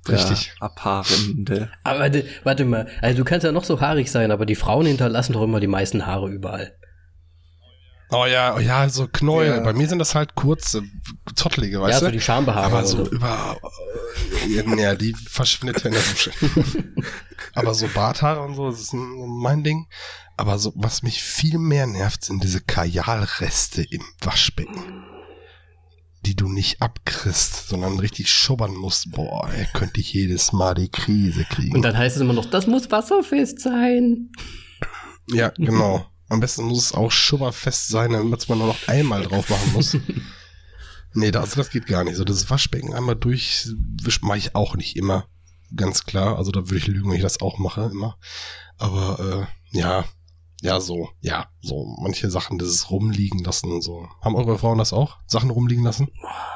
[0.09, 0.53] Richtig.
[0.61, 1.71] Abhaarende.
[1.83, 2.11] Aber
[2.45, 5.43] warte, mal, also du kannst ja noch so haarig sein, aber die Frauen hinterlassen doch
[5.43, 6.77] immer die meisten Haare überall.
[8.11, 9.57] Oh ja, oh ja, so Knäuel.
[9.57, 9.61] Ja.
[9.61, 10.83] Bei mir sind das halt kurze,
[11.35, 12.13] zottelige, ja, weißt so du?
[12.13, 12.73] die Schambehaarung.
[12.73, 13.11] Aber so so.
[13.11, 13.59] über,
[14.47, 16.31] äh, ja, die verschwindet ja in der Dusche.
[17.55, 19.87] Aber so Barthaare und so, das ist ein- mein Ding.
[20.37, 25.05] Aber so, was mich viel mehr nervt, sind diese Kajalreste im Waschbecken.
[26.25, 29.11] Die du nicht abkriegst, sondern richtig schubbern musst.
[29.11, 31.75] Boah, ey, könnte ich jedes Mal die Krise kriegen.
[31.75, 34.31] Und dann heißt es immer noch, das muss wasserfest sein.
[35.29, 36.07] Ja, genau.
[36.29, 39.97] Am besten muss es auch schubberfest sein, damit man nur noch einmal drauf machen muss.
[41.13, 42.17] nee, da, also das geht gar nicht.
[42.17, 45.29] So das Waschbecken einmal durchwischen mache ich auch nicht immer.
[45.77, 46.39] Ganz klar.
[46.39, 48.19] Also da würde ich lügen, wenn ich das auch mache, immer.
[48.79, 50.05] Aber äh, ja,
[50.65, 54.09] ja, so, ja, so manche Sachen, dieses rumliegen lassen und so.
[54.23, 55.19] Haben eure Frauen das auch?
[55.27, 56.09] Sachen rumliegen lassen?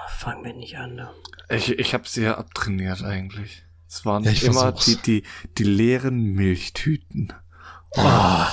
[0.08, 0.94] Fangen wir nicht an.
[0.94, 1.10] Ne?
[1.50, 3.64] Ich, ich habe sie ja abtrainiert eigentlich.
[3.86, 5.02] Es waren Ja, ich immer versuch's.
[5.02, 5.22] die, die,
[5.58, 7.32] die leeren Milchtüten.
[7.92, 8.48] Aber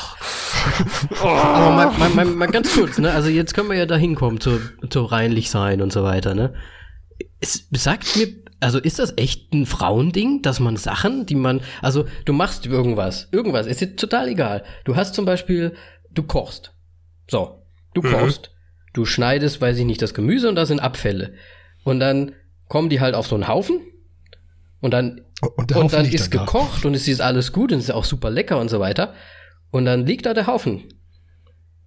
[1.21, 3.11] mal, mal, mal, mal ganz kurz, ne?
[3.11, 6.53] Also jetzt können wir ja da hinkommen zu, zu reinlich sein und so weiter, ne?
[7.39, 8.27] Es sagt mir,
[8.65, 13.27] also ist das echt ein Frauending, dass man Sachen, die man, also du machst irgendwas,
[13.31, 14.63] irgendwas, ist jetzt total egal.
[14.83, 15.75] Du hast zum Beispiel,
[16.11, 16.73] du kochst.
[17.29, 17.61] So,
[17.93, 18.11] du Mhm.
[18.11, 18.51] kochst,
[18.93, 21.33] du schneidest, weiß ich nicht, das Gemüse und da sind Abfälle.
[21.83, 22.33] Und dann
[22.67, 23.79] kommen die halt auf so einen Haufen
[24.81, 26.39] und dann Und und dann ist da.
[26.39, 29.13] gekocht und es ist alles gut und es ist auch super lecker und so weiter.
[29.71, 30.85] Und dann liegt da der Haufen.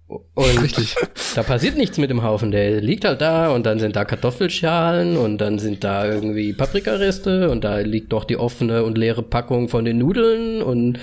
[0.09, 0.95] Und Richtig.
[1.35, 2.51] da passiert nichts mit dem Haufen.
[2.51, 7.49] Der liegt halt da und dann sind da Kartoffelschalen und dann sind da irgendwie Paprikareste
[7.51, 10.97] und da liegt noch die offene und leere Packung von den Nudeln und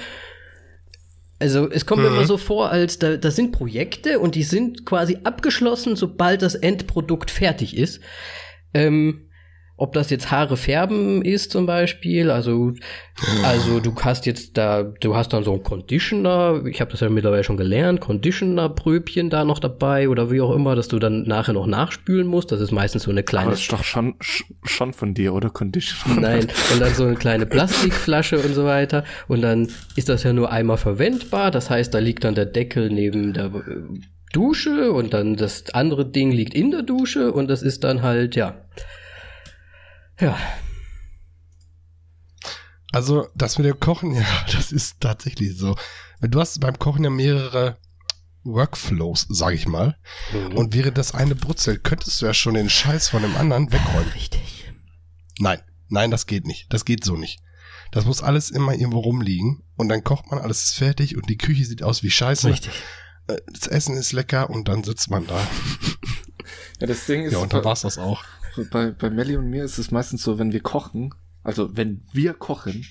[1.38, 2.16] also es kommt mir Mhm.
[2.16, 6.54] immer so vor, als da, das sind Projekte und die sind quasi abgeschlossen, sobald das
[6.54, 8.00] Endprodukt fertig ist.
[8.74, 9.25] Ähm,
[9.78, 12.72] ob das jetzt Haare färben ist zum Beispiel, also
[13.44, 17.08] also du hast jetzt da, du hast dann so einen Conditioner, ich habe das ja
[17.10, 21.52] mittlerweile schon gelernt, Conditioner-Pröbchen da noch dabei oder wie auch immer, dass du dann nachher
[21.52, 22.52] noch nachspülen musst.
[22.52, 25.34] Das ist meistens so eine Aber kleine das ist doch schon, sch- schon von dir,
[25.34, 25.50] oder?
[25.50, 26.20] Condition.
[26.20, 29.04] Nein, und dann so eine kleine Plastikflasche und so weiter.
[29.28, 31.50] Und dann ist das ja nur einmal verwendbar.
[31.50, 33.50] Das heißt, da liegt dann der Deckel neben der äh,
[34.32, 38.36] Dusche und dann das andere Ding liegt in der Dusche und das ist dann halt,
[38.36, 38.54] ja.
[40.20, 40.38] Ja,
[42.92, 45.76] Also, das mit dem Kochen, ja, das ist tatsächlich so.
[46.20, 47.78] Du hast beim Kochen ja mehrere
[48.44, 49.98] Workflows, sag ich mal.
[50.54, 54.08] Und wäre das eine brutzelt, könntest du ja schon den Scheiß von dem anderen wegräumen.
[54.12, 54.72] richtig.
[55.38, 56.72] Nein, nein, das geht nicht.
[56.72, 57.40] Das geht so nicht.
[57.92, 61.36] Das muss alles immer irgendwo rumliegen und dann kocht man, alles ist fertig und die
[61.38, 62.48] Küche sieht aus wie Scheiße.
[62.48, 62.72] Richtig.
[63.26, 65.46] Äh, Das Essen ist lecker und dann sitzt man da.
[66.80, 68.24] Ja, das Ding ist, Ja, und dann war's das auch.
[68.64, 72.34] Bei, bei Melly und mir ist es meistens so, wenn wir kochen, also wenn wir
[72.34, 72.86] kochen,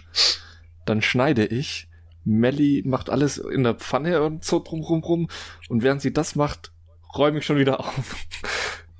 [0.86, 1.90] dann schneide ich.
[2.24, 5.28] Melly macht alles in der Pfanne und so drum rum rum.
[5.70, 6.72] Und während sie das macht,
[7.16, 8.16] räume ich schon wieder auf.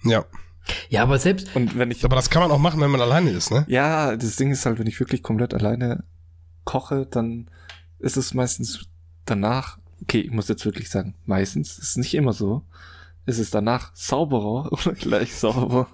[0.04, 0.26] Ja,
[0.90, 3.32] Ja, aber selbst, Und wenn ich, aber das kann man auch machen, wenn man alleine
[3.32, 3.66] ist, ne?
[3.68, 6.04] ja, das Ding ist halt, wenn ich wirklich komplett alleine
[6.64, 7.50] koche, dann
[8.00, 8.86] ist es meistens
[9.26, 12.64] danach, okay, ich muss jetzt wirklich sagen, meistens, ist nicht immer so,
[13.26, 15.88] ist es danach sauberer oder gleich sauber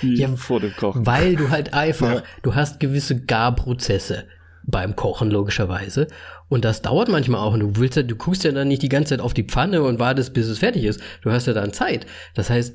[0.00, 1.04] wie Ja, vor dem Kochen?
[1.06, 2.22] Weil du halt einfach, Ja.
[2.42, 4.24] du hast gewisse Garprozesse
[4.64, 6.08] beim Kochen logischerweise.
[6.48, 7.54] Und das dauert manchmal auch.
[7.54, 9.82] Und du willst ja, du guckst ja dann nicht die ganze Zeit auf die Pfanne
[9.82, 11.00] und wartest, bis es fertig ist.
[11.22, 12.06] Du hast ja dann Zeit.
[12.34, 12.74] Das heißt,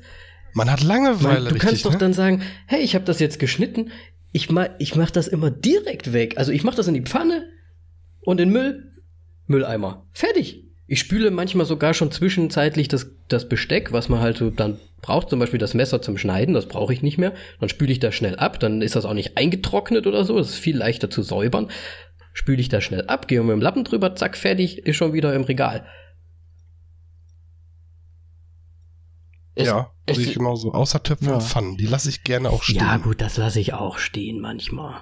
[0.54, 1.98] Man hat man, Langeweile, du richtig, kannst doch ne?
[1.98, 3.90] dann sagen, hey, ich habe das jetzt geschnitten.
[4.32, 6.36] Ich mach, ich mach das immer direkt weg.
[6.36, 7.48] Also ich mach das in die Pfanne
[8.22, 8.92] und in Müll,
[9.46, 10.06] Mülleimer.
[10.12, 10.63] Fertig.
[10.86, 15.30] Ich spüle manchmal sogar schon zwischenzeitlich das, das Besteck, was man halt so dann braucht,
[15.30, 17.32] zum Beispiel das Messer zum Schneiden, das brauche ich nicht mehr.
[17.60, 20.50] Dann spüle ich das schnell ab, dann ist das auch nicht eingetrocknet oder so, das
[20.50, 21.70] ist viel leichter zu säubern.
[22.34, 25.34] Spüle ich das schnell ab, gehe mit dem Lappen drüber, zack, fertig, ist schon wieder
[25.34, 25.86] im Regal.
[29.54, 30.72] Es- ja, es- sehe ich genauso.
[30.72, 31.34] Außer Töpfe Ja.
[31.34, 32.76] und Pfannen, die lasse ich gerne auch stehen.
[32.78, 35.00] Ja, gut, das lasse ich auch stehen manchmal.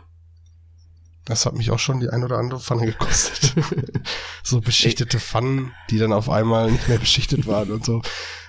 [1.24, 3.54] Das hat mich auch schon die ein oder andere Pfanne gekostet.
[4.42, 8.02] so beschichtete Pfannen, die dann auf einmal nicht mehr beschichtet waren und so.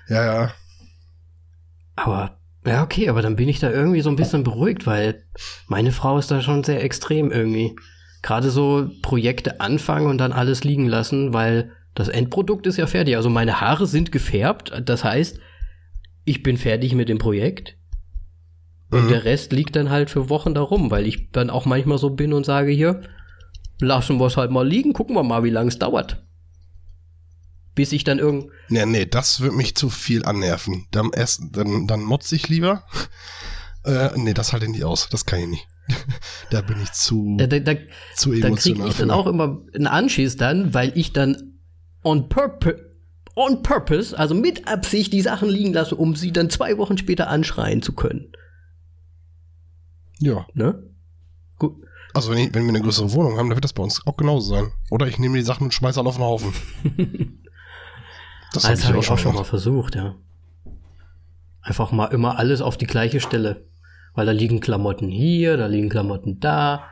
[0.08, 0.54] Ja, ja.
[1.96, 5.24] Aber, ja, okay, aber dann bin ich da irgendwie so ein bisschen beruhigt, weil
[5.68, 7.76] meine Frau ist da schon sehr extrem irgendwie.
[8.24, 13.16] Gerade so Projekte anfangen und dann alles liegen lassen, weil das Endprodukt ist ja fertig.
[13.16, 15.40] Also meine Haare sind gefärbt, das heißt,
[16.26, 17.78] ich bin fertig mit dem Projekt.
[18.94, 19.10] Und Mhm.
[19.10, 22.10] der Rest liegt dann halt für Wochen da rum, weil ich dann auch manchmal so
[22.12, 23.02] bin und sage hier,
[23.80, 26.24] lassen wir es halt mal liegen, gucken wir mal, wie lange es dauert.
[27.76, 30.86] Bis ich dann irgend, Nee, nee, das wird mich zu viel annerven.
[30.92, 32.84] Dann, erst, dann, dann motze ich lieber.
[33.86, 35.10] Äh, nee, das halte ich nicht aus.
[35.12, 35.68] Das kann ich nicht.
[36.52, 37.74] da bin ich zu, da, da, da,
[38.16, 38.88] zu da kriege emotional.
[38.88, 41.60] ich dann auch immer einen Anschiss dann, weil ich dann
[42.02, 42.78] on purpose,
[43.36, 47.28] on purpose, also mit Absicht die Sachen liegen lasse, um sie dann zwei Wochen später
[47.28, 48.32] anschreien zu können.
[50.24, 50.46] Ja.
[50.54, 50.84] Ne?
[51.60, 51.76] Gut.
[52.14, 54.18] Also wenn, ich, wenn wir eine größere Wohnung haben, dann wird das bei uns auch
[54.18, 54.72] genauso sein.
[54.92, 56.54] Oder ich nehme die Sachen und schmeiße alle auf den Haufen.
[58.54, 60.14] Das, Das, hab habe ich auch schon mal versucht, ja.
[61.64, 63.66] Einfach mal immer alles auf die gleiche Stelle.
[64.14, 66.84] Weil da liegen Klamotten hier, da liegen Klamotten da.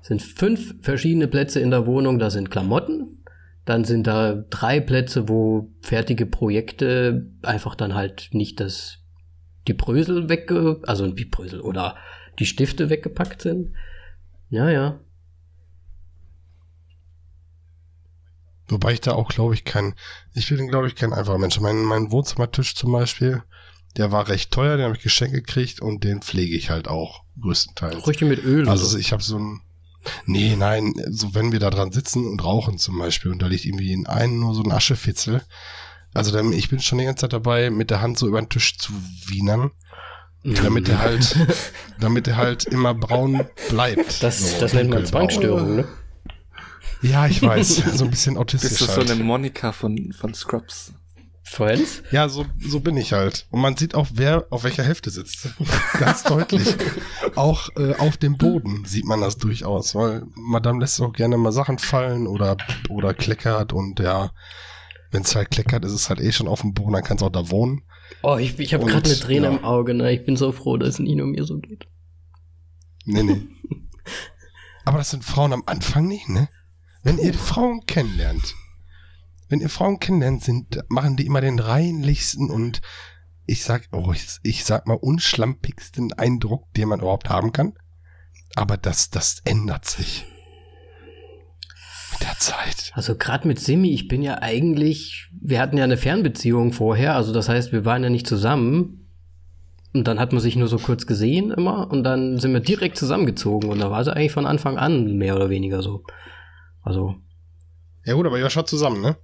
[0.00, 3.24] Sind fünf verschiedene Plätze in der Wohnung, da sind Klamotten.
[3.64, 8.98] Dann sind da drei Plätze, wo fertige Projekte einfach dann halt nicht das,
[9.66, 11.96] die Brösel wegge, also die Brösel oder
[12.42, 13.72] die Stifte weggepackt sind.
[14.50, 14.98] Ja, ja.
[18.68, 19.94] Wobei ich da auch, glaube ich, kein,
[20.34, 21.60] ich bin, glaube ich, kein einfacher Mensch.
[21.60, 23.42] Mein, mein Wohnzimmertisch zum Beispiel,
[23.96, 27.22] der war recht teuer, den habe ich geschenkt gekriegt und den pflege ich halt auch
[27.40, 28.06] größtenteils.
[28.08, 28.68] Richtig mit Öl.
[28.68, 29.60] Also ich habe so ein,
[30.26, 33.64] nee, nein, so wenn wir da dran sitzen und rauchen zum Beispiel und da liegt
[33.64, 35.42] irgendwie in einem nur so ein Aschefitzel.
[36.12, 38.48] Also dann, ich bin schon die ganze Zeit dabei, mit der Hand so über den
[38.48, 38.92] Tisch zu
[39.26, 39.70] wienern,
[40.44, 41.36] damit der halt,
[42.00, 44.22] damit der halt immer braun bleibt.
[44.22, 45.06] das, So das nennt man.
[45.06, 45.88] Zwangsstörung, ne?
[47.02, 49.10] Ja, ich weiß, so ein bisschen autistisch Bist du so halt.
[49.10, 50.92] eine Monika von, von Scrubs?
[51.44, 52.02] Friends?
[52.12, 53.46] Ja, so, so bin ich halt.
[53.50, 55.48] Und man sieht auch, wer auf welcher Hälfte sitzt.
[55.98, 56.76] Ganz deutlich.
[57.34, 61.52] Auch äh, auf dem Boden sieht man das durchaus, weil Madame lässt auch gerne mal
[61.52, 62.56] Sachen fallen oder,
[62.88, 64.30] oder kleckert und ja,
[65.10, 67.22] wenn es halt kleckert, ist es halt eh schon auf dem Boden, dann kann es
[67.22, 67.82] auch da wohnen.
[68.22, 69.52] Oh, ich, ich habe gerade eine Träne ja.
[69.52, 70.12] im Auge, ne?
[70.12, 71.86] Ich bin so froh, dass es nicht nur mir so geht.
[73.04, 73.42] Nee, nee.
[74.84, 76.48] Aber das sind Frauen am Anfang nicht, ne?
[77.02, 78.54] Wenn ihr Frauen kennenlernt,
[79.48, 82.80] wenn ihr Frauen kennenlernt, sind, machen die immer den reinlichsten und
[83.46, 87.74] ich sag, oh, ich, ich sag mal unschlampigsten Eindruck, den man überhaupt haben kann.
[88.54, 90.26] Aber das, das ändert sich.
[92.42, 92.92] Zeit.
[92.94, 97.32] Also gerade mit Simi, ich bin ja eigentlich, wir hatten ja eine Fernbeziehung vorher, also
[97.32, 98.98] das heißt, wir waren ja nicht zusammen.
[99.94, 102.96] Und dann hat man sich nur so kurz gesehen immer und dann sind wir direkt
[102.96, 106.02] zusammengezogen und da war sie eigentlich von Anfang an mehr oder weniger so.
[106.82, 107.16] Also,
[108.06, 109.16] Ja gut, aber ihr wart schon zusammen, ne?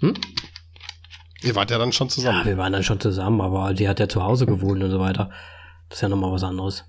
[0.00, 0.14] hm?
[1.42, 2.46] Ihr wart ja dann schon Ja, zusammen.
[2.46, 5.28] wir waren dann schon zusammen, aber sie hat ja zu Hause gewohnt und so weiter.
[5.90, 6.84] Das ist ja nochmal was anderes.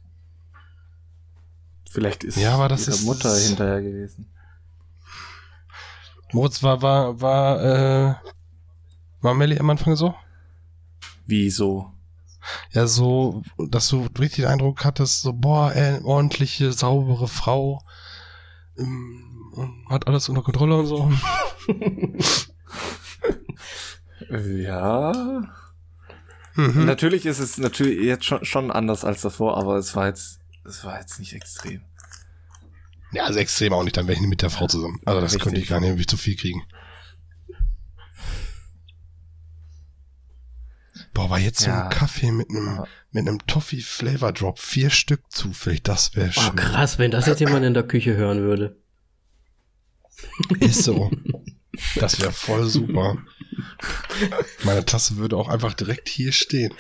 [1.90, 4.32] Vielleicht ist Ja, aber das ihre ist- Mutter hinterher gewesen.
[6.36, 8.16] Moritz war, war, war, äh,
[9.22, 10.14] war Melly am Anfang so?
[11.26, 11.94] Wieso?
[12.72, 17.82] Ja, so, dass du richtig den Eindruck hattest, so, boah, ey, ordentliche, saubere Frau,
[18.78, 21.12] ähm, hat alles unter Kontrolle und so.
[24.30, 25.12] Ja.
[26.56, 26.86] Mhm.
[26.86, 30.84] Natürlich ist es natürlich jetzt schon, schon anders als davor, aber es war jetzt, es
[30.84, 31.82] war jetzt nicht extrem.
[33.12, 35.00] Ja, also extrem auch nicht, dann wäre ich nicht mit der Frau zusammen.
[35.06, 35.44] Also das Richtig.
[35.44, 36.64] könnte ich gar nicht irgendwie zu viel kriegen.
[41.14, 41.84] Boah, aber jetzt so Ja.
[41.86, 46.42] ein Kaffee mit einem, mit einem Toffee Flavor Drop, vier Stück zufällig, das wäre Oh,
[46.42, 46.56] schön.
[46.56, 48.78] krass, wenn das jetzt jemand in der Küche hören würde.
[50.60, 51.12] Ist so.
[51.96, 53.18] Das wäre voll super.
[54.64, 56.74] Meine Tasse würde auch einfach direkt hier stehen.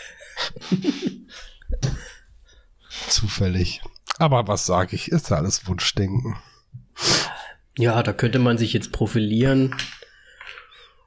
[3.10, 3.82] Zufällig.
[4.18, 5.12] Aber was sage ich?
[5.12, 6.36] Ist ja alles Wunschdenken.
[7.78, 9.76] Ja, da könnte man sich jetzt profilieren,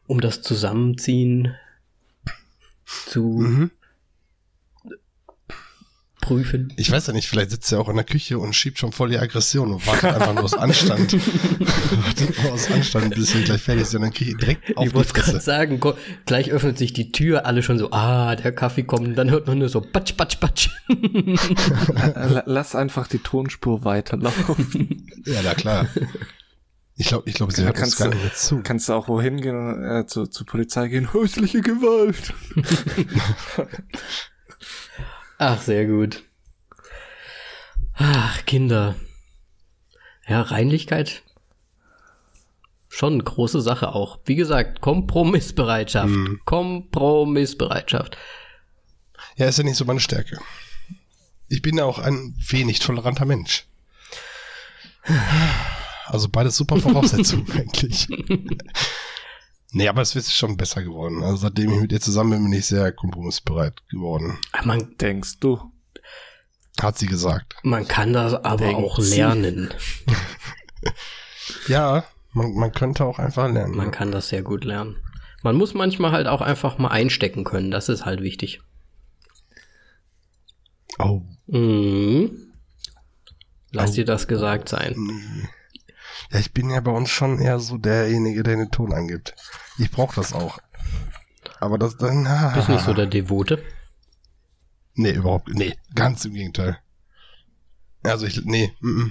[0.06, 1.54] um das Zusammenziehen
[2.84, 3.70] zu Mhm.
[6.28, 6.72] Prüfen.
[6.76, 9.08] Ich weiß ja nicht, vielleicht sitzt er auch in der Küche und schiebt schon voll
[9.08, 11.12] die Aggression und wartet einfach nur aus Anstand.
[12.04, 14.02] wartet nur aus Anstand, bis wir gleich fertig sind.
[14.02, 15.80] Dann kriege ich direkt auf Ich die wollte gerade sagen,
[16.26, 19.46] gleich öffnet sich die Tür, alle schon so, ah, der Kaffee kommt, und dann hört
[19.46, 20.68] man nur so patsch, patsch, patsch.
[22.46, 25.06] Lass einfach die Tonspur weiterlaufen.
[25.24, 25.86] Ja, na klar.
[26.96, 28.60] Ich glaube, ich glaube, sie hört uns kannst gar du- nicht mehr zu.
[28.62, 31.12] Kannst du auch wohin gehen, äh, zu, zur Polizei gehen?
[31.12, 32.32] Häusliche Gewalt.
[35.38, 36.24] Ach, sehr gut.
[37.94, 38.96] Ach, Kinder.
[40.26, 41.22] Ja, Reinlichkeit.
[42.88, 44.18] Schon eine große Sache auch.
[44.24, 46.08] Wie gesagt, Kompromissbereitschaft.
[46.08, 46.40] Mhm.
[46.44, 48.16] Kompromissbereitschaft.
[49.36, 50.38] Ja, ist ja nicht so meine Stärke.
[51.48, 53.66] Ich bin ja auch ein wenig toleranter Mensch.
[56.06, 58.08] Also beides super Voraussetzungen eigentlich.
[59.72, 61.22] Nee, aber es ist schon besser geworden.
[61.22, 64.38] Also seitdem ich mit ihr zusammen bin, bin ich sehr kompromissbereit geworden.
[64.52, 65.60] Ah, Man, Denkst du?
[66.80, 67.56] Hat sie gesagt.
[67.64, 69.70] man kann das aber Denkt auch lernen.
[71.66, 73.74] Ja, man, man könnte auch einfach lernen.
[73.74, 74.96] Man kann das sehr gut lernen.
[75.42, 77.70] Man muss manchmal halt auch einfach mal einstecken können.
[77.70, 78.60] Das ist halt wichtig.
[80.98, 82.52] Oh, Mhm.
[83.72, 83.94] Lass Oh.
[83.94, 84.94] dir das gesagt sein.
[84.96, 85.48] nee.
[86.30, 89.34] Ja, ich bin ja bei uns schon eher so derjenige, der den Ton angibt.
[89.78, 90.58] Ich brauche das auch.
[91.60, 92.26] Aber das dann.
[92.26, 93.62] Ah, Bist nicht so der Devote.
[94.94, 95.48] Nee, überhaupt.
[95.48, 96.78] Nee, ganz im Gegenteil.
[98.02, 98.40] Also ich.
[98.44, 99.10] Nee, mm.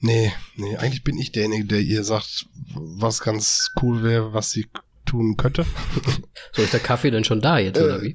[0.00, 4.68] Nee, nee, eigentlich bin ich derjenige, der ihr sagt, was ganz cool wäre, was sie
[5.04, 5.66] tun könnte.
[6.52, 7.82] So ist der Kaffee denn schon da jetzt, Äh.
[7.82, 8.12] oder wie?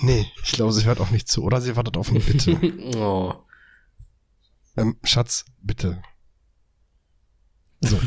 [0.00, 1.42] Nee, ich glaube, sie hört auf mich zu.
[1.42, 2.52] Oder sie wartet auf eine Bitte.
[2.96, 3.34] Oh.
[4.76, 6.02] ähm, Schatz, bitte.
[7.82, 8.00] So.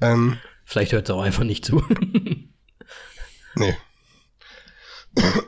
[0.00, 1.82] ähm, Vielleicht hört sie auch einfach nicht zu.
[3.56, 3.76] nee.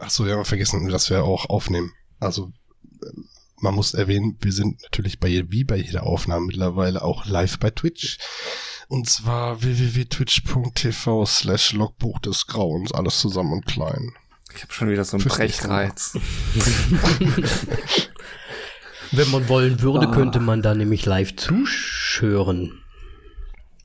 [0.01, 1.93] Ach so, wir haben vergessen, dass wir auch aufnehmen.
[2.19, 2.53] Also,
[3.05, 3.29] ähm,
[3.61, 7.71] man muss erwähnen, wir sind natürlich bei, wie bei jeder Aufnahme mittlerweile auch live bei
[7.71, 8.19] Twitch.
[8.89, 14.13] Und zwar www.twitch.tv slash Logbuch des Grauens, alles zusammen und klein.
[14.55, 15.27] Ich habe schon wieder so einen.
[15.27, 16.15] Brechreiz.
[19.13, 20.13] Wenn man wollen würde, Ah.
[20.15, 22.82] könnte man da nämlich live zuschören.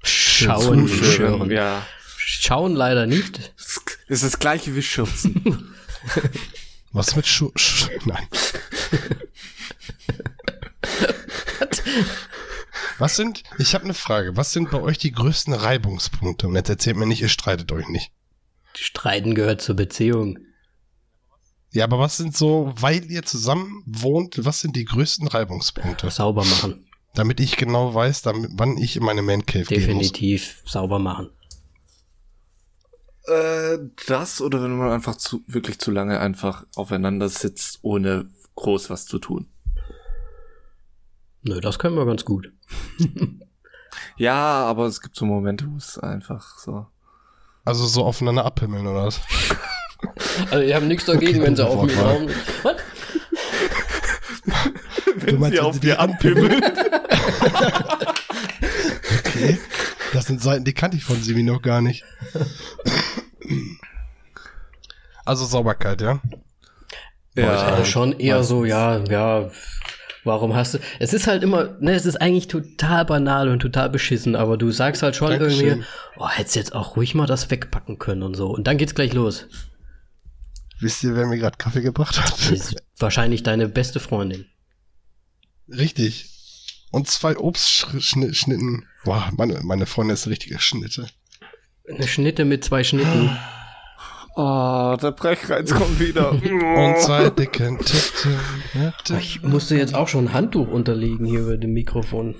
[0.07, 1.51] Schauen, hören.
[1.51, 1.85] Ja.
[2.17, 3.53] Schauen leider nicht.
[4.07, 5.75] Ist das gleiche wie Schürzen.
[6.91, 7.51] Was mit Schu...
[7.55, 8.27] Sch Nein.
[12.97, 16.47] Was sind, ich habe eine Frage, was sind bei euch die größten Reibungspunkte?
[16.47, 18.11] Und jetzt erzählt mir nicht, ihr streitet euch nicht.
[18.73, 20.39] Streiten gehört zur Beziehung.
[21.71, 26.09] Ja, aber was sind so, weil ihr zusammen wohnt, was sind die größten Reibungspunkte?
[26.09, 26.86] Sauber machen.
[27.17, 29.87] Damit ich genau weiß, damit, wann ich in meine Man Cave gehen muss.
[29.87, 31.29] Definitiv sauber machen.
[33.25, 38.89] äh, das oder wenn man einfach zu, wirklich zu lange einfach aufeinander sitzt, ohne groß
[38.91, 39.47] was zu tun.
[41.41, 42.51] Nö, das können wir ganz gut.
[44.17, 46.85] Ja, aber es gibt so Momente, wo es einfach so.
[47.65, 49.19] Also so aufeinander abhimmeln oder was?
[50.51, 52.27] Also ich habe nichts dagegen, wenn sie auf mich raum.
[52.61, 52.75] Was?
[55.15, 56.63] Wenn meinst, sie auf dir anpimmelt.
[59.19, 59.59] Okay.
[60.13, 62.03] Das sind Seiten, die kannte ich von Simi noch gar nicht.
[65.25, 66.21] Also Sauberkeit, ja?
[67.35, 68.49] Also schon eher meistens.
[68.49, 69.51] so, ja, ja.
[70.23, 70.79] Warum hast du.
[70.99, 74.71] Es ist halt immer, ne, es ist eigentlich total banal und total beschissen, aber du
[74.71, 75.67] sagst halt schon Dankeschön.
[75.67, 75.85] irgendwie,
[76.17, 78.47] oh, hättest jetzt auch ruhig mal das wegpacken können und so.
[78.49, 79.47] Und dann geht's gleich los.
[80.79, 82.31] Wisst ihr, wer mir gerade Kaffee gebracht hat?
[82.33, 84.45] Das ist wahrscheinlich deine beste Freundin.
[85.69, 86.36] Richtig.
[86.91, 88.85] Und zwei Obstschnitten.
[89.03, 91.07] Boah, meine, meine Freundin ist eine richtige Schnitte.
[91.89, 93.37] Eine Schnitte mit zwei Schnitten.
[94.35, 96.31] Oh, der Brechreiz kommt wieder.
[96.31, 98.39] Und zwei dicken Titten.
[99.19, 102.35] Ich musste jetzt auch schon ein Handtuch unterlegen hier über dem Mikrofon.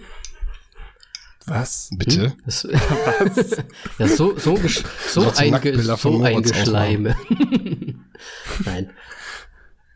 [1.48, 1.90] Was?
[1.98, 2.36] Bitte?
[2.46, 2.68] Das,
[4.00, 4.60] ja, so, so,
[5.08, 7.16] so, du einge, so eingeschleime.
[8.66, 8.92] Nein.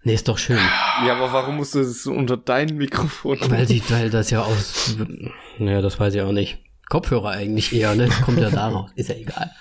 [0.04, 0.58] Nee, ist doch schön.
[1.06, 3.38] Ja, aber warum musst du das so unter dein Mikrofon?
[3.50, 4.96] Weil, die, weil das ja aus.
[5.60, 6.58] Naja, das weiß ich auch nicht.
[6.90, 8.08] Kopfhörer eigentlich eher, ne?
[8.08, 8.90] Das kommt ja daraus.
[8.96, 9.52] Ist ja egal.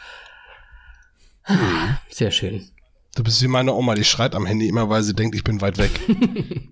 [2.08, 2.68] Sehr schön.
[3.16, 5.60] Du bist wie meine Oma, die schreit am Handy immer, weil sie denkt, ich bin
[5.60, 5.90] weit weg.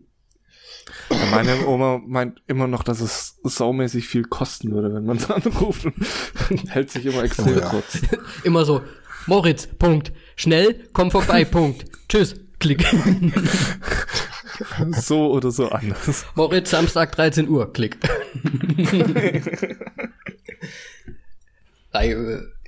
[1.31, 5.87] Meine Oma meint immer noch, dass es saumäßig viel kosten würde, wenn man es anruft
[5.87, 5.95] und
[6.69, 7.69] hält sich immer extrem Oh ja.
[7.69, 7.99] kurz.
[8.45, 8.83] Immer so,
[9.27, 10.13] Moritz, Punkt.
[10.37, 11.87] Schnell, komm vorbei, Punkt.
[12.11, 12.85] Tschüss, Klick.
[14.91, 16.27] So oder so anders.
[16.35, 17.97] Moritz, Samstag 13 Uhr, Klick.
[21.93, 22.15] Äh,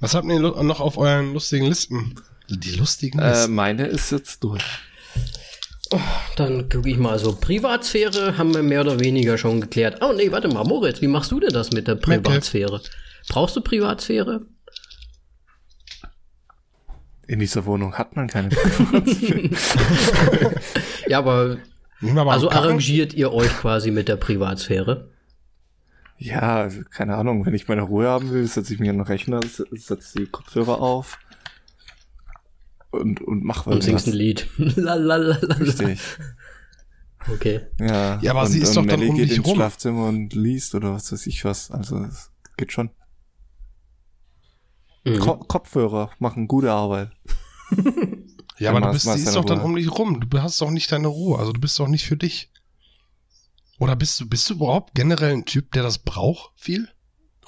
[0.00, 2.14] Was habt ihr noch auf euren lustigen Listen?
[2.48, 3.54] Die lustigen Äh, Listen?
[3.54, 4.62] meine ist jetzt durch.
[6.36, 7.34] Dann gucke ich mal so.
[7.34, 10.00] Privatsphäre haben wir mehr oder weniger schon geklärt.
[10.00, 12.80] Oh nee, warte mal, Moritz, wie machst du denn das mit der Privatsphäre?
[13.28, 14.42] Brauchst du Privatsphäre?
[17.30, 18.48] In dieser Wohnung hat man keine.
[21.06, 21.58] Ja, aber
[22.00, 25.08] Nehmen wir mal also einen arrangiert ihr euch quasi mit der Privatsphäre?
[26.18, 27.46] ja, also, keine Ahnung.
[27.46, 30.26] Wenn ich meine Ruhe haben will, setze ich mich an den Rechner, se- setze die
[30.26, 31.18] Kopfhörer auf
[32.90, 33.74] und, und mach was.
[33.76, 34.46] Und singst ein Lied.
[34.56, 35.36] Lalalala.
[35.60, 36.00] Richtig.
[37.32, 37.60] Okay.
[37.78, 39.56] Ja, Ja, aber und, sie ist doch dann Melly um geht dich ins rum.
[39.56, 41.70] Schlafzimmer und liest oder was weiß ich was.
[41.70, 42.90] Also, es geht schon.
[45.04, 45.18] Mhm.
[45.20, 47.10] Ko Kopfhörer machen gute Arbeit.
[48.58, 50.28] Ja, aber du bist, machst sie ist deine doch dann um dich rum.
[50.28, 51.38] Du hast doch nicht deine Ruhe.
[51.38, 52.50] Also du bist doch nicht für dich.
[53.78, 56.88] Oder bist du, bist du überhaupt generell ein Typ, der das braucht, viel?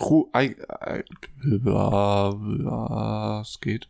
[0.00, 3.88] Ruhe, ja, ja, es geht.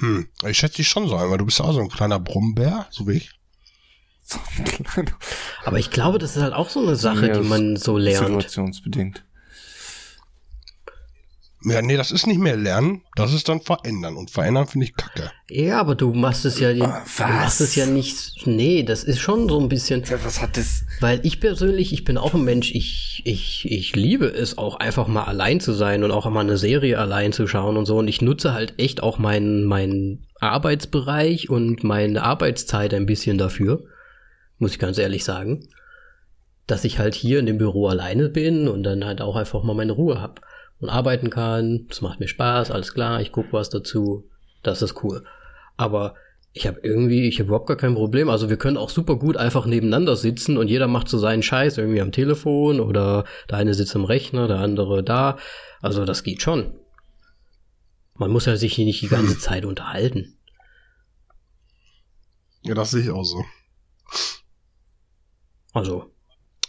[0.00, 2.18] Hm, ich schätze dich schon so ein, weil du bist ja auch so ein kleiner
[2.20, 3.30] Brummbär, so wie ich.
[4.24, 5.12] So ein kleiner-
[5.64, 8.26] Aber ich glaube, das ist halt auch so eine Sache, Ja, die man so lernt.
[8.26, 9.24] Situationsbedingt.
[11.64, 14.16] Ja, nee, das ist nicht mehr lernen, das ist dann verändern.
[14.16, 15.32] Und verändern finde ich kacke.
[15.50, 17.18] Ja, aber du machst es ja, du was?
[17.18, 18.46] machst es ja nicht.
[18.46, 20.04] Nee, das ist schon so ein bisschen.
[20.04, 20.84] Ja, was hat das?
[21.00, 25.08] Weil ich persönlich, ich bin auch ein Mensch, ich, ich, ich liebe es auch einfach
[25.08, 27.98] mal allein zu sein und auch mal eine Serie allein zu schauen und so.
[27.98, 33.82] Und ich nutze halt echt auch meinen, meinen Arbeitsbereich und meine Arbeitszeit ein bisschen dafür.
[34.58, 35.66] Muss ich ganz ehrlich sagen.
[36.68, 39.74] Dass ich halt hier in dem Büro alleine bin und dann halt auch einfach mal
[39.74, 40.40] meine Ruhe hab
[40.80, 41.86] und arbeiten kann.
[41.88, 44.28] Das macht mir Spaß, alles klar, ich guck was dazu.
[44.62, 45.24] Das ist cool.
[45.76, 46.14] Aber
[46.52, 48.28] ich habe irgendwie, ich habe überhaupt gar kein Problem.
[48.28, 51.78] Also wir können auch super gut einfach nebeneinander sitzen und jeder macht so seinen Scheiß
[51.78, 55.38] irgendwie am Telefon oder der eine sitzt am Rechner, der andere da.
[55.80, 56.74] Also das geht schon.
[58.14, 60.38] Man muss ja sich hier nicht die ganze Zeit unterhalten.
[62.62, 63.44] Ja, das sehe ich auch so.
[65.72, 66.10] Also,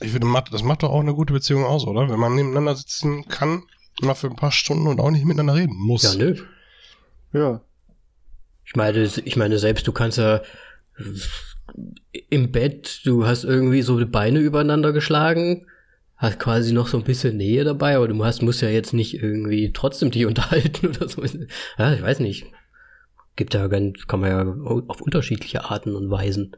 [0.01, 2.09] Ich finde, das macht doch auch eine gute Beziehung aus, oder?
[2.09, 3.63] Wenn man nebeneinander sitzen kann,
[4.01, 6.03] mal für ein paar Stunden und auch nicht miteinander reden muss.
[6.03, 6.35] ja, nö.
[7.33, 7.61] Ja.
[8.65, 10.41] Ich meine, ich meine, selbst du kannst ja
[12.29, 15.65] im Bett, du hast irgendwie so die Beine übereinander geschlagen,
[16.17, 19.15] hast quasi noch so ein bisschen Nähe dabei, aber du hast, musst ja jetzt nicht
[19.15, 21.23] irgendwie trotzdem die unterhalten oder so.
[21.77, 22.45] Ja, ich weiß nicht.
[23.35, 26.55] Gibt ja ganz, kann man ja auf unterschiedliche Arten und Weisen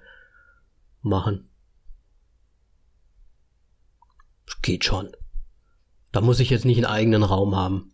[1.01, 1.47] machen.
[4.63, 5.11] Geht schon.
[6.11, 7.91] Da muss ich jetzt nicht einen eigenen Raum haben.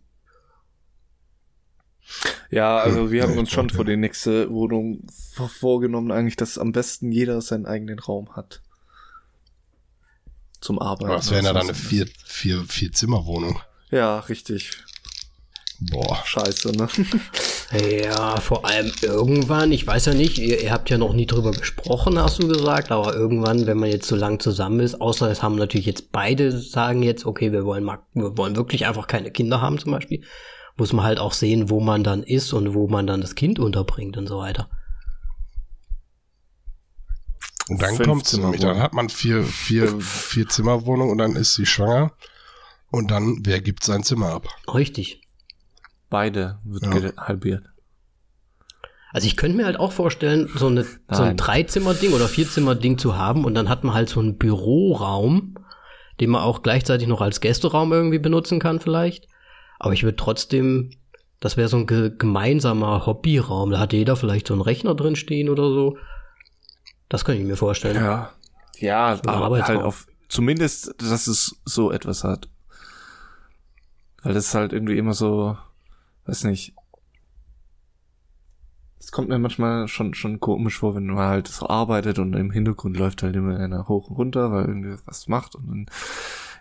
[2.50, 3.84] Ja, also wir haben uns schon für ja.
[3.84, 8.62] die nächste Wohnung vor- vorgenommen, eigentlich, dass am besten jeder seinen eigenen Raum hat.
[10.60, 11.06] Zum Arbeiten.
[11.06, 12.64] Aber das wäre ja dann eine sonst vier, vier.
[13.90, 14.72] Ja, richtig.
[15.80, 16.22] Boah.
[16.24, 16.88] Scheiße, ne?
[18.02, 21.50] Ja, vor allem irgendwann, ich weiß ja nicht, ihr, ihr habt ja noch nie drüber
[21.50, 25.42] gesprochen, hast du gesagt, aber irgendwann, wenn man jetzt so lang zusammen ist, außer es
[25.42, 29.30] haben natürlich jetzt beide sagen jetzt, okay, wir wollen mal, wir wollen wirklich einfach keine
[29.30, 30.22] Kinder haben zum Beispiel,
[30.78, 33.58] muss man halt auch sehen, wo man dann ist und wo man dann das Kind
[33.58, 34.70] unterbringt und so weiter.
[37.68, 38.62] Und dann Fünf kommt's nämlich.
[38.62, 42.12] Dann hat man vier, vier, vier Zimmerwohnung und dann ist sie schwanger.
[42.90, 44.48] Und dann, wer gibt sein Zimmer ab?
[44.72, 45.20] Richtig.
[46.10, 47.16] Beide wird Ja.
[47.16, 47.64] halbiert.
[49.12, 51.36] Also ich könnte mir halt auch vorstellen, so, eine, so ein.
[51.36, 55.54] Dreizimmer-Ding oder Vierzimmer-Ding zu haben und dann hat man halt so einen Büroraum,
[56.20, 59.26] den man auch gleichzeitig noch als Gästeraum irgendwie benutzen kann vielleicht.
[59.78, 60.90] Aber ich würde trotzdem,
[61.40, 63.70] das wäre so ein ge gemeinsamer Hobbyraum.
[63.70, 65.96] Da hat jeder vielleicht so einen Rechner drin stehen oder so.
[67.08, 67.96] Das könnte ich mir vorstellen.
[67.96, 68.32] Ja.
[68.78, 72.48] Ja, ein aber halt auf, zumindest, dass es so etwas hat.
[74.22, 75.56] Weil das halt irgendwie immer so,
[76.28, 76.74] weiß nicht.
[79.00, 82.50] Es kommt mir manchmal schon, schon komisch vor, wenn man halt so arbeitet und im
[82.50, 85.86] Hintergrund läuft halt immer einer hoch und runter, weil irgendwie was macht und dann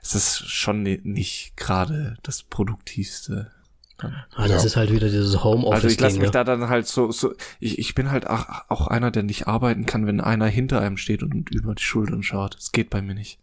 [0.01, 3.51] ist das schon ni- nicht gerade das Produktivste.
[3.97, 4.67] Ah, das Ja.
[4.67, 7.95] ist halt wieder dieses Also ich lasse mich da dann halt so, so ich, ich
[7.95, 11.49] bin halt auch, auch einer, der nicht arbeiten kann, wenn einer hinter einem steht und
[11.49, 12.55] über die Schultern schaut.
[12.55, 13.39] Das geht bei mir nicht.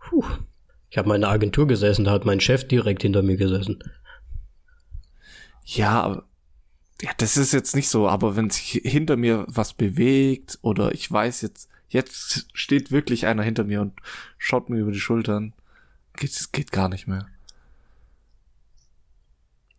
[0.00, 0.24] Puh.
[0.88, 3.78] Ich habe mal in der Agentur gesessen, da hat mein Chef direkt hinter mir gesessen.
[5.64, 6.24] Ja, aber
[7.02, 11.10] Ja, das ist jetzt nicht so, aber wenn sich hinter mir was bewegt oder ich
[11.10, 13.94] weiß jetzt, jetzt steht wirklich einer hinter mir und
[14.38, 15.52] schaut mir über die Schultern,
[16.16, 17.26] geht, geht gar nicht mehr.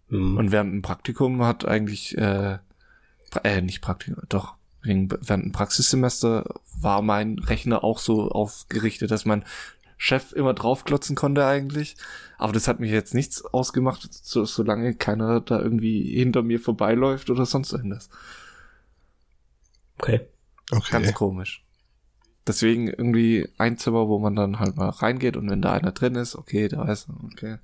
[0.09, 0.37] Mhm.
[0.37, 2.59] Und während dem Praktikum hat eigentlich, äh,
[3.43, 6.45] äh nicht Praktikum, doch, während dem Praxissemester
[6.79, 9.43] war mein Rechner auch so aufgerichtet, dass mein
[9.97, 11.95] Chef immer draufklotzen konnte eigentlich.
[12.37, 17.29] Aber das hat mich jetzt nichts ausgemacht, so, solange keiner da irgendwie hinter mir vorbeiläuft
[17.29, 18.09] oder sonst irgendwas.
[19.97, 20.21] Okay.
[20.71, 20.91] Okay.
[20.91, 21.63] Ganz komisch.
[22.47, 26.15] Deswegen irgendwie ein Zimmer, wo man dann halt mal reingeht und wenn da einer drin
[26.15, 27.57] ist, okay, da ist er, okay,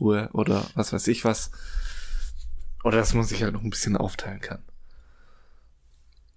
[0.00, 1.50] Ruhe oder was weiß ich was.
[2.82, 4.62] Oder dass man sich halt noch ein bisschen aufteilen kann.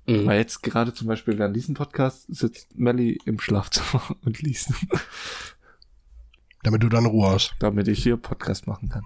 [0.10, 0.26] Mhm.
[0.26, 4.72] Weil jetzt gerade zum Beispiel während diesem Podcast sitzt Melly im Schlafzimmer und liest,
[6.64, 7.54] Damit du dann Ruhe hast.
[7.60, 9.04] damit ich hier Podcast machen kann.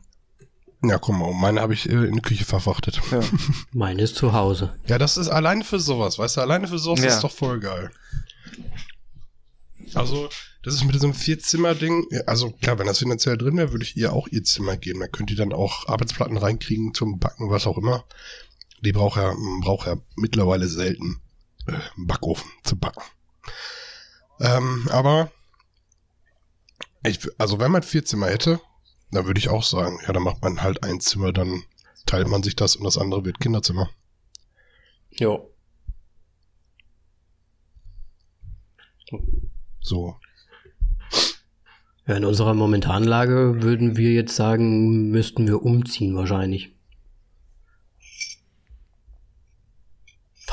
[0.85, 2.99] Ja, guck mal, meine habe ich äh, in die Küche verfrachtet.
[3.09, 3.21] Ja.
[3.71, 4.75] Meine ist zu Hause.
[4.85, 7.07] Ja, das ist alleine für sowas, weißt du, alleine für sowas Ja.
[7.07, 7.89] ist doch voll geil.
[9.93, 10.27] Also,
[10.63, 14.11] das ist mit diesem Vierzimmer-Ding, also klar, wenn das finanziell drin wäre, würde ich ihr
[14.11, 14.99] auch ihr Zimmer geben.
[14.99, 18.03] Da könnt ihr dann auch Arbeitsplatten reinkriegen zum Backen, was auch immer.
[18.84, 21.22] Die braucht m, braucht ja mittlerweile selten
[21.68, 23.01] äh, Backofen zu backen.
[24.39, 25.31] Ähm, aber
[27.05, 28.60] ich, also wenn man vier Zimmer hätte,
[29.11, 31.64] dann würde ich auch sagen, ja, dann macht man halt ein Zimmer, dann
[32.05, 33.89] teilt man sich das und das andere wird Kinderzimmer.
[35.11, 35.49] Jo.
[39.81, 40.18] So.
[42.07, 46.76] Ja, in unserer momentanen Lage würden wir jetzt sagen, müssten wir umziehen wahrscheinlich.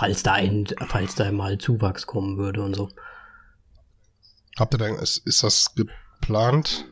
[0.01, 2.89] Falls da ein, falls da mal Zuwachs kommen würde und so.
[4.59, 6.87] Habt ihr denn, ist, ist das geplant?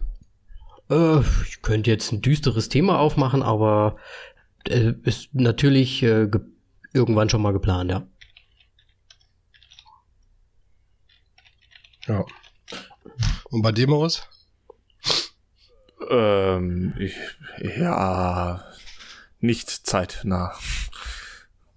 [0.91, 3.97] Äh, ich könnte jetzt ein düsteres Thema aufmachen, aber
[4.67, 6.43] äh, ist natürlich äh, ge
[6.93, 8.07] irgendwann schon mal geplant, ja.
[12.09, 12.27] Ja.
[13.45, 14.29] Und bei dir, Moritz?
[16.11, 17.17] Ähm, ich,
[17.59, 18.63] ja,
[19.41, 20.53] nicht zeitnah.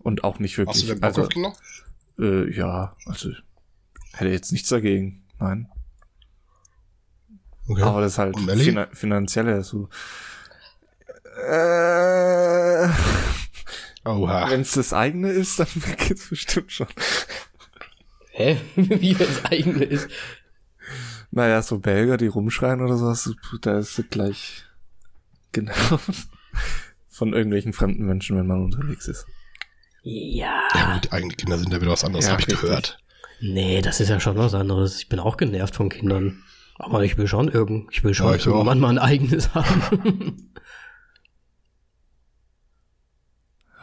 [0.03, 0.76] Und auch nicht wirklich.
[0.78, 1.53] Hast du denn Bock also, auf Kinder?
[2.19, 3.30] äh, ja, also
[4.14, 5.23] hätte jetzt nichts dagegen.
[5.40, 5.69] Nein.
[7.68, 7.82] Okay.
[7.84, 8.65] Aber das ist halt Und Melli?
[8.65, 9.90] fina finanzielle so.
[11.48, 12.90] Äh,
[14.03, 14.49] Oha.
[14.49, 15.68] Wenn es das eigene ist, dann
[15.98, 16.88] geht's bestimmt schon.
[18.32, 18.60] Hä?
[18.76, 20.10] Wie das eigene ist.
[21.30, 24.65] Naja, so Belgier, die rumschreien oder sowas, da ist es gleich
[25.52, 25.73] genau
[27.10, 29.26] von irgendwelchen fremden Menschen, wenn man unterwegs ist.
[30.03, 30.68] Ja.
[30.73, 32.61] Ja, gut, eigene Kinder sind ja wieder was anderes, Ja, habe ich richtig.
[32.61, 32.98] gehört.
[33.40, 34.98] Nee, das ist ja schon was anderes.
[34.99, 36.44] Ich bin auch genervt von Kindern.
[36.78, 38.53] Aber ich will schon irgend, ich will schon Ja, ich auch.
[38.53, 40.52] irgendwann mal ein eigenes haben.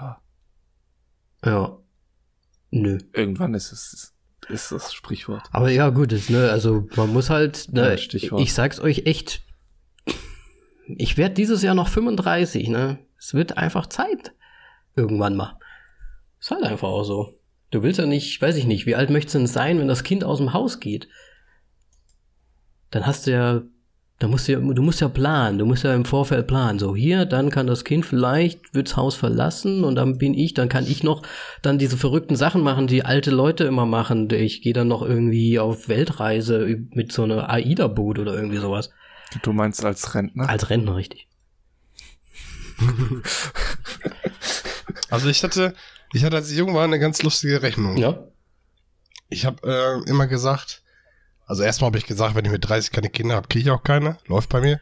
[0.01, 0.20] Ja.
[1.45, 1.78] ja.
[2.70, 2.99] Nö.
[3.12, 4.15] Irgendwann ist es
[4.49, 5.43] ist das Sprichwort.
[5.53, 8.40] Aber ja, gut, ist, ne, also man muss halt, ne, Ja, Stichwort.
[8.40, 9.43] ich sag's euch echt,
[10.86, 12.99] ich werde dieses Jahr noch 35, ne?
[13.19, 14.32] Es wird einfach Zeit.
[14.97, 15.59] Irgendwann mal.
[16.49, 17.39] Ist halt einfach auch so.
[17.70, 20.03] Du willst ja nicht, weiß ich nicht, wie alt möchtest du denn sein, wenn das
[20.03, 21.07] Kind aus dem Haus geht?
[22.91, 23.61] Dann hast du ja,
[24.19, 26.79] da musst du ja, du musst ja planen, du musst ja im Vorfeld planen.
[26.79, 30.70] So hier, dann kann das Kind vielleicht, wird's Haus verlassen und dann bin ich, dann
[30.70, 31.23] kann ich noch
[31.61, 34.31] dann diese verrückten Sachen machen, die alte Leute immer machen.
[34.31, 38.89] Ich gehe dann noch irgendwie auf Weltreise mit so einer AIDA-Boot oder irgendwie sowas.
[39.43, 40.49] Du meinst als Rentner?
[40.49, 41.29] Als Rentner, richtig.
[45.11, 45.75] Also ich hatte,
[46.13, 47.97] ich hatte, als ich jung war, eine ganz lustige Rechnung.
[47.97, 48.19] Ja.
[49.29, 50.83] Ich habe äh, immer gesagt,
[51.47, 53.83] also erstmal habe ich gesagt, wenn ich mit 30 keine Kinder habe, kriege ich auch
[53.83, 54.19] keine.
[54.27, 54.81] Läuft bei mir.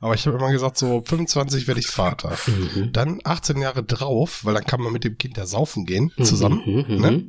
[0.00, 2.36] Aber ich habe immer gesagt, so 25 werde ich Vater.
[2.46, 2.92] Mhm.
[2.92, 6.62] Dann 18 Jahre drauf, weil dann kann man mit dem Kind ja saufen gehen, zusammen.
[6.64, 7.24] Mhm, mhm, ne?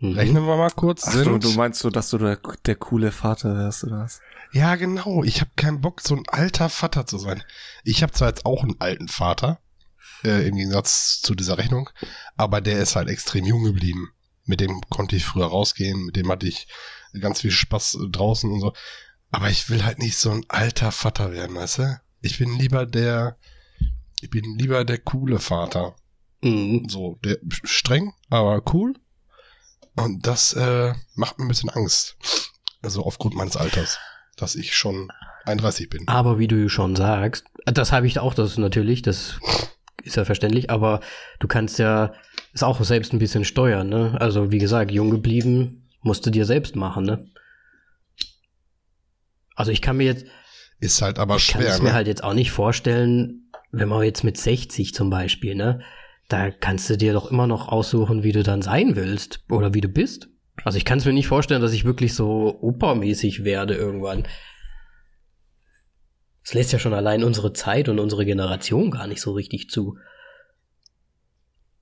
[0.00, 0.12] mhm.
[0.14, 1.04] Rechnen wir mal kurz.
[1.06, 4.20] Ach, du, du meinst so, dass du der, der coole Vater wärst, oder was?
[4.52, 5.22] ja, genau.
[5.24, 7.42] Ich habe keinen Bock, so ein alter Vater zu sein.
[7.84, 9.60] Ich habe zwar jetzt auch einen alten Vater,
[10.24, 11.90] äh, im Gegensatz zu dieser Rechnung,
[12.36, 14.10] aber der ist halt extrem jung geblieben.
[14.44, 16.68] Mit dem konnte ich früher rausgehen, mit dem hatte ich
[17.20, 18.72] ganz viel Spaß draußen und so.
[19.30, 22.00] Aber ich will halt nicht so ein alter Vater werden, weißt du?
[22.20, 23.36] Ich bin lieber der,
[24.20, 25.96] ich bin lieber der coole Vater.
[26.42, 26.88] Mhm.
[26.88, 28.94] So, der streng, aber cool.
[29.96, 32.16] Und das äh, macht mir ein bisschen Angst.
[32.80, 33.98] Also aufgrund meines Alters,
[34.36, 35.10] dass ich schon
[35.44, 36.06] 31 bin.
[36.06, 39.40] Aber wie du schon sagst, das habe ich auch, das ist natürlich, das
[40.04, 41.00] ist ja verständlich, aber
[41.40, 42.12] du kannst ja
[42.54, 44.16] es auch selbst ein bisschen steuern, ne?
[44.20, 47.26] Also wie gesagt, jung geblieben, musst du dir selbst machen, ne?
[49.54, 50.26] Also ich kann mir jetzt,
[50.80, 51.72] Ist halt aber ich kann schwer.
[51.72, 51.94] es mir Ne?
[51.94, 55.80] halt jetzt auch nicht vorstellen, wenn man jetzt mit 60 zum Beispiel, ne?
[56.28, 59.80] da kannst du dir doch immer noch aussuchen, wie du dann sein willst oder wie
[59.80, 60.28] du bist.
[60.62, 64.24] Also ich kann es mir nicht vorstellen, dass ich wirklich so opermäßig werde irgendwann.
[66.48, 69.98] Das lässt ja schon allein unsere Zeit und unsere Generation gar nicht so richtig zu.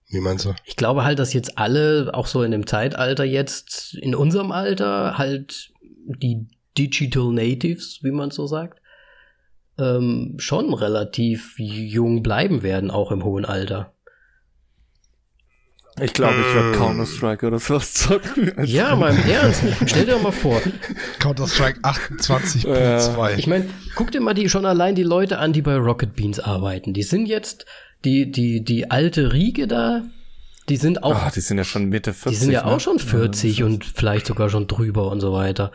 [0.08, 0.56] Wie meinst du?
[0.64, 5.18] Ich glaube halt, dass jetzt alle, auch so in dem Zeitalter jetzt, in unserem Alter,
[5.18, 5.72] halt
[6.04, 8.82] die Digital Natives, wie man so sagt,
[9.78, 13.94] ähm, schon relativ jung bleiben werden, auch im hohen Alter.
[16.00, 16.72] Ich glaube, ich werde Mm.
[16.74, 18.52] Counter-Strike oder sowas zocken.
[18.66, 19.62] Ja, mal im Ernst.
[19.86, 20.60] Stell dir mal vor.
[21.20, 23.36] Counter-Strike 28.2.
[23.38, 26.38] Ich meine, guck dir mal die schon allein die Leute an, die bei Rocket Beans
[26.40, 26.92] arbeiten.
[26.92, 27.64] Die sind jetzt
[28.04, 30.02] die die die alte Riege da.
[30.68, 32.30] Die sind auch, Ah, die sind ja schon Mitte 40.
[32.38, 32.72] die sind ja ne?
[32.72, 35.70] auch schon 40 und vielleicht sogar schon drüber und so weiter.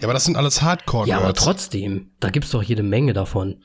[0.00, 3.62] Ja, aber das sind alles hardcore Ja, aber trotzdem, da gibt's doch jede Menge davon.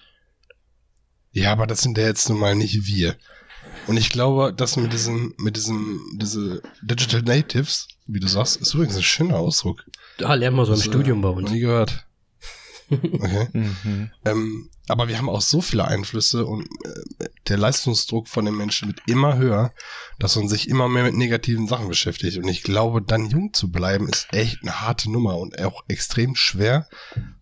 [1.31, 3.15] Ja, aber das sind ja jetzt nun mal nicht wir.
[3.89, 8.75] Und ich glaube, dass mit diesem, mit diesem, diese Digital Natives, wie du sagst, ist
[8.75, 9.83] übrigens ein schöner Ausdruck.
[10.19, 11.49] Da lernen wir so im äh, Studium bei Noch uns.
[11.49, 12.05] nie gehört.
[12.91, 13.47] Okay.
[13.53, 14.09] Mhm.
[14.25, 18.87] ähm, aber wir haben auch so viele Einflüsse und äh, der Leistungsdruck von den Menschen
[18.87, 19.71] wird immer höher,
[20.17, 22.39] dass man sich immer mehr mit negativen Sachen beschäftigt.
[22.39, 26.35] Und ich glaube, dann jung zu bleiben, ist echt eine harte Nummer und auch extrem
[26.35, 26.87] schwer.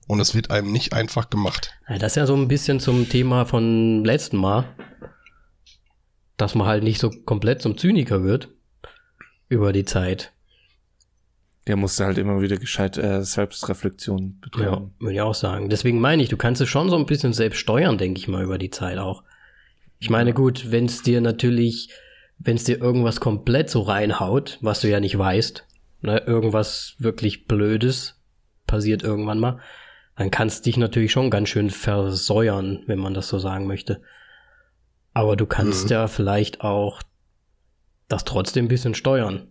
[0.05, 1.71] Und es wird einem nicht einfach gemacht.
[1.87, 4.65] Ja, das ist ja so ein bisschen zum Thema von letzten Mal,
[6.38, 8.49] dass man halt nicht so komplett zum Zyniker wird
[9.49, 10.31] über die Zeit.
[11.68, 14.93] Der musste halt immer wieder gescheit äh, Selbstreflexion Ja, betreiben.
[14.99, 15.69] würde ich auch sagen.
[15.69, 18.43] Deswegen meine ich, du kannst es schon so ein bisschen selbst steuern, denke ich mal,
[18.43, 19.23] über die Zeit auch.
[19.99, 21.89] Ich meine, gut, wenn es dir natürlich,
[22.39, 25.65] wenn es dir irgendwas komplett so reinhaut, was du ja nicht weißt,
[26.03, 28.22] ne, irgendwas wirklich Blödes
[28.65, 29.59] passiert irgendwann mal,
[30.15, 34.01] dann kannst dich natürlich schon ganz schön versäuern, wenn man das so sagen möchte.
[35.18, 35.91] Aber du kannst Mhm.
[35.91, 37.02] ja vielleicht auch
[38.07, 39.48] das trotzdem ein bisschen steuern.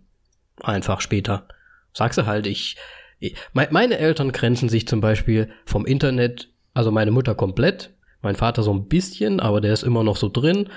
[0.61, 1.47] Einfach später.
[1.93, 2.77] Sagst du halt, ich,
[3.19, 8.37] ich me- meine Eltern grenzen sich zum Beispiel vom Internet, also meine Mutter komplett, mein
[8.37, 10.69] Vater so ein bisschen, aber der ist immer noch so drin.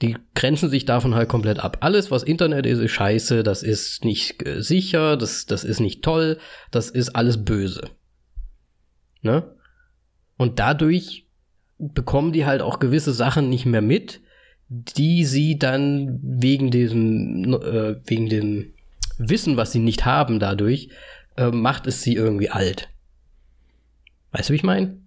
[0.00, 1.78] Die grenzen sich davon halt komplett ab.
[1.80, 6.02] Alles, was Internet ist, ist scheiße, das ist nicht äh, sicher, das, das ist nicht
[6.04, 6.38] toll,
[6.70, 7.90] das ist alles böse.
[9.22, 9.56] Ne?
[10.36, 11.26] Und dadurch
[11.78, 14.20] bekommen die halt auch gewisse Sachen nicht mehr mit,
[14.68, 18.72] die sie dann wegen diesem, äh, wegen dem
[19.18, 20.88] Wissen, was sie nicht haben dadurch,
[21.36, 22.88] äh, macht es sie irgendwie alt.
[24.32, 24.98] Weißt du, wie ich meine?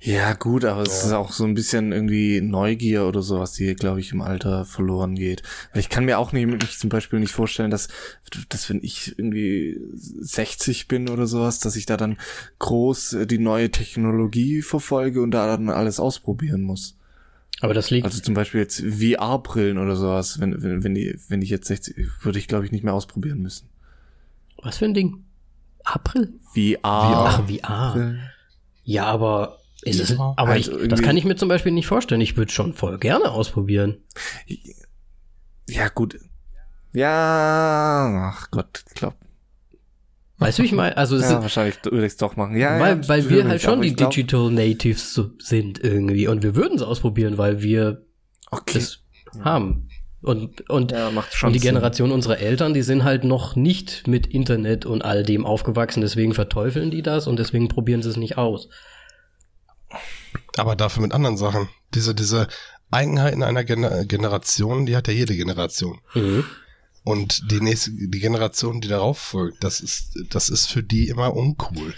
[0.00, 1.06] Ja, gut, aber es Ja.
[1.08, 5.14] ist auch so ein bisschen irgendwie Neugier oder sowas, die, glaube ich, im Alter verloren
[5.14, 5.42] geht.
[5.72, 7.88] Weil ich kann mir auch nicht, mich zum Beispiel nicht vorstellen, dass,
[8.48, 12.16] dass wenn ich irgendwie 60 bin oder sowas, dass ich da dann
[12.58, 16.96] groß äh, die neue Technologie verfolge und da dann alles ausprobieren muss.
[17.60, 18.06] Aber das liegt.
[18.06, 21.96] Also zum Beispiel jetzt VR-Brillen oder sowas, wenn, wenn, wenn die, wenn ich jetzt 60,
[22.22, 23.68] würde ich, glaube ich, nicht mehr ausprobieren müssen.
[24.62, 25.24] was für ein Ding?
[25.84, 26.32] April?
[26.54, 26.78] VR.
[26.82, 28.16] Ach, VR.
[28.84, 32.20] Ja, aber ist es, aber halt ich, das kann ich mir zum Beispiel nicht vorstellen.
[32.20, 33.98] Ich würde schon voll gerne ausprobieren.
[35.68, 36.18] Ja, gut.
[36.92, 39.16] Ja, ach Gott, ich glaube.
[40.40, 40.96] Weißt du, wie ich meine?
[40.96, 42.56] Also, es Ja, ist, wahrscheinlich würde ich es doch machen.
[42.56, 46.26] Ja, weil, ja, weil wir halt schon die glaub- Digital Natives so sind irgendwie.
[46.28, 48.02] Und wir würden es ausprobieren, weil wir
[48.50, 48.74] Okay.
[48.78, 49.00] das
[49.44, 49.88] haben.
[50.22, 51.68] Und, und, ja, macht schon und die Sinn.
[51.74, 56.00] Generation unserer Eltern, die sind halt noch nicht mit Internet und all dem aufgewachsen.
[56.00, 58.68] Deswegen verteufeln die das und deswegen probieren sie es nicht aus.
[60.56, 61.68] Aber dafür mit anderen Sachen.
[61.94, 62.48] Diese, diese
[62.90, 66.00] Eigenheiten einer Gener Generation, die hat ja jede Generation.
[66.14, 66.44] Mhm.
[67.02, 71.34] Und die nächste, die Generation, die darauf folgt, das ist, das ist für die immer
[71.34, 71.94] uncool.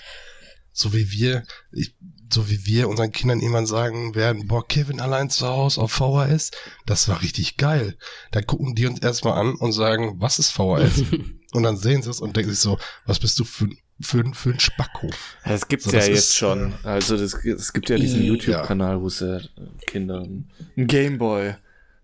[0.75, 1.95] So wie wir, ich,
[2.33, 6.51] so wie wir unseren Kindern irgendwann sagen werden, boah, Kevin allein zu Hause auf VHS,
[6.87, 7.99] das war richtig geil.
[8.31, 11.03] Da gucken die uns erstmal an und sagen, was ist VHS?
[11.53, 14.21] und dann sehen sie es und denken sich so, was bist du für, ein- für,
[14.21, 15.09] ein- für ein Spacko?
[15.45, 16.73] Ja, Das gibt's So, ja das jetzt ist, schon.
[16.85, 18.29] Also das, es gibt ja diesen Ja.
[18.29, 19.49] YouTube-Kanal, wo sie äh,
[19.87, 21.57] Kindern einen Gameboy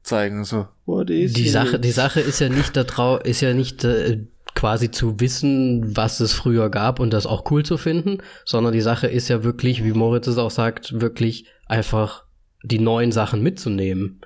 [0.02, 0.44] zeigen.
[0.44, 1.52] So, what is Die it?
[1.52, 5.96] Sache, die Sache ist ja nicht da drau ist ja nicht äh, quasi zu wissen,
[5.96, 9.44] was es früher gab und das auch cool zu finden, sondern die Sache ist ja
[9.44, 12.24] wirklich, wie Moritz es auch sagt, wirklich einfach
[12.64, 14.20] die neuen Sachen mitzunehmen.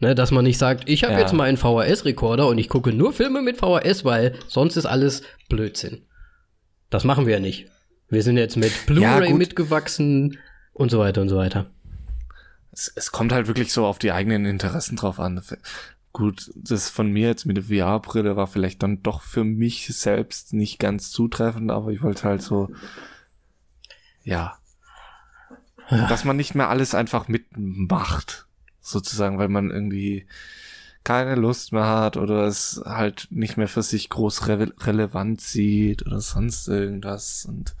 [0.00, 1.20] Ne, dass man nicht sagt, ich habe Ja.
[1.20, 5.22] jetzt mal einen VHS-Rekorder und ich gucke nur Filme mit VHS, weil sonst ist alles
[5.48, 6.02] Blödsinn.
[6.90, 7.68] Das machen wir ja nicht.
[8.10, 9.38] Wir sind jetzt mit Ja, Blu-ray gut.
[9.38, 10.36] mitgewachsen
[10.74, 11.70] und so weiter und so weiter.
[12.74, 15.40] Es, es kommt halt wirklich so auf die eigenen Interessen drauf an.
[16.12, 20.52] Gut, das von mir jetzt mit der VR-Brille war vielleicht dann doch für mich selbst
[20.52, 22.70] nicht ganz zutreffend, aber ich wollte halt so,
[24.24, 24.58] ja,
[25.88, 28.46] dass man nicht mehr alles einfach mitmacht,
[28.80, 30.26] sozusagen, weil man irgendwie,
[31.04, 36.06] keine Lust mehr hat oder es halt nicht mehr für sich groß re relevant sieht
[36.06, 37.76] oder sonst irgendwas und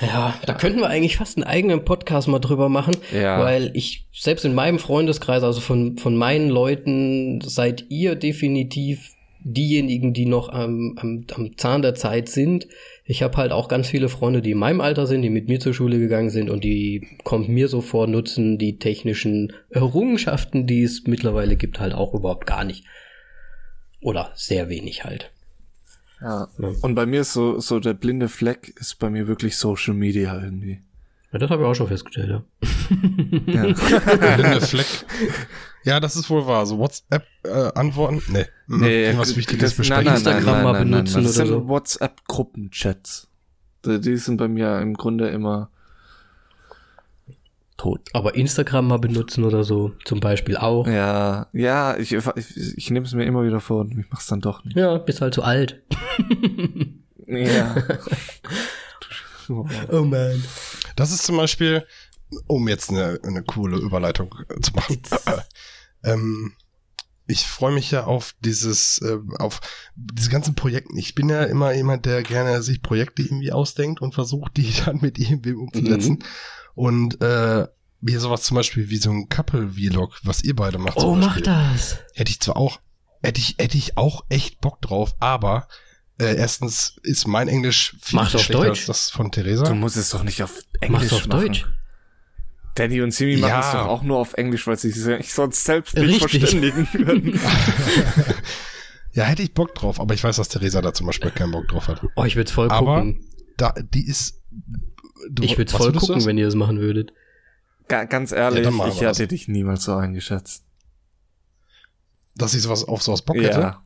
[0.00, 3.42] ja, da könnten wir eigentlich fast einen eigenen Podcast mal drüber machen, Ja.
[3.42, 10.12] weil ich selbst in meinem Freundeskreis, also von, von meinen Leuten, seid ihr definitiv diejenigen,
[10.12, 12.68] die noch am, am, am Zahn der Zeit sind.
[13.04, 15.58] Ich habe halt auch ganz viele Freunde, die in meinem Alter sind, die mit mir
[15.60, 20.82] zur Schule gegangen sind und die kommt mir so vor, nutzen die technischen Errungenschaften, die
[20.82, 22.84] es mittlerweile gibt, halt auch überhaupt gar nicht.
[24.02, 25.30] Oder sehr wenig halt.
[26.22, 26.48] Ja.
[26.82, 30.40] Und bei mir ist so, so der blinde Fleck ist bei mir wirklich Social Media
[30.42, 30.80] irgendwie.
[31.32, 32.42] Ja, das habe ich auch schon festgestellt, ja.
[33.46, 33.62] Ja.
[34.36, 34.86] Blinde Fleck.
[35.84, 36.66] Ja, das ist wohl wahr.
[36.66, 38.20] So WhatsApp-Antworten?
[38.32, 38.44] nee.
[38.66, 40.04] Nee, Irgendwas Wichtiges das- besprechen.
[40.04, 41.68] nein, nein, Instagram nein, nein, mal nein, nein, benutzen Das oder sind so.
[41.68, 43.28] WhatsApp-Gruppenchats.
[43.86, 45.70] Die sind bei mir im Grunde immer
[47.80, 48.00] tot.
[48.12, 50.86] Aber Instagram mal benutzen oder so, zum Beispiel auch.
[50.86, 54.40] Ja, ja, ich, ich, ich nehme es mir immer wieder vor und ich mach's dann
[54.40, 54.76] doch nicht.
[54.76, 55.82] Ja, bist halt zu alt.
[57.30, 57.76] Ja.
[59.48, 60.44] Oh man.
[60.94, 61.84] Das ist zum Beispiel,
[62.46, 64.32] um jetzt eine, eine coole Überleitung
[64.62, 65.02] zu machen.
[66.04, 66.52] ähm,
[67.26, 69.60] ich freue mich ja auf dieses, äh, auf
[69.96, 70.92] diese ganzen Projekte.
[70.96, 75.00] Ich bin ja immer jemand, der gerne sich Projekte irgendwie ausdenkt und versucht, die dann
[75.00, 76.22] mit irgendwem umzusetzen.
[76.74, 77.66] Und äh,
[78.06, 80.96] hier sowas zum Beispiel wie so ein Couple-Vlog, was ihr beide macht.
[80.96, 81.98] Oh, mach das.
[82.14, 82.80] Hätte ich zwar auch,
[83.22, 85.68] hätte ich, hätte ich auch echt Bock drauf, aber
[86.18, 88.78] äh, erstens ist mein Englisch viel Mach's auf schlechter Deutsch.
[88.80, 89.64] als das von Theresa.
[89.64, 91.40] Du musst es doch nicht auf Mach's Englisch auf machen.
[91.46, 91.66] Deutsch.
[92.76, 93.82] Danny und Simi machen es Ja.
[93.82, 96.40] doch auch nur auf Englisch, weil sie sich sonst selbst nicht Richtig.
[96.40, 97.38] verständigen würden.
[99.12, 101.66] Ja, hätte ich Bock drauf, aber ich weiß, dass Theresa da zum Beispiel keinen Bock
[101.66, 102.00] drauf hat.
[102.14, 103.24] Oh, ich würde voll Aber gucken.
[103.56, 104.40] Da, die ist.
[105.28, 106.26] Du, Ich würde voll gucken, das?
[106.26, 107.12] wenn ihr das machen würdet.
[107.88, 109.18] Ga- Ganz ehrlich, Ja, ich das.
[109.18, 110.64] hätte dich niemals so eingeschätzt.
[112.36, 113.60] Dass ich sowas auf sowas Bock hätte?
[113.60, 113.84] Ja.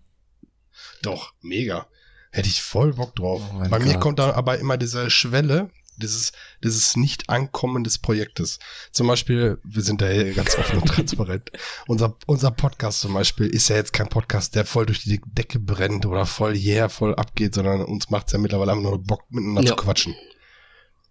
[1.02, 1.86] Doch, mega.
[2.31, 3.43] Hätte ich voll Bock drauf.
[3.55, 4.01] Oh Bei mir Gott.
[4.01, 6.32] kommt da aber immer diese Schwelle, dieses,
[6.62, 8.59] dieses Nicht-Ankommen des Projektes.
[8.90, 11.51] Zum Beispiel, wir sind da hier ganz offen und transparent.
[11.86, 15.59] Unser, unser Podcast zum Beispiel ist ja jetzt kein Podcast, der voll durch die Decke
[15.61, 19.62] brennt oder voll yeah, voll abgeht, sondern uns macht's ja mittlerweile einfach nur Bock, miteinander
[19.70, 19.77] Ja.
[19.77, 20.15] zu quatschen.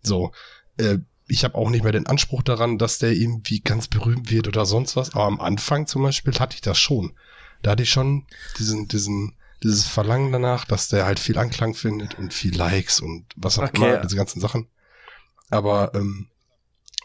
[0.04, 0.32] So,
[0.78, 4.48] äh, ich habe auch nicht mehr den Anspruch daran, dass der irgendwie ganz berühmt wird
[4.48, 5.14] oder sonst was.
[5.14, 7.18] Aber am Anfang zum Beispiel hatte ich das schon.
[7.62, 8.28] Da hatte ich schon
[8.60, 13.26] diesen, diesen, dieses Verlangen danach, dass der halt viel Anklang findet und viel Likes und
[13.38, 13.94] was auch Okay.
[13.94, 14.68] immer, diese ganzen Sachen.
[15.50, 16.28] Aber, ähm,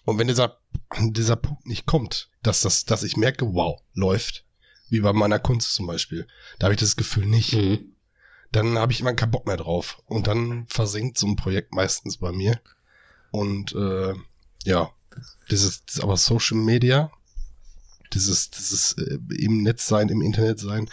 [0.04, 0.58] und wenn dieser,
[0.98, 4.44] dieser Punkt nicht kommt, dass das, dass ich merke, wow, läuft,
[4.88, 6.26] wie bei meiner Kunst zum Beispiel,
[6.58, 7.94] da habe ich das Gefühl nicht Mhm.
[8.50, 10.02] dann habe ich immer keinen Bock mehr drauf.
[10.06, 12.58] Und dann versinkt so ein Projekt meistens bei mir.
[13.30, 14.14] Und äh,
[14.64, 14.90] ja,
[15.50, 17.10] dieses, dieses aber Social Media,
[18.12, 20.88] dieses, dieses äh, im Netz sein, im Internet sein,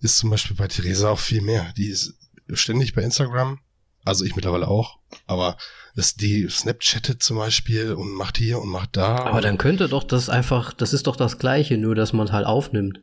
[0.00, 1.72] ist zum Beispiel bei Theresa auch viel mehr.
[1.76, 2.14] Die ist
[2.52, 3.60] ständig bei Instagram,
[4.04, 5.56] also ich mittlerweile auch, aber
[5.96, 9.24] das, die Snapchattet zum Beispiel und macht hier und macht da.
[9.24, 12.32] Aber dann könnte doch das einfach, das ist doch das Gleiche, nur dass man es
[12.32, 13.00] halt aufnimmt.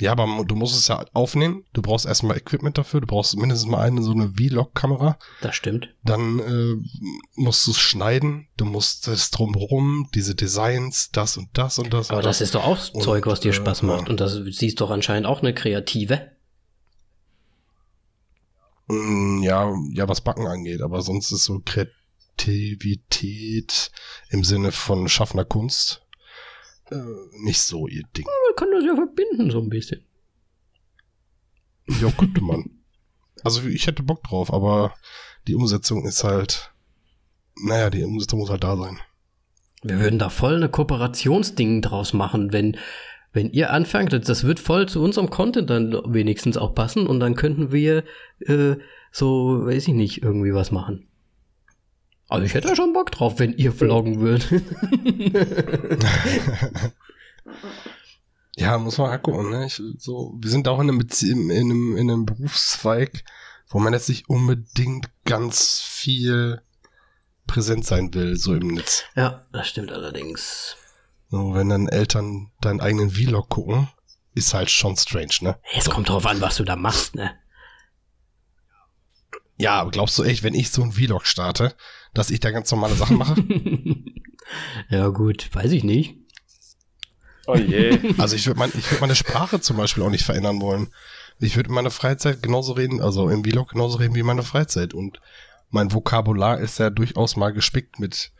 [0.00, 1.64] Ja, aber du musst es ja aufnehmen.
[1.72, 3.00] Du brauchst erstmal Equipment dafür.
[3.00, 5.18] Du brauchst mindestens mal eine so eine Vlog-Kamera.
[5.40, 5.92] Das stimmt.
[6.04, 6.76] Dann äh,
[7.34, 12.10] musst du es schneiden, du musst es drumherum, diese Designs, das und das und das.
[12.10, 14.04] Aber und das ist doch auch Und, Zeug, was dir äh, Spaß macht.
[14.04, 14.10] ja.
[14.10, 16.30] Und das siehst doch anscheinend auch eine Kreative.
[18.86, 23.90] Mm, ja, ja, was Backen angeht, aber sonst ist so Kreativität
[24.30, 26.02] im Sinne von schaffender Kunst
[26.90, 26.96] äh,
[27.42, 28.26] nicht so ihr Ding.
[28.58, 30.04] Kann das ja verbinden, so ein bisschen.
[32.00, 32.64] Ja, könnte man.
[33.44, 34.94] Also ich hätte Bock drauf, aber
[35.46, 36.72] die Umsetzung ist halt,
[37.56, 38.98] naja, die Umsetzung muss halt da sein.
[39.82, 42.76] Wir würden da voll eine Kooperationsding draus machen, wenn,
[43.32, 47.20] wenn ihr anfangt, das- das wird voll zu unserem Content dann wenigstens auch passen und
[47.20, 48.02] dann könnten wir
[48.40, 48.74] äh,
[49.12, 51.06] so, weiß ich nicht, irgendwie was machen.
[52.28, 54.50] Also ich hätte da schon Bock drauf, wenn ihr vloggen würdet.
[58.58, 59.66] Ja, muss man gucken, ne?
[59.66, 63.24] Ich, so, wir sind auch in einem, Bezie in einem, in einem Berufszweig,
[63.68, 66.60] wo man jetzt nicht unbedingt ganz viel
[67.46, 69.04] präsent sein will, so im Netz.
[69.14, 70.76] ja, das stimmt allerdings.
[71.30, 73.88] So, wenn dann Eltern deinen eigenen Vlog gucken,
[74.34, 75.58] ist halt schon strange, ne?
[75.76, 77.30] Es kommt drauf an, was du da machst, ne?
[79.56, 81.76] Ja, aber glaubst du echt, wenn ich so einen Vlog starte,
[82.12, 83.36] dass ich da ganz normale Sachen mache?
[84.88, 86.17] ja, gut, weiß ich nicht.
[87.48, 87.98] Oh je.
[88.18, 90.88] Also ich würde mein, ich würd meine Sprache zum Beispiel auch nicht verändern wollen.
[91.40, 94.42] Ich würde in meiner Freizeit genauso reden, also im Vlog genauso reden wie in meiner
[94.42, 94.92] Freizeit.
[94.92, 95.20] Und
[95.70, 98.32] mein Vokabular ist ja durchaus mal gespickt mit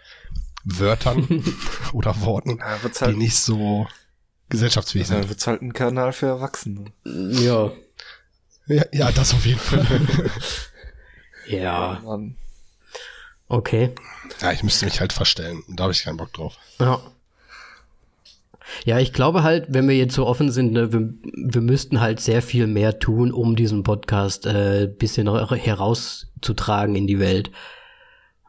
[0.65, 1.45] Wörtern
[1.93, 3.87] oder Worten, Ja, wird's die halt, nicht so
[4.51, 5.23] gesellschaftsfähig sind.
[5.23, 6.87] ja, wird's halt ein Kanal für Erwachsene.
[7.05, 7.71] Ja.
[8.67, 9.87] Ja, ja, das auf jeden Fall.
[11.47, 12.01] Ja.
[12.05, 12.37] Mann.
[13.49, 13.95] Okay.
[14.43, 15.63] ja, ich müsste mich halt verstellen.
[15.69, 16.59] Da habe ich keinen Bock drauf.
[16.79, 17.01] Ja.
[18.85, 22.21] Ja, ich glaube halt, wenn wir jetzt so offen sind, ne, wir, wir müssten halt
[22.21, 27.51] sehr viel mehr tun, um diesen Podcast äh, bisschen herauszutragen in die Welt.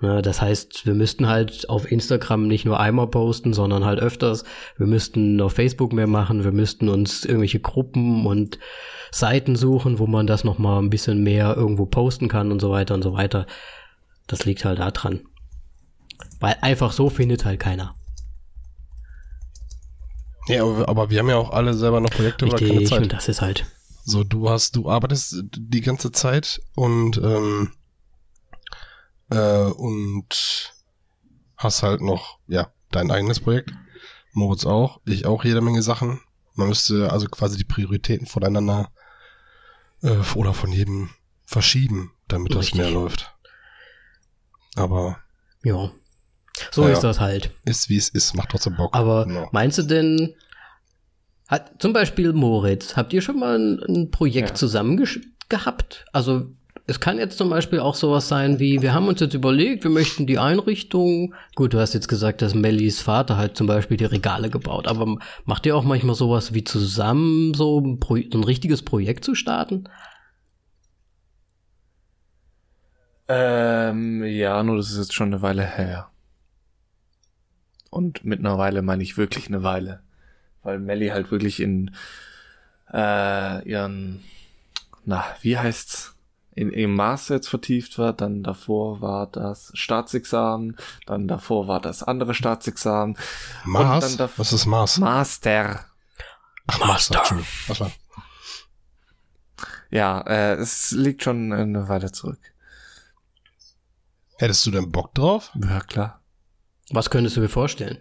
[0.01, 4.45] Ne, das heißt, wir müssten halt auf Instagram nicht nur einmal posten, sondern halt öfters.
[4.77, 6.43] Wir müssten auf Facebook mehr machen.
[6.43, 8.59] Wir müssten uns irgendwelche Gruppen und
[9.11, 12.69] Seiten suchen, wo man das noch mal ein bisschen mehr irgendwo posten kann und so
[12.69, 13.45] weiter und so weiter.
[14.27, 15.21] Das liegt halt da dran.
[16.39, 17.98] Weil einfach so findet halt keiner.
[20.49, 23.13] Ja, aber, wir haben ja auch alle selber noch Projekte oder keine Richtig, und Zeit.
[23.13, 23.65] das ist halt.
[24.03, 27.71] So, du hast, du arbeitest die ganze Zeit und ähm,
[29.29, 30.73] äh, und
[31.55, 33.71] hast halt noch, ja, dein eigenes Projekt.
[34.33, 36.21] Moritz auch, ich auch jede Menge Sachen.
[36.55, 38.91] Man müsste also quasi die Prioritäten voneinander
[40.01, 41.09] äh, oder von jedem
[41.45, 42.79] verschieben, damit das Richtig.
[42.79, 43.35] mehr läuft.
[44.75, 45.19] Aber
[45.63, 45.91] Ja.
[46.71, 47.09] So Ja, ist ja.
[47.09, 47.51] das halt.
[47.65, 48.95] ist wie es ist, macht trotzdem Bock.
[48.95, 49.47] Aber Genau.
[49.51, 50.33] meinst du denn,
[51.47, 54.55] hat zum Beispiel Moritz, habt ihr schon mal ein, ein Projekt Ja.
[54.55, 55.03] zusammen
[55.49, 56.05] gehabt?
[56.13, 56.47] Also
[56.85, 59.91] es kann jetzt zum Beispiel auch sowas sein wie, wir haben uns jetzt überlegt, wir
[59.91, 64.05] möchten die Einrichtung, gut, du hast jetzt gesagt, dass Mellies Vater halt zum Beispiel die
[64.05, 68.43] Regale gebaut, aber macht ihr auch manchmal sowas wie zusammen so ein, Pro so ein
[68.43, 69.83] richtiges Projekt zu starten?
[73.27, 76.09] Ähm, ja, nur das ist jetzt schon eine Weile her.
[77.99, 80.01] Und mit einer Weile meine ich wirklich eine Weile.
[80.63, 81.93] Weil Melly halt wirklich in
[82.93, 84.23] äh, ihren,
[85.03, 86.15] na, wie heißt's?
[86.55, 90.77] In ihrem Master jetzt vertieft war, dann davor war das Staatsexamen,
[91.07, 93.17] dann davor war das andere Staatsexamen.
[93.65, 94.17] Mars?
[94.37, 94.97] Was ist Mars?
[94.97, 95.83] Master.
[96.67, 97.21] Ach, Master.
[97.67, 97.91] Was war?
[99.91, 102.39] Ja, äh, es liegt schon eine Weile zurück.
[104.37, 105.51] Hättest du denn Bock drauf?
[105.61, 106.19] Ja, klar.
[106.91, 107.99] Was könntest du dir vorstellen?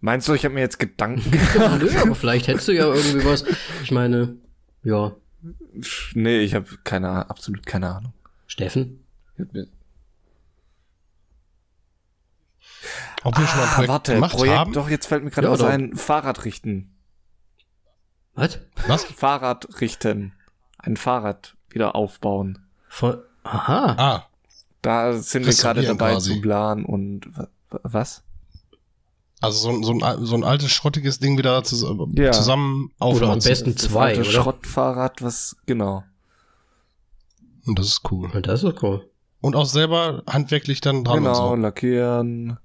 [0.00, 1.80] Meinst du, ich habe mir jetzt Gedanken gemacht?
[1.82, 3.44] Nö, aber vielleicht hättest du ja irgendwie was.
[3.82, 4.36] Ich meine,
[4.84, 5.12] ja,
[6.14, 8.12] nee, ich habe keine, Ah- absolut keine Ahnung.
[8.46, 9.04] Steffen?
[9.36, 9.66] Mir-
[13.24, 14.72] Ob wir schon mal ein Ah, Projekt warte, gemacht Projekt, haben?
[14.72, 15.96] doch, jetzt fällt mir gerade Ja, was ein.
[15.96, 16.94] Fahrrad richten.
[18.34, 18.60] Was?
[18.86, 19.04] Was?
[19.04, 20.32] Fahrrad richten.
[20.78, 22.64] Ein Fahrrad wieder aufbauen.
[22.88, 23.94] Von, aha.
[23.98, 24.27] Ah,
[24.82, 26.34] Da sind wir gerade dabei quasi.
[26.34, 28.22] zu planen und wa- wa- was?
[29.40, 31.84] also so, ein- so, ein, so ein altes, schrottiges Ding wieder zus
[32.14, 32.32] Ja.
[32.32, 34.24] zusammen Oder am besten zwei, oder?
[34.24, 36.02] Schrottfahrrad, was, genau.
[37.66, 38.30] Und das ist cool.
[38.32, 39.08] Und das ist cool.
[39.40, 42.58] Und auch selber handwerklich dann dran genau, und lackieren,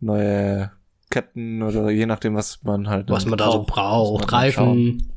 [0.00, 0.70] neue
[1.10, 4.30] Ketten oder je nachdem, was man halt Was man da so braucht.
[4.32, 5.12] Reifen.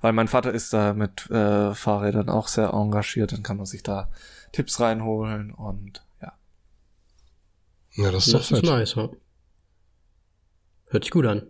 [0.00, 3.82] Weil mein Vater ist da mit äh, Fahrrädern auch sehr engagiert, dann kann man sich
[3.82, 4.08] da
[4.52, 6.32] Tipps reinholen und ja.
[7.96, 8.64] Ja, das ist doch Das ist fett.
[8.68, 9.08] nice, ja.
[10.90, 11.46] Hört sich gut an.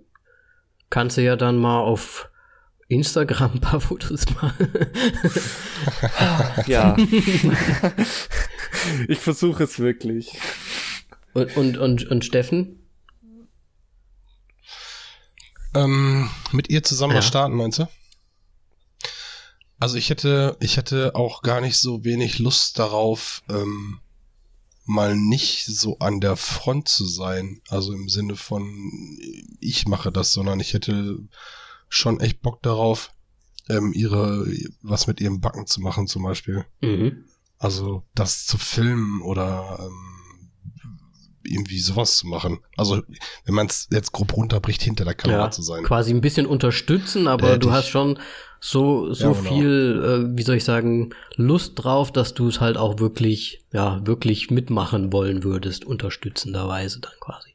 [0.90, 2.28] Kannst du ja dann mal auf
[2.88, 4.68] Instagram ein paar Fotos machen.
[6.66, 6.96] Ja.
[9.08, 10.38] ich versuche es wirklich.
[11.34, 12.76] und, und, und, und Steffen?
[15.74, 17.18] Ähm, mit ihr zusammen Ja.
[17.18, 17.88] was starten, meinst du?
[19.78, 24.00] Also ich hätte, ich hätte auch gar nicht so wenig Lust darauf, ähm,
[24.84, 27.60] mal nicht so an der Front zu sein.
[27.68, 28.66] Also im Sinne von,
[29.60, 31.18] ich mache das, sondern ich hätte
[31.88, 33.12] schon echt Bock darauf,
[33.68, 34.46] ähm, ihre,
[34.82, 36.64] was mit ihrem Backen zu machen zum Beispiel.
[36.80, 37.24] Mhm.
[37.58, 40.50] Also das zu filmen oder ähm,
[41.44, 42.60] irgendwie sowas zu machen.
[42.76, 43.02] Also
[43.44, 45.84] wenn man es jetzt grob runterbricht, hinter der Kamera Ja, zu sein.
[45.84, 48.18] quasi ein bisschen unterstützen, aber Hätte du hast schon
[48.60, 49.48] so, so Ja, genau.
[49.48, 50.02] viel,
[50.32, 54.50] äh, wie soll ich sagen, Lust drauf, dass du es halt auch wirklich, ja, wirklich
[54.50, 57.54] mitmachen wollen würdest, unterstützenderweise dann quasi.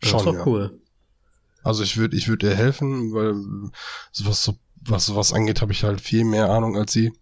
[0.00, 0.46] Das Schon, ist doch ja.
[0.46, 0.80] cool.
[1.62, 3.34] Also ich würde ich würde ihr helfen, weil
[4.12, 7.12] sowas so was sowas angeht, habe ich halt viel mehr Ahnung als sie.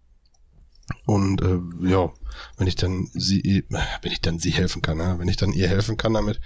[1.06, 2.12] Und äh, ja,
[2.56, 3.62] wenn ich dann sie äh,
[4.02, 6.40] wenn ich dann sie helfen kann, ja, wenn ich dann ihr helfen kann damit,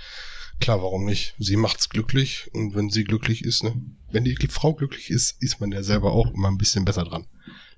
[0.61, 1.35] klar, warum nicht?
[1.39, 3.74] Sie macht's glücklich und wenn sie glücklich ist, ne,
[4.11, 7.27] wenn die Frau glücklich ist, ist man ja selber auch immer ein bisschen besser dran.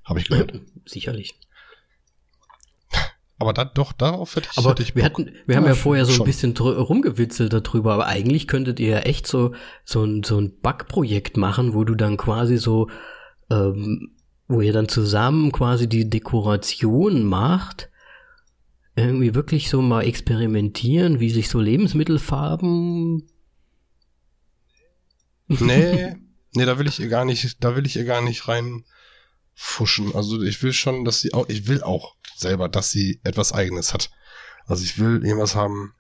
[0.05, 0.61] Habe ich gehört.
[0.87, 1.35] Sicherlich.
[3.41, 5.75] Aber da, doch darauf hätte ich, Aber hätte ich wir hatten, wir haben Ja, ja
[5.77, 6.27] vorher so ein schon.
[6.27, 11.37] bisschen rumgewitzelt darüber, aber eigentlich könntet ihr ja echt so, so ein, so ein Backprojekt
[11.37, 12.89] machen, wo du dann quasi so,
[13.49, 14.11] ähm,
[14.49, 17.91] wo ihr dann zusammen quasi die Dekoration macht,
[18.99, 23.29] irgendwie wirklich so mal experimentieren, wie sich so Lebensmittelfarben.
[25.49, 26.17] Nee,
[26.55, 30.15] nee, da will ich ihr gar nicht, da will ich ihr gar nicht reinfuschen.
[30.15, 33.95] Also ich will schon, dass sie auch, ich will auch selber, dass sie etwas eigenes
[33.95, 34.11] hat.
[34.67, 35.95] Also ich will irgendwas haben,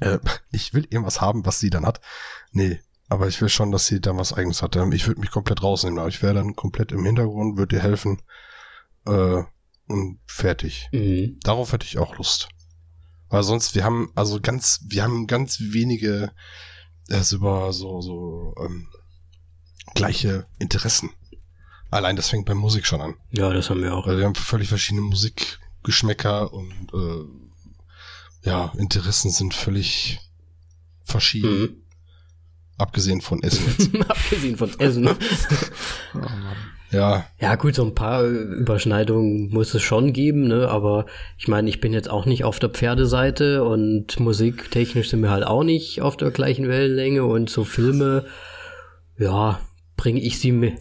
[0.00, 0.18] äh,
[0.50, 2.00] ich will irgendwas haben, was sie dann hat.
[2.52, 4.76] Nee, aber ich will schon, dass sie dann was eigenes hat.
[4.76, 8.22] Ich würde mich komplett rausnehmen, aber ich wäre dann komplett im Hintergrund, würde ihr helfen.
[9.06, 9.42] Äh,
[9.86, 10.88] und fertig.
[10.92, 11.38] Mhm.
[11.42, 12.48] Darauf hätte ich auch Lust.
[13.28, 16.32] Weil sonst, wir haben also ganz, wir haben ganz wenige
[17.08, 18.88] äh, über so, so ähm,
[19.94, 21.10] gleiche Interessen.
[21.90, 23.14] Allein das fängt bei Musik schon an.
[23.30, 24.06] Ja, das haben wir auch.
[24.06, 30.18] Weil wir haben völlig verschiedene Musikgeschmäcker und äh, ja, Interessen sind völlig
[31.04, 31.60] verschieden.
[31.60, 31.76] Mhm.
[32.78, 33.94] Abgesehen von Essen jetzt.
[34.10, 35.08] Abgesehen von Essen.
[36.14, 36.56] Oh Mann.
[36.92, 40.68] Ja, Ja, gut, so ein paar äh, Überschneidungen muss es schon geben, ne?
[40.68, 41.06] Aber
[41.38, 45.44] ich meine, ich bin jetzt auch nicht auf der Pferdeseite und musiktechnisch sind wir halt
[45.46, 48.26] auch nicht auf der gleichen Wellenlänge und so Filme,
[49.18, 49.58] ja,
[49.96, 50.80] bringe ich sie mit.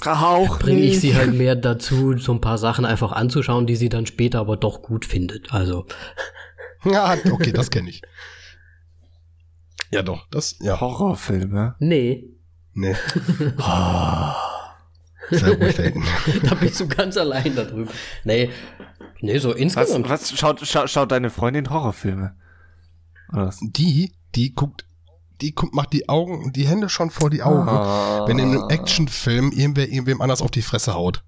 [0.60, 4.06] Bringe ich sie halt mehr dazu, so ein paar Sachen einfach anzuschauen, die sie dann
[4.06, 5.54] später aber doch gut findet.
[5.54, 5.86] Also,
[6.84, 8.02] ja, okay, das kenne ich.
[9.92, 11.76] Ja, doch, das, ja, Horrorfilme.
[11.80, 12.30] nee,
[12.74, 12.96] nee.
[15.32, 16.04] Sehr ruhig da hinten.
[16.44, 17.90] da bist du ganz allein da drüben.
[18.24, 18.50] Nee,
[19.22, 20.10] nee, so Was, insgesamt.
[20.10, 22.36] was schaut, schaut, schaut deine Freundin Horrorfilme?
[23.32, 23.60] Oder was?
[23.62, 24.86] Die, die guckt,
[25.42, 28.28] die guckt, macht die Augen, die Hände schon vor die Augen, Ah.
[28.28, 31.24] wenn in einem Actionfilm irgendwer irgendwem anders auf die Fresse haut.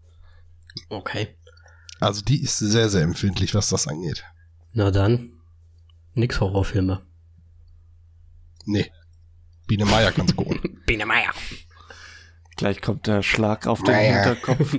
[0.89, 1.35] Okay.
[1.99, 4.23] Also die ist sehr, sehr empfindlich, was das angeht.
[4.73, 5.31] Na dann,
[6.13, 7.01] nix Horrorfilme.
[8.65, 8.91] Nee.
[9.67, 10.59] Biene Meier kannst gucken.
[10.85, 11.31] Biene Meier.
[12.55, 14.35] Gleich kommt der Schlag auf den Naja.
[14.35, 14.73] Hinterkopf.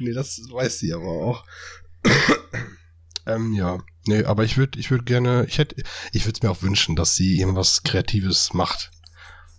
[0.00, 1.44] nee, das weiß sie aber auch.
[3.26, 3.78] ähm, ja.
[4.06, 5.82] Nee, aber ich würde, ich würde gerne, ich hätte,
[6.12, 8.90] ich würde es mir auch wünschen, dass sie irgendwas Kreatives macht.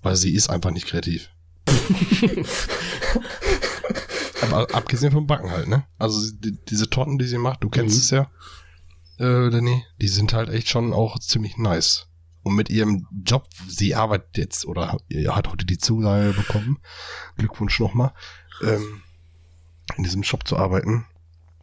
[0.03, 1.30] Weil sie ist einfach nicht kreativ.
[4.41, 5.85] aber abgesehen vom Backen halt, ne?
[5.97, 8.01] Also die, diese Torten, die sie macht, du kennst Mhm.
[8.01, 8.31] es ja,
[9.18, 12.07] äh, Danny, die sind halt echt schon auch ziemlich nice.
[12.48, 14.98] Und mit ihrem Job, sie arbeitet jetzt oder
[15.28, 16.78] hat heute die Zusage bekommen,
[17.36, 18.14] Glückwunsch nochmal,
[18.64, 19.02] ähm,
[19.98, 21.06] in diesem Shop zu arbeiten,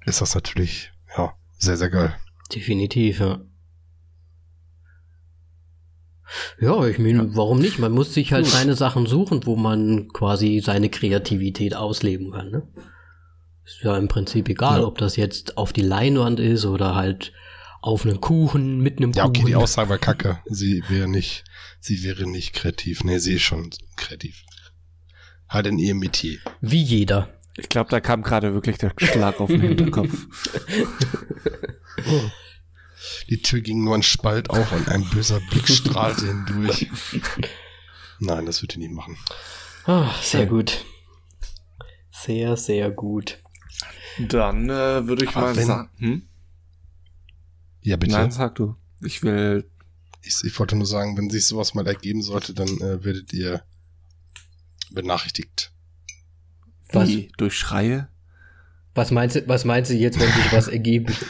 [0.05, 2.15] ist das natürlich, ja, sehr, sehr geil.
[2.55, 3.41] Definitiv, ja.
[6.61, 7.79] Ja, ich meine, warum nicht?
[7.79, 12.69] Man muss sich halt seine Sachen suchen, wo man quasi seine Kreativität ausleben kann, ne?
[13.65, 14.87] Ist ja im Prinzip egal, Ja.
[14.87, 17.33] ob das jetzt auf die Leinwand ist oder halt
[17.85, 19.37] auf einen Kuchen, mit einem Ja, Kuchen.
[19.37, 20.41] okay, die Aussage war kacke.
[20.47, 21.45] Sie wäre nicht,
[21.81, 23.05] sie wäre nicht kreativ.
[23.05, 24.43] Nee, sie ist schon kreativ.
[25.51, 26.39] Halt in ihrem Metier.
[26.63, 27.29] Wie jeder.
[27.59, 30.27] Ich glaube, da kam gerade wirklich der Schlag auf den Hinterkopf.
[33.29, 36.89] Die Tür ging nur ein Spalt auf und ein böser Blick strahlte hindurch.
[38.19, 39.19] Nein, das wird die nicht machen.
[39.85, 40.85] Ah, sehr gut.
[42.11, 43.39] Sehr, sehr gut.
[44.19, 45.91] Dann äh, würde ich Aber mal wenn- sagen.
[45.99, 46.29] Hm?
[47.85, 48.13] Ja, bitte.
[48.13, 48.75] Nein, sag du.
[49.03, 49.71] Ich will.
[50.23, 53.63] Ich, ich wollte nur sagen, wenn sich sowas mal ergeben sollte, dann äh, werdet ihr
[54.91, 55.71] benachrichtigt.
[56.93, 57.09] Was?
[57.09, 57.31] Wie?
[57.37, 58.09] Durch Schreie?
[58.95, 61.27] Was meinst du, was meinst du jetzt, wenn sich was ergibt?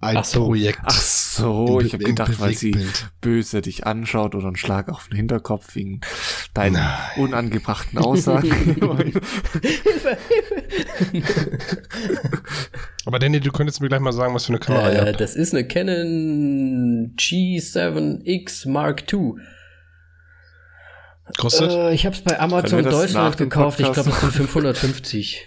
[0.00, 0.44] Ein Ach so.
[0.44, 0.80] Projekt.
[0.82, 1.00] Ach so,
[1.42, 2.76] Im ich habe gedacht, weil sie
[3.20, 6.00] böse dich anschaut oder einen Schlag auf den Hinterkopf wegen
[6.54, 6.98] deinen Nein.
[7.16, 8.76] unangebrachten Aussagen.
[13.06, 15.20] Aber Danny, du könntest mir gleich mal sagen, was für eine Kamera ihr äh, habt.
[15.20, 19.34] das ist eine Canon G7X Mark II.
[21.38, 21.70] Kostet?
[21.70, 23.80] Äh, ich habe es bei Amazon Deutschland gekauft.
[23.80, 25.46] Ich glaube, es sind 550.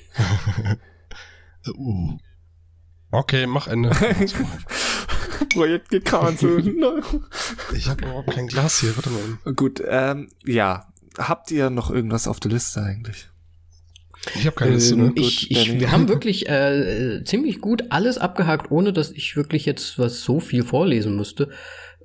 [1.76, 2.18] Uh.
[3.16, 3.92] Okay, mach Ende.
[5.50, 6.66] Projekt gecancelt.
[7.76, 8.96] ich habe überhaupt kein Glas hier.
[8.96, 9.54] Warte mal.
[9.54, 10.88] Gut, ähm, ja.
[11.18, 13.30] Habt ihr noch irgendwas auf der Liste eigentlich?
[14.36, 15.06] Ich habe keine Liste, ne?
[15.06, 19.36] Ähm, ich, ich, wir haben wirklich äh, äh, ziemlich gut alles abgehakt, ohne dass ich
[19.36, 21.50] wirklich jetzt was so viel vorlesen musste.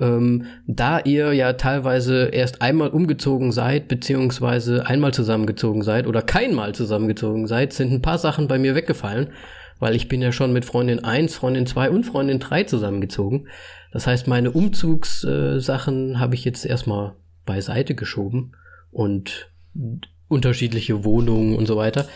[0.01, 6.75] Ähm, da ihr ja teilweise erst einmal umgezogen seid, beziehungsweise einmal zusammengezogen seid oder keinmal
[6.75, 9.33] zusammengezogen seid, sind ein paar Sachen bei mir weggefallen,
[9.79, 13.49] weil ich bin ja schon mit Freundin 1, Freundin 2 und Freundin 3 zusammengezogen.
[13.93, 17.15] Das heißt, meine Umzugssachen äh, habe ich jetzt erstmal
[17.47, 18.53] beiseite geschoben
[18.91, 19.51] und
[20.29, 22.07] unterschiedliche Wohnungen und so weiter.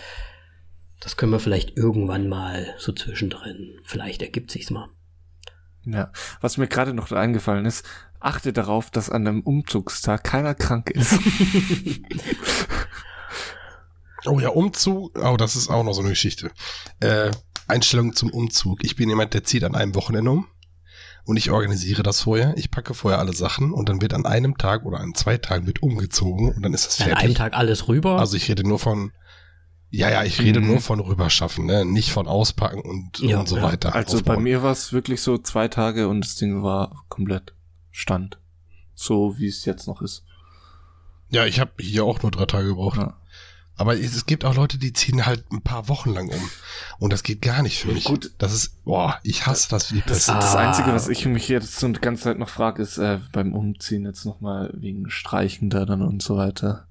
[1.00, 3.80] Das können wir vielleicht irgendwann mal so zwischendrin.
[3.84, 4.88] Vielleicht ergibt sich's mal.
[5.84, 6.12] Ja.
[6.40, 7.84] Was mir gerade noch eingefallen ist,
[8.20, 11.18] achte darauf, dass an einem Umzugstag keiner krank ist.
[14.26, 15.18] Oh ja, Umzug.
[15.18, 16.50] Oh, das ist auch noch so eine Geschichte.
[17.00, 17.30] Äh,
[17.68, 18.84] Einstellung zum Umzug.
[18.84, 20.46] Ich bin jemand, der zieht an einem Wochenende um.
[21.24, 22.54] Und ich organisiere das vorher.
[22.56, 25.66] Ich packe vorher alle Sachen und dann wird an einem Tag oder an zwei Tagen
[25.68, 27.24] wird umgezogen und dann ist das An fertig.
[27.24, 28.18] einem Tag alles rüber.
[28.18, 29.12] Also ich rede nur von,
[29.90, 30.66] ja, ja, ich rede Mhm.
[30.66, 31.84] nur von rüberschaffen, ne?
[31.84, 33.62] nicht von auspacken und, Ja, und so ja.
[33.62, 33.94] weiter.
[33.94, 34.42] Also bei aufbauen.
[34.42, 37.54] mir war es wirklich so zwei Tage und das Ding war komplett
[37.92, 38.40] Stand.
[38.94, 40.24] So wie es jetzt noch ist.
[41.30, 42.98] Ja, ich habe hier auch nur drei Tage gebraucht.
[42.98, 43.16] Ja.
[43.76, 46.50] Aber es, es gibt auch Leute, die ziehen halt ein paar Wochen lang um.
[46.98, 48.04] Und das geht gar nicht für mich.
[48.04, 48.32] Gut.
[48.38, 50.28] Das ist, boah, ich hasse das wie die Das, Pest.
[50.28, 50.68] das Ah.
[50.68, 54.04] Einzige, was ich mich jetzt so die ganze Zeit noch frage, ist äh, beim Umziehen
[54.04, 56.86] jetzt nochmal wegen Streichen da dann und so weiter.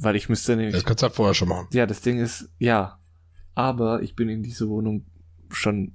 [0.00, 0.74] Weil ich müsste nämlich.
[0.74, 1.68] Das kannst du halt vorher schon machen.
[1.72, 2.98] Ja, das Ding ist, ja.
[3.54, 5.04] Aber ich bin in diese Wohnung
[5.50, 5.92] schon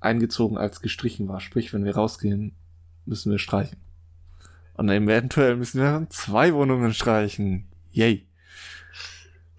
[0.00, 1.40] eingezogen, als gestrichen war.
[1.40, 2.56] Sprich, wenn wir rausgehen,
[3.06, 3.78] müssen wir streichen.
[4.74, 7.68] Und eventuell müssen wir dann zwei Wohnungen streichen.
[7.92, 8.26] Yay.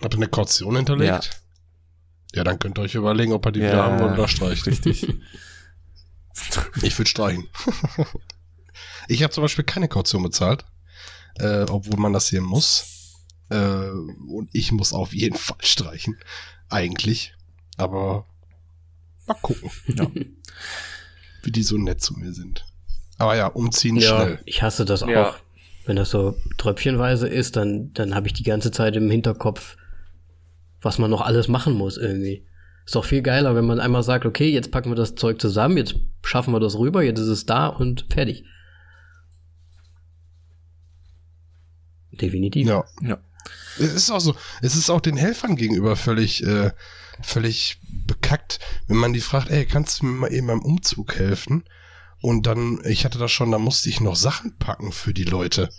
[0.04, 1.42] Habt ihr eine Kaution hinterlegt?
[2.34, 2.44] Ja.
[2.44, 4.66] dann könnt ihr euch überlegen, ob ihr die Ja, wieder haben wollt oder streicht.
[4.68, 5.08] Richtig.
[6.82, 7.48] Ich würde streichen.
[9.08, 10.66] ich habe zum Beispiel keine Kaution bezahlt,
[11.38, 13.20] äh, obwohl man das hier muss.
[13.50, 16.18] Äh, und ich muss auf jeden Fall streichen.
[16.70, 17.36] Eigentlich.
[17.78, 18.26] Aber
[19.28, 20.10] mal gucken, Ja.
[21.44, 22.66] wie die so nett zu mir sind.
[23.20, 24.40] Aber ja, umziehen ja, schnell.
[24.46, 25.08] ich hasse das auch.
[25.10, 25.36] Ja.
[25.86, 29.78] Wenn das so tröpfchenweise ist, dann, dann habe ich die ganze Zeit im Hinterkopf,
[30.84, 32.46] was man noch alles machen muss irgendwie.
[32.86, 35.78] Ist doch viel geiler, wenn man einmal sagt, okay, jetzt packen wir das Zeug zusammen,
[35.78, 38.44] jetzt schaffen wir das rüber, jetzt ist es da und fertig.
[42.12, 42.68] Definitiv.
[42.68, 42.84] Ja.
[43.02, 43.20] Ja.
[43.78, 46.72] Es ist auch so, es ist auch den Helfern gegenüber völlig, äh,
[47.22, 51.64] völlig bekackt, wenn man die fragt, ey, kannst du mir mal eben beim Umzug helfen?
[52.22, 55.70] Und dann, ich hatte das schon, da musste ich noch Sachen packen für die Leute.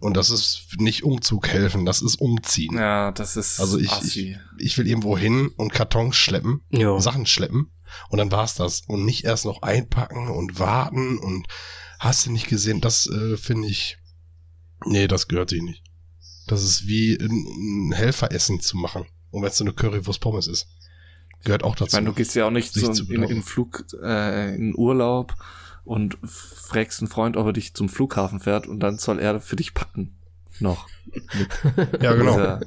[0.00, 2.76] Und das ist nicht Umzug helfen, das ist umziehen.
[2.76, 4.36] Ja, das ist Also ich, assi.
[4.58, 7.00] ich, ich will irgendwo hin und Kartons schleppen, Ja.
[7.00, 7.72] Sachen schleppen
[8.10, 8.82] und dann war's das.
[8.86, 11.48] Und nicht erst noch einpacken und warten und
[11.98, 13.98] hast du nicht gesehen, das äh, finde ich,
[14.86, 15.82] nee, das gehört sich nicht.
[16.46, 19.04] Das ist wie ein, ein Helferessen zu machen.
[19.30, 20.68] Und wenn es so eine Currywurst Pommes ist.
[21.44, 21.96] Gehört auch Ich dazu.
[21.96, 25.34] meine, du gehst ja auch nicht so in, in Flug, äh, in Urlaub
[25.88, 29.56] und fragst einen Freund, ob er dich zum Flughafen fährt und dann soll er für
[29.56, 30.16] dich packen.
[30.60, 30.86] Noch.
[32.02, 32.60] ja, genau.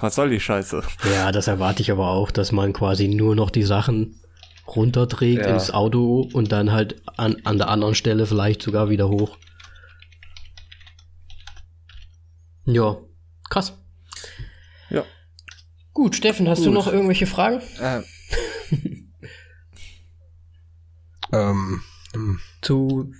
[0.00, 0.82] Was soll die Scheiße?
[1.14, 4.20] Ja, das erwarte ich aber auch, dass man quasi nur noch die Sachen
[4.66, 5.54] runterträgt Ja.
[5.54, 9.36] ins Auto und dann halt an, an der anderen Stelle vielleicht sogar wieder hoch.
[12.64, 12.96] Ja,
[13.48, 13.78] krass.
[14.90, 15.04] Ja.
[15.92, 16.74] Gut, Steffen, hast du Gut.
[16.74, 17.60] noch irgendwelche Fragen?
[17.80, 18.02] Äh,
[21.32, 21.80] Ähm,
[22.14, 22.38] hm.
[22.62, 23.12] Zu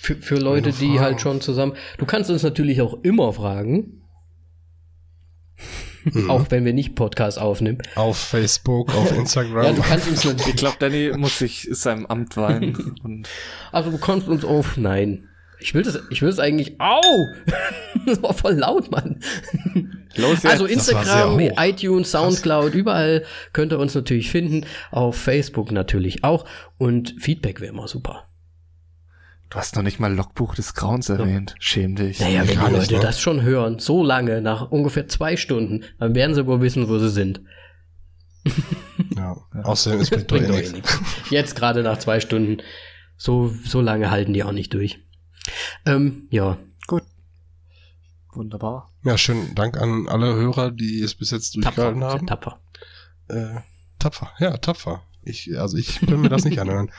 [0.00, 1.74] für, für Leute, die halt schon zusammen.
[1.98, 4.00] Du kannst uns natürlich auch immer fragen,
[6.06, 6.28] Mhm.
[6.30, 7.78] auch wenn wir nicht Podcast aufnehmen.
[7.94, 9.74] auf Facebook, auf Ja, Instagram.
[9.74, 10.48] du kannst uns natürlich.
[10.48, 12.94] ich glaube, Danny muss sich seinem Amt weihen.
[13.02, 13.26] Und
[13.72, 14.76] Also du kannst uns auf.
[14.76, 15.28] Nein.
[15.64, 16.78] Ich will das, ich will das eigentlich.
[16.78, 17.00] Au!
[18.06, 19.18] das war voll laut, Mann.
[20.14, 20.46] los jetzt.
[20.46, 23.24] Also Instagram, iTunes, Soundcloud, überall
[23.54, 24.66] könnt ihr uns natürlich finden.
[24.90, 26.44] Auf Facebook natürlich auch.
[26.76, 28.28] Und Feedback wäre immer super.
[29.48, 31.54] du hast noch nicht mal Logbuch des Grauens erwähnt.
[31.60, 32.20] Schäm dich.
[32.20, 33.00] Naja, wenn die Leute ne?
[33.00, 36.98] das schon hören, so lange, nach ungefähr zwei Stunden, dann werden sie wohl wissen, wo
[36.98, 37.40] sie sind.
[39.16, 39.34] ja.
[39.62, 40.72] Außerdem, es bringt eh Bringt doch eh nichts.
[40.74, 41.00] nichts.
[41.30, 42.58] Jetzt gerade nach zwei Stunden,
[43.16, 45.00] so, so lange halten die auch nicht durch.
[45.86, 46.56] Ähm, ja.
[46.86, 47.02] Gut.
[48.32, 48.92] Wunderbar.
[49.04, 51.92] Ja, schönen Dank an alle Hörer, die es bis jetzt Tapfer.
[51.92, 52.26] durchgehalten Sehr haben.
[52.26, 52.60] tapfer.
[53.28, 53.60] Äh,
[53.98, 55.02] tapfer, ja, tapfer.
[55.22, 56.90] Ich, also ich kann mir das nicht anhören.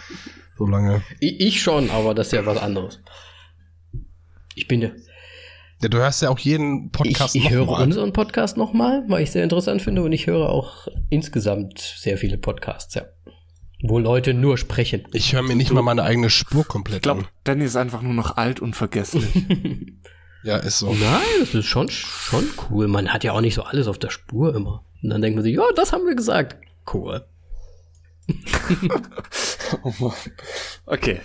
[0.57, 1.03] So lange.
[1.19, 3.01] Ich, ich schon, aber das ist ja was anderes.
[4.55, 4.89] Ich bin ja.
[5.81, 7.83] Ja, du hörst ja auch jeden Ich, Podcast ich höre nochmal.
[7.83, 12.37] unseren Podcast nochmal, weil ich sehr interessant finde und ich höre auch insgesamt sehr viele
[12.37, 13.03] Podcasts, ja.
[13.87, 15.07] Wo Leute nur sprechen.
[15.13, 17.27] Ich höre mir nicht mal meine eigene Spur Ich komplett glaube, an.
[17.43, 19.25] Danny ist einfach nur noch alt und vergesslich.
[20.43, 20.93] Ja, ist so.
[20.93, 22.87] Nein, das ist schon, schon cool.
[22.87, 24.83] Man hat ja auch nicht so alles auf der Spur immer.
[25.01, 26.55] Und dann denkt man sich, ja, das haben wir gesagt.
[26.93, 27.25] Cool.
[29.83, 30.13] oh Mann.
[30.85, 31.19] Okay.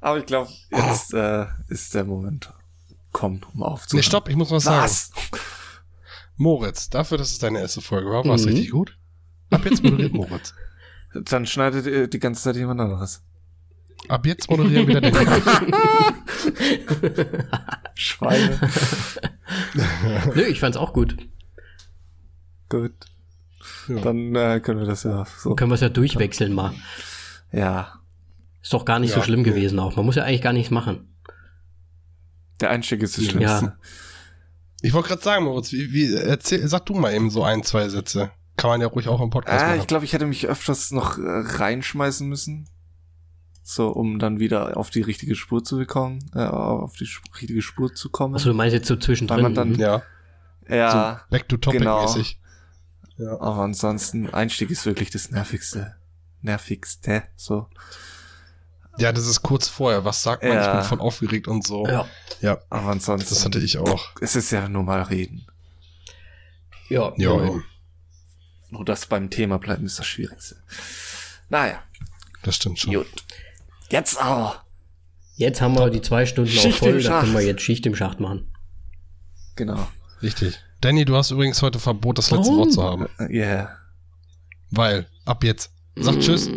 [0.00, 2.52] Aber ich glaube, jetzt äh, ist der Moment
[3.12, 3.98] kommen, um aufzuhören.
[4.00, 4.82] Nee, stopp, ich muss was sagen.
[4.82, 5.12] Was?
[6.36, 8.48] Moritz, dafür, dass es deine erste Folge war, war es Mhm.
[8.48, 8.96] richtig gut.
[9.50, 10.52] Ab jetzt moderiert Moritz.
[11.14, 13.22] Dann schneidet ihr die ganze Zeit jemand anderes.
[14.08, 15.12] Ab jetzt moderieren wieder der
[17.94, 18.58] Schweine.
[20.34, 21.16] Nö, ich fand's auch gut.
[22.68, 22.92] Gut.
[23.88, 24.00] Ja.
[24.00, 25.54] Dann äh, können wir das ja so.
[25.56, 26.72] Können wir es ja durchwechseln mal.
[27.50, 28.00] Ja.
[28.62, 29.50] Ist doch gar nicht so Ja, schlimm nee.
[29.50, 29.96] gewesen auch.
[29.96, 31.08] Man muss ja eigentlich gar nichts machen.
[32.60, 33.24] Der Einstieg ist das.
[33.24, 33.66] Schlimmste.
[33.66, 33.76] Ja.
[34.80, 37.88] Ich wollte gerade sagen, Moritz, wie, wie, erzähl, sag du mal eben so ein, zwei
[37.88, 38.30] Sätze.
[38.58, 39.80] Kann man ja ruhig auch im Podcast Ah, machen.
[39.80, 42.68] ich glaube, ich hätte mich öfters noch äh, reinschmeißen müssen.
[43.62, 47.62] So, um dann wieder auf die richtige Spur zu bekommen, äh, auf die Sp richtige
[47.62, 48.34] Spur zu kommen.
[48.34, 49.36] Also du meinst jetzt so zwischendrin?
[49.38, 49.78] Weil man dann- mhm.
[49.80, 50.02] ja,
[50.68, 50.90] ja,
[51.24, 52.02] so back to topic genau.
[52.02, 52.38] mäßig.
[53.16, 53.32] Ja.
[53.40, 55.96] aber ansonsten, Einstieg ist wirklich das nervigste.
[56.40, 57.66] Nervigste, so.
[58.96, 60.04] ja, das ist kurz vorher.
[60.04, 60.52] Was sagt man?
[60.52, 60.66] Ja.
[60.72, 61.84] Ich bin voll aufgeregt und so.
[61.86, 62.06] ja.
[62.40, 64.12] ja Aber ansonsten, das hatte ich auch.
[64.20, 65.46] es ist ja nur mal reden.
[66.88, 67.60] Ja, Ja, genau.
[68.70, 70.56] Nur das beim Thema bleiben ist das Schwierigste.
[71.48, 71.82] Naja,
[72.42, 72.94] das stimmt schon.
[72.94, 73.06] gut.
[73.90, 74.64] Jetzt aber.
[75.36, 77.86] Jetzt haben wir die zwei Stunden auch Schicht voll, im da können wir jetzt Schicht
[77.86, 78.52] im Schacht machen.
[79.56, 79.88] Genau.
[80.20, 80.58] Richtig.
[80.80, 82.58] Danny, du hast übrigens heute Verbot, das letzte Warum?
[82.58, 83.06] Wort zu haben.
[83.18, 83.26] Ja.
[83.28, 83.78] Yeah.
[84.70, 85.72] Weil, ab jetzt.
[85.96, 86.50] Sag Tschüss.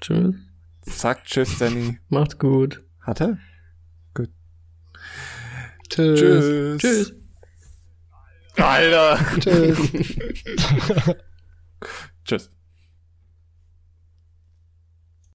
[0.00, 0.34] Tschüss.
[0.82, 1.98] Sag Tschüss, Danny.
[2.08, 2.82] Macht's gut.
[3.00, 3.38] Hat er?
[5.88, 6.18] Tschüss.
[6.18, 6.78] Tschüss.
[6.78, 7.14] Tschüss.
[8.56, 9.18] Alter.
[9.40, 9.78] Tschüss.
[12.24, 12.50] Tschüss.